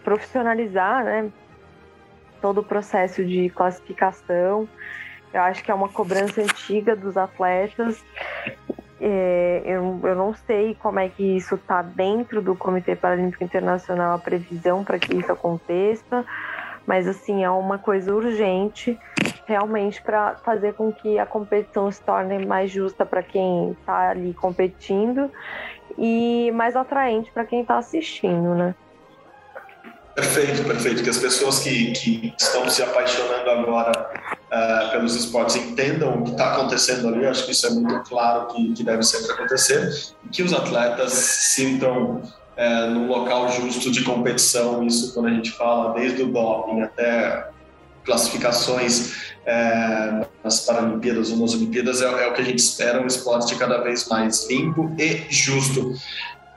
profissionalizar, 0.02 1.04
né? 1.04 1.30
Todo 2.40 2.58
o 2.60 2.64
processo 2.64 3.24
de 3.24 3.50
classificação 3.50 4.68
eu 5.32 5.42
acho 5.42 5.62
que 5.62 5.70
é 5.70 5.74
uma 5.74 5.88
cobrança 5.88 6.40
antiga 6.40 6.96
dos 6.96 7.16
atletas. 7.16 8.02
É, 9.00 9.62
eu, 9.64 10.00
eu 10.02 10.14
não 10.14 10.34
sei 10.34 10.74
como 10.74 10.98
é 10.98 11.08
que 11.08 11.36
isso 11.36 11.54
está 11.54 11.82
dentro 11.82 12.42
do 12.42 12.56
Comitê 12.56 12.96
Paralímpico 12.96 13.44
Internacional, 13.44 14.14
a 14.14 14.18
previsão 14.18 14.82
para 14.82 14.98
que 14.98 15.14
isso 15.14 15.30
aconteça, 15.30 16.24
mas 16.84 17.06
assim, 17.06 17.44
é 17.44 17.50
uma 17.50 17.78
coisa 17.78 18.12
urgente 18.12 18.98
realmente 19.46 20.02
para 20.02 20.36
fazer 20.36 20.74
com 20.74 20.92
que 20.92 21.18
a 21.18 21.26
competição 21.26 21.90
se 21.92 22.02
torne 22.02 22.44
mais 22.44 22.70
justa 22.70 23.06
para 23.06 23.22
quem 23.22 23.72
está 23.72 24.10
ali 24.10 24.34
competindo 24.34 25.30
e 25.96 26.50
mais 26.52 26.74
atraente 26.74 27.30
para 27.30 27.44
quem 27.44 27.60
está 27.60 27.78
assistindo, 27.78 28.54
né? 28.54 28.74
Perfeito, 30.18 30.64
perfeito. 30.64 31.02
Que 31.04 31.10
as 31.10 31.18
pessoas 31.18 31.60
que, 31.60 31.92
que 31.92 32.34
estão 32.36 32.68
se 32.68 32.82
apaixonando 32.82 33.48
agora 33.50 34.10
uh, 34.50 34.90
pelos 34.90 35.14
esportes 35.14 35.54
entendam 35.54 36.18
o 36.18 36.24
que 36.24 36.32
está 36.32 36.54
acontecendo 36.54 37.06
ali. 37.06 37.24
Acho 37.24 37.44
que 37.44 37.52
isso 37.52 37.64
é 37.68 37.70
muito 37.70 38.00
claro 38.00 38.48
que, 38.48 38.72
que 38.72 38.82
deve 38.82 39.04
sempre 39.04 39.30
acontecer. 39.30 39.88
E 40.24 40.28
que 40.28 40.42
os 40.42 40.52
atletas 40.52 41.12
sintam 41.12 42.16
uh, 42.16 42.90
num 42.90 43.06
local 43.06 43.48
justo 43.52 43.92
de 43.92 44.02
competição. 44.02 44.84
Isso 44.84 45.14
quando 45.14 45.26
a 45.26 45.30
gente 45.30 45.52
fala 45.52 45.94
desde 45.94 46.20
o 46.22 46.32
doping 46.32 46.82
até 46.82 47.50
classificações 48.04 49.34
é, 49.46 50.26
nas 50.42 50.60
Paralimpíadas 50.60 51.30
ou 51.30 51.36
nas 51.36 51.54
Olimpíadas 51.54 52.00
é, 52.00 52.06
é, 52.06 52.26
o 52.26 52.32
que 52.32 52.40
a 52.40 52.44
gente 52.44 52.58
espera 52.58 53.00
um 53.02 53.06
esporte 53.06 53.54
cada 53.56 53.82
vez 53.82 54.08
mais 54.08 54.48
limpo 54.48 54.90
e 54.98 55.26
justo. 55.30 55.94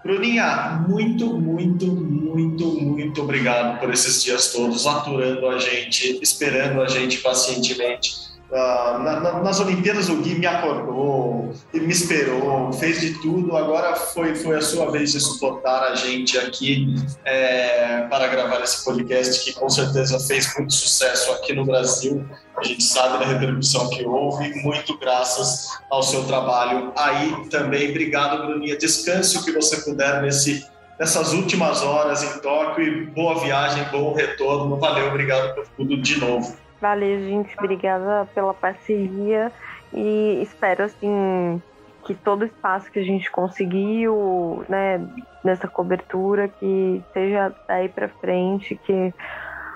Bruninha, 0.04 0.84
muito, 0.88 1.28
muito, 1.28 1.86
muito, 1.86 2.66
muito 2.82 3.22
obrigado 3.22 3.80
por 3.80 3.94
esses 3.94 4.24
dias 4.24 4.52
todos, 4.52 4.88
aturando 4.88 5.48
a 5.48 5.60
gente, 5.60 6.20
esperando 6.22 6.82
a 6.82 6.88
gente 6.88 7.20
pacientemente. 7.20 8.31
Uh, 8.52 9.00
na, 9.00 9.20
na, 9.22 9.40
nas 9.42 9.62
Olimpíadas 9.62 10.10
o 10.10 10.18
Gui 10.18 10.38
me 10.38 10.46
acordou, 10.46 11.54
me 11.74 11.90
esperou, 11.90 12.74
fez 12.74 13.00
de 13.00 13.14
tudo. 13.22 13.56
Agora 13.56 13.96
foi, 13.96 14.36
foi 14.36 14.58
a 14.58 14.62
sua 14.62 14.92
vez 14.92 15.14
de 15.14 15.22
suportar 15.22 15.84
a 15.84 15.96
gente 15.96 16.38
aqui 16.38 16.94
é, 17.24 18.02
para 18.10 18.28
gravar 18.28 18.60
esse 18.62 18.84
podcast 18.84 19.46
que 19.46 19.58
com 19.58 19.70
certeza 19.70 20.20
fez 20.20 20.54
muito 20.58 20.74
sucesso 20.74 21.32
aqui 21.32 21.54
no 21.54 21.64
Brasil. 21.64 22.26
A 22.58 22.64
gente 22.64 22.84
sabe 22.84 23.20
da 23.20 23.26
repercussão 23.26 23.90
que 23.90 24.06
houve, 24.06 24.54
muito 24.62 24.98
graças 25.00 25.70
ao 25.90 26.04
seu 26.04 26.26
trabalho 26.26 26.92
aí 26.98 27.48
também. 27.50 27.90
Obrigado, 27.90 28.46
Bruninha. 28.48 28.78
Descanse 28.78 29.38
o 29.38 29.46
que 29.46 29.54
você 29.54 29.78
puder 29.78 30.22
nesse 30.22 30.70
nessas 31.00 31.34
últimas 31.34 31.82
horas 31.82 32.22
em 32.22 32.40
Tóquio 32.42 32.84
e 32.84 33.06
boa 33.08 33.40
viagem, 33.40 33.84
bom 33.92 34.14
retorno. 34.14 34.78
Valeu, 34.78 35.08
obrigado 35.08 35.56
por 35.56 35.68
tudo 35.70 35.98
de 35.98 36.20
novo. 36.20 36.56
Valeu, 36.82 37.20
gente. 37.20 37.56
Obrigada 37.60 38.28
pela 38.34 38.56
parceria 38.56 39.52
e 39.94 40.42
espero, 40.42 40.84
assim, 40.84 41.62
que 42.04 42.16
todo 42.16 42.44
espaço 42.44 42.92
que 42.92 42.98
a 42.98 43.04
gente 43.04 43.30
conseguiu, 43.30 44.66
né, 44.68 45.00
nessa 45.44 45.68
cobertura, 45.68 46.48
que 46.48 47.04
seja 47.14 47.54
daí 47.68 47.88
para 47.88 48.10
frente, 48.10 48.76
que 48.84 49.14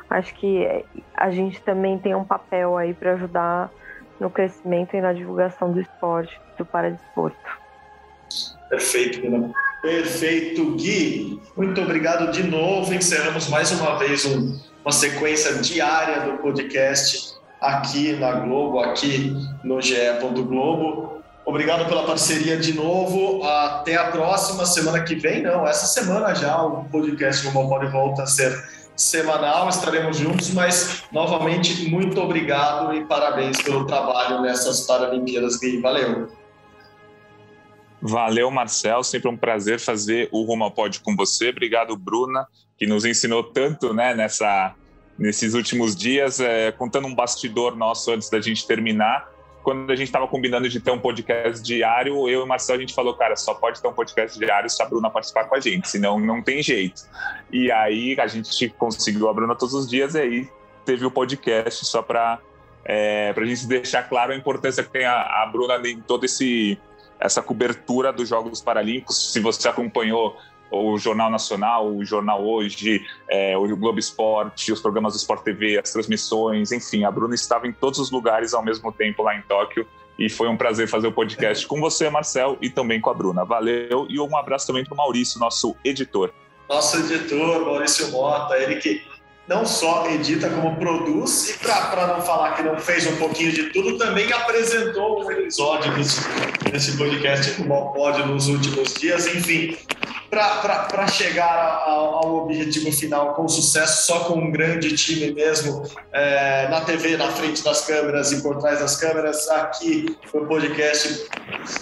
acho 0.10 0.34
que 0.34 0.68
a 1.16 1.30
gente 1.30 1.62
também 1.62 2.00
tem 2.00 2.16
um 2.16 2.24
papel 2.24 2.76
aí 2.76 2.94
para 2.94 3.14
ajudar 3.14 3.70
no 4.20 4.30
crescimento 4.30 4.96
e 4.96 5.02
na 5.02 5.14
divulgação 5.14 5.72
do 5.72 5.80
esporte, 5.80 6.40
do 6.58 6.66
paradesporto. 6.66 7.38
Perfeito, 8.70 9.22
Guilherme. 9.22 9.54
Perfeito, 9.82 10.72
Gui. 10.76 11.40
Muito 11.56 11.80
obrigado 11.82 12.32
de 12.32 12.42
novo. 12.44 12.92
Encerramos 12.92 13.48
mais 13.50 13.72
uma 13.72 14.00
vez 14.00 14.26
um 14.26 14.58
uma 14.86 14.92
sequência 14.92 15.56
diária 15.56 16.22
do 16.22 16.38
podcast 16.38 17.34
aqui 17.60 18.14
na 18.14 18.34
Globo, 18.34 18.80
aqui 18.80 19.36
no 19.64 19.82
GE. 19.82 19.96
Globo. 20.48 21.24
Obrigado 21.44 21.90
pela 21.90 22.04
parceria 22.04 22.56
de 22.56 22.74
novo. 22.74 23.44
Até 23.44 23.96
a 23.96 24.12
próxima 24.12 24.64
semana 24.64 25.04
que 25.04 25.16
vem, 25.16 25.42
não, 25.42 25.68
essa 25.68 25.88
semana 25.88 26.36
já 26.36 26.62
o 26.62 26.86
podcast 26.86 27.48
Rumo 27.48 27.68
Pode 27.68 27.88
volta 27.88 28.24
a 28.24 28.28
ser 28.28 28.56
semanal, 28.96 29.68
estaremos 29.70 30.18
juntos, 30.18 30.52
mas 30.52 31.04
novamente 31.12 31.90
muito 31.90 32.22
obrigado 32.22 32.94
e 32.94 33.04
parabéns 33.06 33.60
pelo 33.62 33.86
trabalho 33.86 34.42
nessas 34.42 34.82
Paralimpíadas. 34.82 35.58
Valeu. 35.82 36.45
Valeu, 38.02 38.52
Marcel. 38.52 39.04
Sempre 39.04 39.30
um 39.30 39.38
prazer 39.38 39.80
fazer 39.80 40.30
o 40.32 40.44
Rumo 40.44 40.64
ao 40.64 40.72
Pódio 40.72 41.02
com 41.02 41.16
você. 41.16 41.50
Obrigado, 41.50 41.96
Bruna, 41.96 42.48
que 42.78 42.86
nos 42.86 43.06
ensinou 43.06 43.44
tanto 43.44 43.94
né, 43.94 44.14
nessa, 44.14 44.76
nesses 45.18 45.54
últimos 45.54 45.96
dias. 45.96 46.40
É, 46.40 46.72
contando 46.72 47.08
um 47.08 47.16
bastidor 47.16 47.76
nosso 47.76 48.12
antes 48.12 48.30
da 48.30 48.40
gente 48.40 48.68
terminar. 48.68 49.28
Quando 49.64 49.92
a 49.92 49.96
gente 49.96 50.06
estava 50.06 50.28
combinando 50.28 50.70
de 50.70 50.80
ter 50.80 50.92
um 50.92 51.00
podcast 51.00 51.64
diário, 51.64 52.30
eu 52.30 52.42
e 52.42 52.44
o 52.44 52.46
Marcel, 52.46 52.76
a 52.76 52.80
gente 52.80 52.94
falou, 52.94 53.16
cara, 53.16 53.36
só 53.36 53.56
pode 53.56 53.82
ter 53.82 53.88
um 53.88 53.94
podcast 53.94 54.38
diário 54.38 54.70
se 54.70 54.80
a 54.84 54.86
Bruna 54.86 55.10
participar 55.10 55.46
com 55.46 55.56
a 55.56 55.60
gente, 55.60 55.90
senão 55.90 56.20
não 56.20 56.40
tem 56.44 56.62
jeito. 56.62 57.02
E 57.52 57.72
aí 57.72 58.16
a 58.20 58.28
gente 58.28 58.70
conseguiu 58.70 59.28
a 59.28 59.34
Bruna 59.34 59.56
todos 59.56 59.74
os 59.74 59.90
dias 59.90 60.14
e 60.14 60.20
aí 60.20 60.50
teve 60.86 61.04
o 61.04 61.10
podcast 61.10 61.84
só 61.84 62.04
para 62.04 62.40
é, 62.86 63.34
a 63.36 63.46
gente 63.46 63.66
deixar 63.66 64.04
claro 64.04 64.34
a 64.34 64.36
importância 64.36 64.84
que 64.84 64.92
tem 64.92 65.06
a, 65.06 65.20
a 65.20 65.50
Bruna 65.52 65.76
em 65.90 66.00
todo 66.00 66.26
esse 66.26 66.78
essa 67.20 67.42
cobertura 67.42 68.12
dos 68.12 68.30
Jogos 68.30 68.62
Paralímpicos. 68.62 69.32
Se 69.32 69.40
você 69.40 69.68
acompanhou 69.68 70.38
o 70.72 70.98
Jornal 70.98 71.30
Nacional, 71.30 71.88
o 71.88 72.04
Jornal 72.04 72.46
Hoje, 72.46 73.06
é, 73.30 73.58
o 73.58 73.76
Globo 73.78 74.00
Esporte, 74.00 74.72
os 74.72 74.82
programas 74.82 75.14
do 75.14 75.18
Sport 75.18 75.44
TV, 75.44 75.80
as 75.80 75.92
transmissões, 75.92 76.72
enfim, 76.72 77.04
a 77.04 77.12
Bruna 77.12 77.36
estava 77.36 77.68
em 77.68 77.72
todos 77.72 78.00
os 78.00 78.12
lugares 78.12 78.54
ao 78.54 78.64
mesmo 78.64 78.92
tempo 78.92 79.24
lá 79.24 79.36
em 79.36 79.42
Tóquio 79.44 79.88
e 80.18 80.30
foi 80.30 80.48
um 80.48 80.56
prazer 80.56 80.88
fazer 80.88 81.08
o 81.08 81.12
podcast 81.12 81.68
com 81.68 81.80
você, 81.80 82.10
Marcel, 82.10 82.58
e 82.62 82.70
também 82.70 83.02
com 83.02 83.10
a 83.10 83.14
Bruna. 83.14 83.44
Valeu 83.44 84.08
e 84.10 84.20
um 84.20 84.38
abraço 84.38 84.68
também 84.68 84.84
para 84.84 84.94
o 84.94 84.98
Maurício, 84.98 85.40
nosso 85.40 85.76
editor. 85.84 86.32
Nosso 86.70 86.98
editor, 86.98 87.66
Maurício 87.66 88.12
Mota, 88.12 88.58
ele 88.58 88.78
que 88.78 89.04
não 89.48 89.66
só 89.66 90.10
edita, 90.10 90.50
como 90.50 90.76
produz, 90.76 91.50
e 91.50 91.60
para 91.60 92.08
não 92.08 92.22
falar 92.22 92.56
que 92.56 92.64
não 92.64 92.78
fez 92.78 93.06
um 93.06 93.16
pouquinho 93.18 93.52
de 93.52 93.66
tudo, 93.72 93.98
também 93.98 94.32
apresentou 94.34 95.24
um 95.24 95.32
episódio 95.32 95.94
desse, 95.96 96.22
desse 96.72 96.98
podcast 96.98 97.52
com 97.52 97.72
o 97.72 97.94
Pode 97.94 98.26
nos 98.26 98.48
últimos 98.48 98.94
dias. 98.96 99.28
Enfim, 99.28 99.78
para 100.36 101.08
chegar 101.08 101.84
ao, 101.86 102.16
ao, 102.16 102.36
objetivo 102.44 102.92
final 102.92 103.34
com 103.34 103.48
sucesso, 103.48 104.06
só 104.06 104.26
com 104.26 104.36
um 104.36 104.52
grande 104.52 104.96
time 104.96 105.32
mesmo, 105.32 105.84
é, 106.12 106.68
na 106.70 106.82
TV, 106.82 107.16
na 107.18 107.32
frente 107.32 107.64
das 107.64 107.86
câmeras 107.86 108.32
e 108.32 108.42
por 108.42 108.58
trás 108.58 108.80
das 108.80 108.98
câmeras, 108.98 109.50
aqui 109.50 110.18
no 110.34 110.46
podcast, 110.46 111.28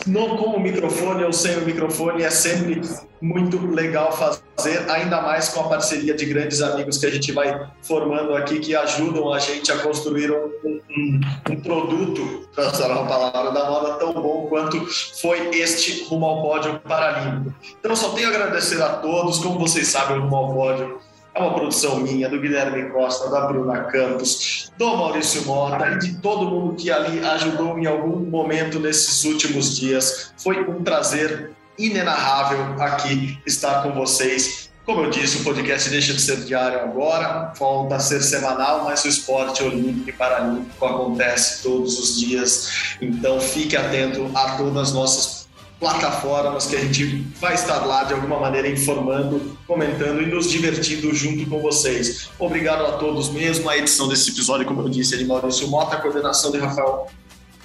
não 0.06 0.38
com 0.38 0.52
o 0.52 0.60
microfone 0.60 1.24
ou 1.24 1.34
sem 1.34 1.58
o 1.58 1.62
microfone, 1.62 2.24
é 2.24 2.30
sempre 2.30 2.82
muito 3.24 3.58
legal 3.68 4.12
fazer, 4.12 4.90
ainda 4.92 5.22
mais 5.22 5.48
com 5.48 5.62
a 5.62 5.70
parceria 5.70 6.14
de 6.14 6.26
grandes 6.26 6.62
amigos 6.62 6.98
que 6.98 7.06
a 7.06 7.10
gente 7.10 7.32
vai 7.32 7.70
formando 7.82 8.36
aqui, 8.36 8.60
que 8.60 8.76
ajudam 8.76 9.32
a 9.32 9.40
gente 9.40 9.72
a 9.72 9.78
construir 9.78 10.30
um, 10.30 10.52
um, 10.66 11.22
um 11.50 11.62
produto, 11.62 12.50
para 12.54 12.68
usar 12.68 12.92
uma 12.92 13.08
palavra 13.08 13.52
da 13.52 13.70
moda, 13.70 13.94
tão 13.94 14.14
bom 14.14 14.48
quanto 14.48 14.78
foi 15.22 15.50
este 15.56 16.04
Rumo 16.04 16.26
ao 16.26 16.42
Pódio 16.42 16.80
Paralímpico. 16.82 17.56
Então, 17.80 17.96
só 17.96 18.10
tenho 18.10 18.28
a 18.28 18.32
agradecer 18.44 18.82
a 18.82 18.90
todos, 18.90 19.40
como 19.40 19.60
vocês 19.60 19.88
sabem, 19.88 20.20
o 20.20 20.30
Pódio 20.30 21.00
é 21.34 21.40
uma 21.40 21.54
produção 21.54 22.00
minha, 22.00 22.30
do 22.30 22.40
Guilherme 22.40 22.92
Costa, 22.92 23.30
da 23.30 23.48
Bruna 23.48 23.86
Campos, 23.86 24.72
do 24.78 24.98
Maurício 24.98 25.44
Mota 25.46 25.88
e 25.90 26.00
de 26.00 26.14
todo 26.16 26.46
mundo 26.46 26.76
que 26.76 26.92
ali 26.92 27.20
ajudou 27.26 27.80
em 27.80 27.88
algum 27.88 28.20
momento 28.20 28.80
nesses 28.80 29.24
últimos 29.24 29.76
dias. 29.76 30.32
Foi 30.38 30.60
um 30.70 30.84
prazer 30.84 31.52
inenarrável 31.78 32.76
aqui 32.80 33.40
estar 33.48 33.82
com 33.82 33.94
vocês. 33.94 34.72
Como 34.86 35.02
eu 35.02 35.10
disse, 35.10 35.38
o 35.38 35.44
podcast 35.44 35.90
deixa 35.90 36.14
de 36.14 36.22
ser 36.22 36.44
diário 36.44 36.82
agora, 36.82 37.52
volta 37.58 37.96
a 37.96 38.00
ser 38.00 38.22
semanal, 38.22 38.84
mas 38.84 39.04
o 39.06 39.08
esporte 39.08 39.64
olímpico 39.64 40.10
e 40.10 40.14
paralímpico 40.14 40.86
acontece 40.86 41.64
todos 41.64 41.98
os 41.98 42.20
dias. 42.20 42.98
Então 43.02 43.40
fique 43.40 43.76
atento 43.76 44.30
a 44.36 44.58
todas 44.58 44.90
as 44.90 44.94
nossas 44.94 45.43
plataformas 45.84 46.66
que 46.66 46.78
a 46.78 46.80
gente 46.80 47.28
vai 47.42 47.56
estar 47.56 47.86
lá 47.86 48.06
de 48.06 48.14
alguma 48.14 48.40
maneira 48.40 48.70
informando, 48.70 49.58
comentando 49.68 50.22
e 50.22 50.26
nos 50.26 50.50
divertindo 50.50 51.14
junto 51.14 51.46
com 51.50 51.60
vocês. 51.60 52.30
Obrigado 52.40 52.86
a 52.86 52.94
todos 52.94 53.30
mesmo. 53.30 53.70
A 53.70 53.78
edição 53.78 54.08
desse 54.08 54.32
episódio, 54.32 54.66
como 54.66 54.82
eu 54.82 54.88
disse, 54.88 55.16
é 55.16 55.18
de 55.18 55.26
Maurício 55.26 55.68
Mota, 55.68 55.98
a 55.98 56.00
coordenação 56.00 56.54
de 56.54 56.58
Rafael 56.58 57.08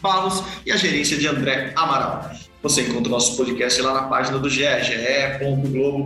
Barros 0.03 0.43
e 0.67 0.73
a 0.73 0.77
gerência 0.77 1.17
de 1.17 1.29
André 1.29 1.73
Amaral. 1.77 2.29
Você 2.61 2.83
encontra 2.83 3.07
o 3.07 3.13
nosso 3.13 3.37
podcast 3.37 3.81
lá 3.81 3.95
na 3.95 4.03
página 4.09 4.37
do 4.37 4.51
GE, 4.51 4.65
ge.globo 4.83 6.05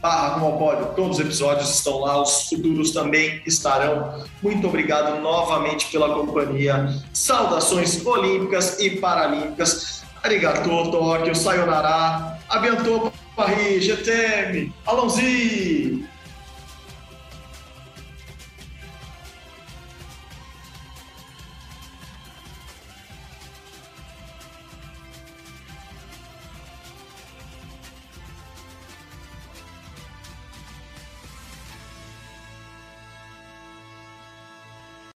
barra 0.00 0.36
Repetindo, 0.36 0.58
ge.globo 0.58 0.58
barra 0.58 0.86
Todos 0.94 1.18
os 1.18 1.24
episódios 1.24 1.74
estão 1.74 2.00
lá, 2.00 2.22
os 2.22 2.48
futuros 2.48 2.90
também 2.92 3.42
estarão. 3.46 4.24
Muito 4.42 4.66
obrigado 4.66 5.20
novamente 5.20 5.86
pela 5.90 6.14
companhia. 6.14 6.94
Saudações 7.12 8.04
olímpicas 8.04 8.78
e 8.80 8.90
paralímpicas. 8.90 10.02
Arigato, 10.22 10.68
Tóquio, 10.90 11.34
Sayonara, 11.34 12.38
Abiantou, 12.48 13.10
Paris, 13.34 13.84
GTM, 13.84 14.72
Alonzi! 14.84 16.09